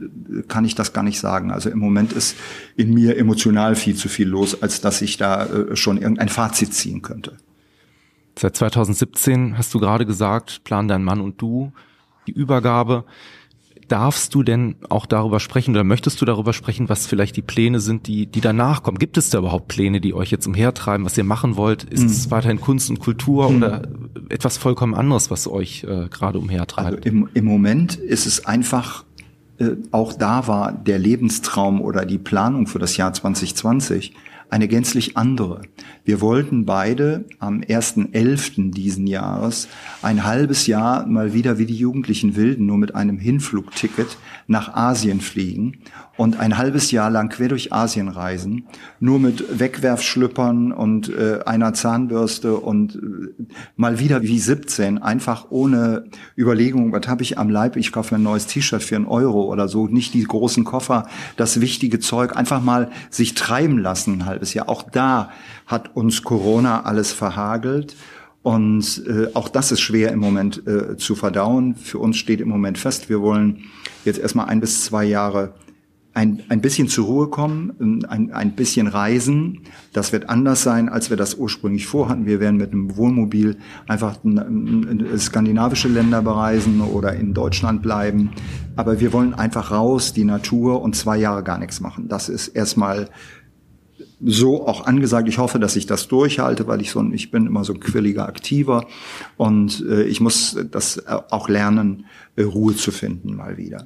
kann 0.48 0.64
ich 0.64 0.74
das 0.74 0.92
gar 0.92 1.04
nicht 1.04 1.20
sagen. 1.20 1.52
Also 1.52 1.70
im 1.70 1.78
Moment 1.78 2.12
ist 2.12 2.36
in 2.76 2.92
mir 2.94 3.16
emotional 3.16 3.76
viel 3.76 3.94
zu 3.94 4.08
viel 4.08 4.28
los, 4.28 4.60
als 4.60 4.80
dass 4.80 5.02
ich 5.02 5.16
da 5.16 5.46
äh, 5.46 5.76
schon 5.76 5.98
irgendein 5.98 6.28
Fazit 6.28 6.74
ziehen 6.74 7.02
könnte. 7.02 7.36
Seit 8.38 8.56
2017 8.56 9.58
hast 9.58 9.72
du 9.74 9.78
gerade 9.78 10.06
gesagt, 10.06 10.64
plan 10.64 10.88
dein 10.88 11.04
Mann 11.04 11.20
und 11.20 11.40
du 11.40 11.72
die 12.26 12.32
Übergabe. 12.32 13.04
Darfst 13.88 14.34
du 14.34 14.42
denn 14.42 14.76
auch 14.88 15.04
darüber 15.04 15.38
sprechen 15.38 15.72
oder 15.72 15.84
möchtest 15.84 16.20
du 16.20 16.24
darüber 16.24 16.54
sprechen, 16.54 16.88
was 16.88 17.06
vielleicht 17.06 17.36
die 17.36 17.42
Pläne 17.42 17.78
sind, 17.78 18.06
die, 18.06 18.26
die 18.26 18.40
danach 18.40 18.82
kommen? 18.82 18.96
Gibt 18.96 19.18
es 19.18 19.28
da 19.28 19.38
überhaupt 19.38 19.68
Pläne, 19.68 20.00
die 20.00 20.14
euch 20.14 20.30
jetzt 20.30 20.46
umhertreiben, 20.46 21.04
was 21.04 21.18
ihr 21.18 21.24
machen 21.24 21.56
wollt? 21.56 21.84
Ist 21.84 22.04
mhm. 22.04 22.06
es 22.06 22.30
weiterhin 22.30 22.60
Kunst 22.60 22.88
und 22.88 23.00
Kultur 23.00 23.50
mhm. 23.50 23.56
oder 23.56 23.88
etwas 24.30 24.56
vollkommen 24.56 24.94
anderes, 24.94 25.30
was 25.30 25.46
euch 25.46 25.84
äh, 25.84 26.08
gerade 26.08 26.38
umhertreibt? 26.38 26.86
Also 26.86 26.98
im, 27.02 27.28
Im 27.34 27.44
Moment 27.44 27.96
ist 27.96 28.24
es 28.24 28.46
einfach, 28.46 29.04
äh, 29.58 29.72
auch 29.90 30.14
da 30.14 30.46
war 30.46 30.72
der 30.72 30.98
Lebenstraum 30.98 31.82
oder 31.82 32.06
die 32.06 32.18
Planung 32.18 32.68
für 32.68 32.78
das 32.78 32.96
Jahr 32.96 33.12
2020 33.12 34.14
eine 34.52 34.68
gänzlich 34.68 35.16
andere. 35.16 35.62
Wir 36.04 36.20
wollten 36.20 36.66
beide 36.66 37.24
am 37.38 37.60
1.11. 37.60 38.70
diesen 38.72 39.06
Jahres 39.06 39.68
ein 40.02 40.24
halbes 40.24 40.66
Jahr 40.66 41.06
mal 41.06 41.32
wieder 41.32 41.56
wie 41.56 41.64
die 41.64 41.74
jugendlichen 41.74 42.36
Wilden 42.36 42.66
nur 42.66 42.76
mit 42.76 42.94
einem 42.94 43.18
Hinflugticket 43.18 44.18
nach 44.46 44.74
Asien 44.74 45.22
fliegen 45.22 45.78
und 46.16 46.38
ein 46.38 46.58
halbes 46.58 46.90
Jahr 46.90 47.10
lang 47.10 47.30
quer 47.30 47.48
durch 47.48 47.72
Asien 47.72 48.08
reisen, 48.08 48.66
nur 49.00 49.18
mit 49.18 49.58
Wegwerfschlüppern 49.58 50.72
und 50.72 51.08
äh, 51.08 51.40
einer 51.46 51.72
Zahnbürste 51.72 52.56
und 52.56 52.96
äh, 52.96 53.44
mal 53.76 53.98
wieder 53.98 54.22
wie 54.22 54.38
17, 54.38 54.98
einfach 54.98 55.46
ohne 55.50 56.04
Überlegung, 56.36 56.92
was 56.92 57.08
habe 57.08 57.22
ich 57.22 57.38
am 57.38 57.48
Leib, 57.48 57.76
ich 57.76 57.92
kaufe 57.92 58.16
ein 58.16 58.22
neues 58.22 58.46
T-Shirt 58.46 58.82
für 58.82 58.96
einen 58.96 59.06
Euro 59.06 59.44
oder 59.44 59.68
so, 59.68 59.86
nicht 59.86 60.12
die 60.12 60.24
großen 60.24 60.64
Koffer, 60.64 61.06
das 61.36 61.60
wichtige 61.60 61.98
Zeug, 61.98 62.36
einfach 62.36 62.62
mal 62.62 62.90
sich 63.08 63.34
treiben 63.34 63.78
lassen 63.78 64.26
halbes 64.42 64.54
Jahr. 64.54 64.68
Auch 64.68 64.82
da 64.82 65.30
hat 65.66 65.94
uns 65.96 66.22
Corona 66.22 66.82
alles 66.82 67.12
verhagelt. 67.12 67.96
Und 68.42 69.04
äh, 69.06 69.28
auch 69.34 69.48
das 69.48 69.70
ist 69.70 69.80
schwer 69.80 70.10
im 70.10 70.18
Moment 70.18 70.66
äh, 70.66 70.96
zu 70.96 71.14
verdauen. 71.14 71.76
Für 71.76 71.98
uns 71.98 72.16
steht 72.16 72.40
im 72.40 72.48
Moment 72.48 72.76
fest, 72.76 73.08
wir 73.08 73.20
wollen 73.20 73.70
jetzt 74.04 74.18
erstmal 74.18 74.46
ein 74.46 74.60
bis 74.60 74.84
zwei 74.84 75.04
Jahre 75.04 75.54
ein, 76.14 76.42
ein 76.50 76.60
bisschen 76.60 76.88
zur 76.88 77.06
Ruhe 77.06 77.28
kommen, 77.28 78.04
ein, 78.06 78.32
ein 78.32 78.52
bisschen 78.52 78.86
reisen. 78.86 79.60
Das 79.94 80.12
wird 80.12 80.28
anders 80.28 80.62
sein, 80.62 80.90
als 80.90 81.08
wir 81.08 81.16
das 81.16 81.36
ursprünglich 81.36 81.86
vorhatten. 81.86 82.26
Wir 82.26 82.38
werden 82.38 82.58
mit 82.58 82.72
einem 82.72 82.96
Wohnmobil 82.96 83.56
einfach 83.88 84.16
skandinavische 85.16 85.88
Länder 85.88 86.20
bereisen 86.20 86.82
oder 86.82 87.14
in 87.14 87.32
Deutschland 87.32 87.80
bleiben. 87.80 88.32
Aber 88.76 89.00
wir 89.00 89.14
wollen 89.14 89.32
einfach 89.32 89.70
raus, 89.70 90.12
die 90.12 90.24
Natur 90.24 90.82
und 90.82 90.96
zwei 90.96 91.16
Jahre 91.16 91.42
gar 91.42 91.58
nichts 91.58 91.80
machen. 91.80 92.08
Das 92.08 92.28
ist 92.28 92.48
erstmal 92.48 93.08
so 94.24 94.66
auch 94.66 94.86
angesagt. 94.86 95.28
Ich 95.28 95.38
hoffe, 95.38 95.58
dass 95.58 95.76
ich 95.76 95.86
das 95.86 96.08
durchhalte, 96.08 96.66
weil 96.66 96.80
ich 96.80 96.90
so 96.90 97.02
ich 97.12 97.30
bin 97.30 97.46
immer 97.46 97.64
so 97.64 97.72
ein 97.72 97.80
quirliger 97.80 98.26
Aktiver 98.26 98.86
und 99.36 99.84
äh, 99.88 100.04
ich 100.04 100.20
muss 100.20 100.56
das 100.70 101.06
auch 101.06 101.48
lernen, 101.48 102.06
äh, 102.36 102.42
Ruhe 102.42 102.76
zu 102.76 102.90
finden 102.90 103.36
mal 103.36 103.56
wieder 103.56 103.84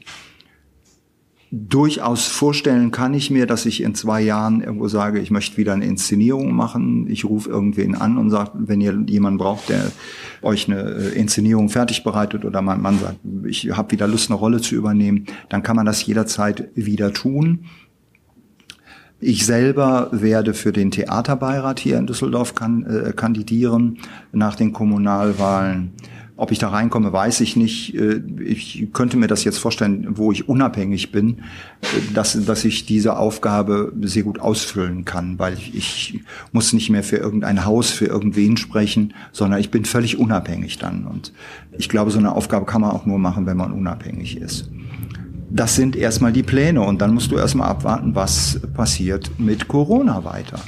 durchaus 1.52 2.26
vorstellen 2.26 2.90
kann 2.90 3.14
ich 3.14 3.30
mir, 3.30 3.46
dass 3.46 3.66
ich 3.66 3.82
in 3.82 3.94
zwei 3.94 4.20
Jahren 4.20 4.60
irgendwo 4.60 4.88
sage, 4.88 5.20
ich 5.20 5.30
möchte 5.30 5.56
wieder 5.56 5.74
eine 5.74 5.86
Inszenierung 5.86 6.54
machen. 6.54 7.08
Ich 7.08 7.24
rufe 7.24 7.48
irgendwen 7.48 7.94
an 7.94 8.18
und 8.18 8.30
sage, 8.30 8.50
wenn 8.54 8.80
ihr 8.80 8.98
jemanden 9.06 9.38
braucht, 9.38 9.68
der 9.68 9.92
euch 10.42 10.68
eine 10.68 10.82
äh, 10.82 11.18
Inszenierung 11.18 11.68
fertig 11.68 12.04
bereitet 12.04 12.44
oder 12.44 12.62
mein 12.62 12.82
Mann 12.82 12.98
sagt, 12.98 13.18
ich 13.46 13.70
habe 13.70 13.92
wieder 13.92 14.08
Lust, 14.08 14.30
eine 14.30 14.38
Rolle 14.38 14.60
zu 14.60 14.74
übernehmen, 14.74 15.26
dann 15.48 15.62
kann 15.62 15.76
man 15.76 15.86
das 15.86 16.04
jederzeit 16.04 16.68
wieder 16.74 17.12
tun. 17.12 17.66
Ich 19.18 19.46
selber 19.46 20.08
werde 20.12 20.52
für 20.52 20.72
den 20.72 20.90
Theaterbeirat 20.90 21.80
hier 21.80 21.96
in 21.98 22.06
Düsseldorf 22.06 22.54
kan 22.54 22.84
äh, 22.84 23.12
kandidieren 23.12 23.98
nach 24.32 24.56
den 24.56 24.74
Kommunalwahlen. 24.74 25.92
Ob 26.38 26.52
ich 26.52 26.58
da 26.58 26.68
reinkomme, 26.68 27.14
weiß 27.14 27.40
ich 27.40 27.56
nicht. 27.56 27.94
Äh, 27.94 28.20
ich 28.44 28.88
könnte 28.92 29.16
mir 29.16 29.26
das 29.26 29.44
jetzt 29.44 29.56
vorstellen, 29.56 30.18
wo 30.18 30.32
ich 30.32 30.50
unabhängig 30.50 31.12
bin, 31.12 31.38
äh, 31.80 32.12
dass, 32.12 32.44
dass 32.44 32.66
ich 32.66 32.84
diese 32.84 33.16
Aufgabe 33.16 33.90
sehr 34.02 34.22
gut 34.22 34.38
ausfüllen 34.38 35.06
kann, 35.06 35.38
weil 35.38 35.54
ich 35.54 36.20
muss 36.52 36.74
nicht 36.74 36.90
mehr 36.90 37.02
für 37.02 37.16
irgendein 37.16 37.64
Haus, 37.64 37.90
für 37.90 38.04
irgendwen 38.04 38.58
sprechen, 38.58 39.14
sondern 39.32 39.60
ich 39.60 39.70
bin 39.70 39.86
völlig 39.86 40.18
unabhängig 40.18 40.76
dann. 40.76 41.06
Und 41.06 41.32
ich 41.78 41.88
glaube, 41.88 42.10
so 42.10 42.18
eine 42.18 42.32
Aufgabe 42.32 42.66
kann 42.66 42.82
man 42.82 42.90
auch 42.90 43.06
nur 43.06 43.18
machen, 43.18 43.46
wenn 43.46 43.56
man 43.56 43.72
unabhängig 43.72 44.36
ist. 44.36 44.68
Das 45.48 45.76
sind 45.76 45.96
erstmal 45.96 46.32
die 46.32 46.42
Pläne 46.42 46.82
und 46.82 47.00
dann 47.00 47.14
musst 47.14 47.30
du 47.30 47.36
erstmal 47.36 47.68
abwarten, 47.68 48.14
was 48.14 48.60
passiert 48.74 49.30
mit 49.38 49.68
Corona 49.68 50.24
weiter. 50.24 50.60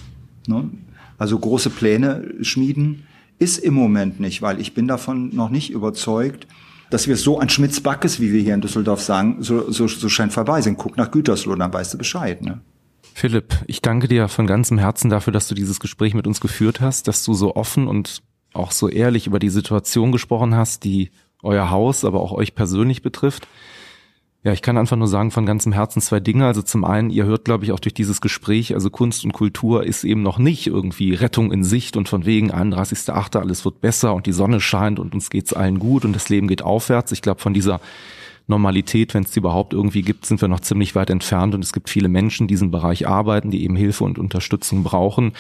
Ne? 0.46 0.70
Also 1.18 1.38
große 1.38 1.70
Pläne 1.70 2.32
schmieden 2.42 3.04
ist 3.38 3.58
im 3.58 3.74
Moment 3.74 4.20
nicht, 4.20 4.42
weil 4.42 4.60
ich 4.60 4.74
bin 4.74 4.88
davon 4.88 5.34
noch 5.34 5.50
nicht 5.50 5.70
überzeugt, 5.70 6.46
dass 6.90 7.06
wir 7.06 7.16
so 7.16 7.38
an 7.38 7.48
Schmitz-Backes, 7.48 8.20
wie 8.20 8.32
wir 8.32 8.40
hier 8.40 8.54
in 8.54 8.60
Düsseldorf 8.60 9.02
sagen, 9.02 9.36
so, 9.40 9.70
so, 9.70 9.88
so 9.88 10.08
scheint 10.08 10.32
vorbei 10.32 10.62
sind. 10.62 10.78
Guck 10.78 10.96
nach 10.96 11.10
Gütersloh, 11.10 11.54
dann 11.54 11.72
weißt 11.72 11.94
du 11.94 11.98
Bescheid. 11.98 12.42
Ne? 12.42 12.60
Philipp, 13.14 13.62
ich 13.66 13.82
danke 13.82 14.08
dir 14.08 14.28
von 14.28 14.46
ganzem 14.46 14.78
Herzen 14.78 15.10
dafür, 15.10 15.32
dass 15.32 15.48
du 15.48 15.54
dieses 15.54 15.80
Gespräch 15.80 16.14
mit 16.14 16.26
uns 16.26 16.40
geführt 16.40 16.80
hast, 16.80 17.08
dass 17.08 17.24
du 17.24 17.34
so 17.34 17.56
offen 17.56 17.88
und 17.88 18.22
auch 18.54 18.70
so 18.72 18.88
ehrlich 18.88 19.26
über 19.26 19.38
die 19.38 19.50
Situation 19.50 20.12
gesprochen 20.12 20.54
hast, 20.54 20.84
die 20.84 21.10
euer 21.42 21.70
Haus, 21.70 22.04
aber 22.04 22.20
auch 22.20 22.32
euch 22.32 22.54
persönlich 22.54 23.02
betrifft. 23.02 23.46
Ja, 24.44 24.52
ich 24.52 24.62
kann 24.62 24.78
einfach 24.78 24.96
nur 24.96 25.08
sagen 25.08 25.32
von 25.32 25.46
ganzem 25.46 25.72
Herzen 25.72 26.00
zwei 26.00 26.20
Dinge. 26.20 26.46
Also 26.46 26.62
zum 26.62 26.84
einen, 26.84 27.10
ihr 27.10 27.24
hört, 27.24 27.44
glaube 27.44 27.64
ich, 27.64 27.72
auch 27.72 27.80
durch 27.80 27.94
dieses 27.94 28.20
Gespräch, 28.20 28.72
also 28.72 28.88
Kunst 28.88 29.24
und 29.24 29.32
Kultur 29.32 29.84
ist 29.84 30.04
eben 30.04 30.22
noch 30.22 30.38
nicht 30.38 30.68
irgendwie 30.68 31.12
Rettung 31.12 31.50
in 31.50 31.64
Sicht 31.64 31.96
und 31.96 32.08
von 32.08 32.24
wegen 32.24 32.52
31.8. 32.52 33.36
alles 33.36 33.64
wird 33.64 33.80
besser 33.80 34.14
und 34.14 34.26
die 34.26 34.32
Sonne 34.32 34.60
scheint 34.60 35.00
und 35.00 35.12
uns 35.12 35.30
geht's 35.30 35.52
allen 35.52 35.80
gut 35.80 36.04
und 36.04 36.14
das 36.14 36.28
Leben 36.28 36.46
geht 36.46 36.62
aufwärts. 36.62 37.10
Ich 37.10 37.20
glaube, 37.20 37.40
von 37.40 37.52
dieser 37.52 37.80
Normalität, 38.46 39.12
wenn 39.12 39.24
es 39.24 39.32
die 39.32 39.40
überhaupt 39.40 39.74
irgendwie 39.74 40.02
gibt, 40.02 40.24
sind 40.24 40.40
wir 40.40 40.48
noch 40.48 40.60
ziemlich 40.60 40.94
weit 40.94 41.10
entfernt 41.10 41.54
und 41.54 41.62
es 41.62 41.72
gibt 41.72 41.90
viele 41.90 42.08
Menschen, 42.08 42.46
die 42.46 42.54
in 42.54 42.58
diesem 42.58 42.70
Bereich 42.70 43.06
arbeiten, 43.06 43.50
die 43.50 43.64
eben 43.64 43.76
Hilfe 43.76 44.04
und 44.04 44.18
Unterstützung 44.18 44.84
brauchen. 44.84 45.32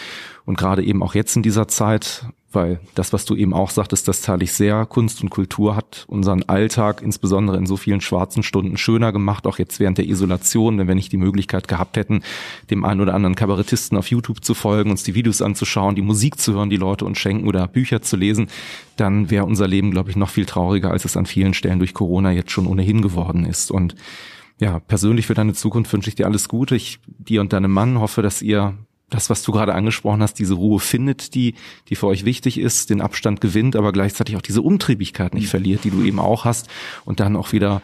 Und 0.44 0.58
gerade 0.58 0.84
eben 0.84 1.02
auch 1.02 1.14
jetzt 1.14 1.36
in 1.36 1.42
dieser 1.42 1.68
Zeit, 1.68 2.26
weil 2.50 2.80
das, 2.94 3.12
was 3.12 3.26
du 3.26 3.34
eben 3.34 3.52
auch 3.52 3.70
sagtest, 3.70 4.08
das 4.08 4.22
teile 4.22 4.44
ich 4.44 4.52
sehr. 4.52 4.86
Kunst 4.86 5.22
und 5.22 5.28
Kultur 5.28 5.76
hat 5.76 6.06
unseren 6.08 6.44
Alltag, 6.44 7.02
insbesondere 7.02 7.58
in 7.58 7.66
so 7.66 7.76
vielen 7.76 8.00
schwarzen 8.00 8.42
Stunden, 8.42 8.78
schöner 8.78 9.12
gemacht, 9.12 9.46
auch 9.46 9.58
jetzt 9.58 9.80
während 9.80 9.98
der 9.98 10.06
Isolation, 10.06 10.78
wenn 10.78 10.88
wir 10.88 10.94
nicht 10.94 11.12
die 11.12 11.18
Möglichkeit 11.18 11.68
gehabt 11.68 11.98
hätten, 11.98 12.22
dem 12.70 12.84
einen 12.84 13.02
oder 13.02 13.14
anderen 13.14 13.34
Kabarettisten 13.34 13.98
auf 13.98 14.10
YouTube 14.10 14.42
zu 14.42 14.54
folgen, 14.54 14.90
uns 14.90 15.02
die 15.02 15.14
Videos 15.14 15.42
anzuschauen, 15.42 15.94
die 15.94 16.02
Musik 16.02 16.40
zu 16.40 16.54
hören, 16.54 16.70
die 16.70 16.76
Leute 16.76 17.04
uns 17.04 17.18
schenken 17.18 17.46
oder 17.46 17.66
Bücher 17.68 18.00
zu 18.00 18.16
lesen, 18.16 18.48
dann 18.96 19.30
wäre 19.30 19.44
unser 19.44 19.68
Leben, 19.68 19.90
glaube 19.90 20.08
ich, 20.08 20.16
noch 20.16 20.30
viel 20.30 20.46
trauriger, 20.46 20.90
als 20.90 21.04
es 21.04 21.16
an 21.16 21.26
vielen 21.26 21.52
Stellen 21.52 21.78
durch 21.78 21.92
Corona 21.92 22.32
jetzt 22.32 22.50
schon 22.50 22.66
ohnehin 22.66 23.02
geworden 23.02 23.44
ist. 23.44 23.70
Und 23.70 23.94
ja, 24.58 24.80
persönlich 24.80 25.26
für 25.26 25.34
deine 25.34 25.52
Zukunft 25.52 25.92
wünsche 25.92 26.08
ich 26.08 26.16
dir 26.16 26.26
alles 26.26 26.48
Gute. 26.48 26.74
Ich 26.76 26.98
dir 27.06 27.42
und 27.42 27.52
deinem 27.52 27.70
Mann 27.70 28.00
hoffe, 28.00 28.22
dass 28.22 28.42
ihr 28.42 28.74
das, 29.10 29.30
was 29.30 29.42
du 29.42 29.52
gerade 29.52 29.74
angesprochen 29.74 30.22
hast, 30.22 30.34
diese 30.34 30.54
Ruhe 30.54 30.80
findet, 30.80 31.34
die, 31.34 31.54
die 31.88 31.96
für 31.96 32.06
euch 32.06 32.24
wichtig 32.24 32.58
ist, 32.58 32.90
den 32.90 33.00
Abstand 33.00 33.40
gewinnt, 33.40 33.76
aber 33.76 33.92
gleichzeitig 33.92 34.36
auch 34.36 34.42
diese 34.42 34.62
Umtriebigkeit 34.62 35.34
nicht 35.34 35.44
mhm. 35.44 35.50
verliert, 35.50 35.84
die 35.84 35.90
du 35.90 36.02
eben 36.02 36.18
auch 36.18 36.44
hast 36.44 36.68
und 37.04 37.20
dann 37.20 37.36
auch 37.36 37.52
wieder 37.52 37.82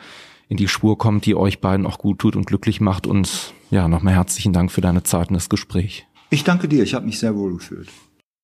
in 0.49 0.57
die 0.57 0.69
Spur 0.69 0.99
kommt, 0.99 1.27
die 1.27 1.35
euch 1.35 1.61
beiden 1.61 1.87
auch 1.87 1.99
gut 1.99 2.19
tut 2.19 2.37
und 2.37 2.47
glücklich 2.47 2.81
macht. 2.81 3.07
Und 3.07 3.55
ja, 3.71 3.89
nochmal 3.89 4.15
herzlichen 4.15 4.53
Dank 4.53 4.71
für 4.71 4.83
deine 4.83 5.03
Zeit 5.03 5.29
und 5.29 5.35
das 5.35 5.49
Gespräch. 5.49 6.07
Ich 6.31 6.45
danke 6.45 6.69
dir, 6.69 6.83
ich 6.83 6.95
habe 6.95 7.07
mich 7.07 7.19
sehr 7.19 7.35
wohl 7.37 7.55
gefühlt. 7.55 7.89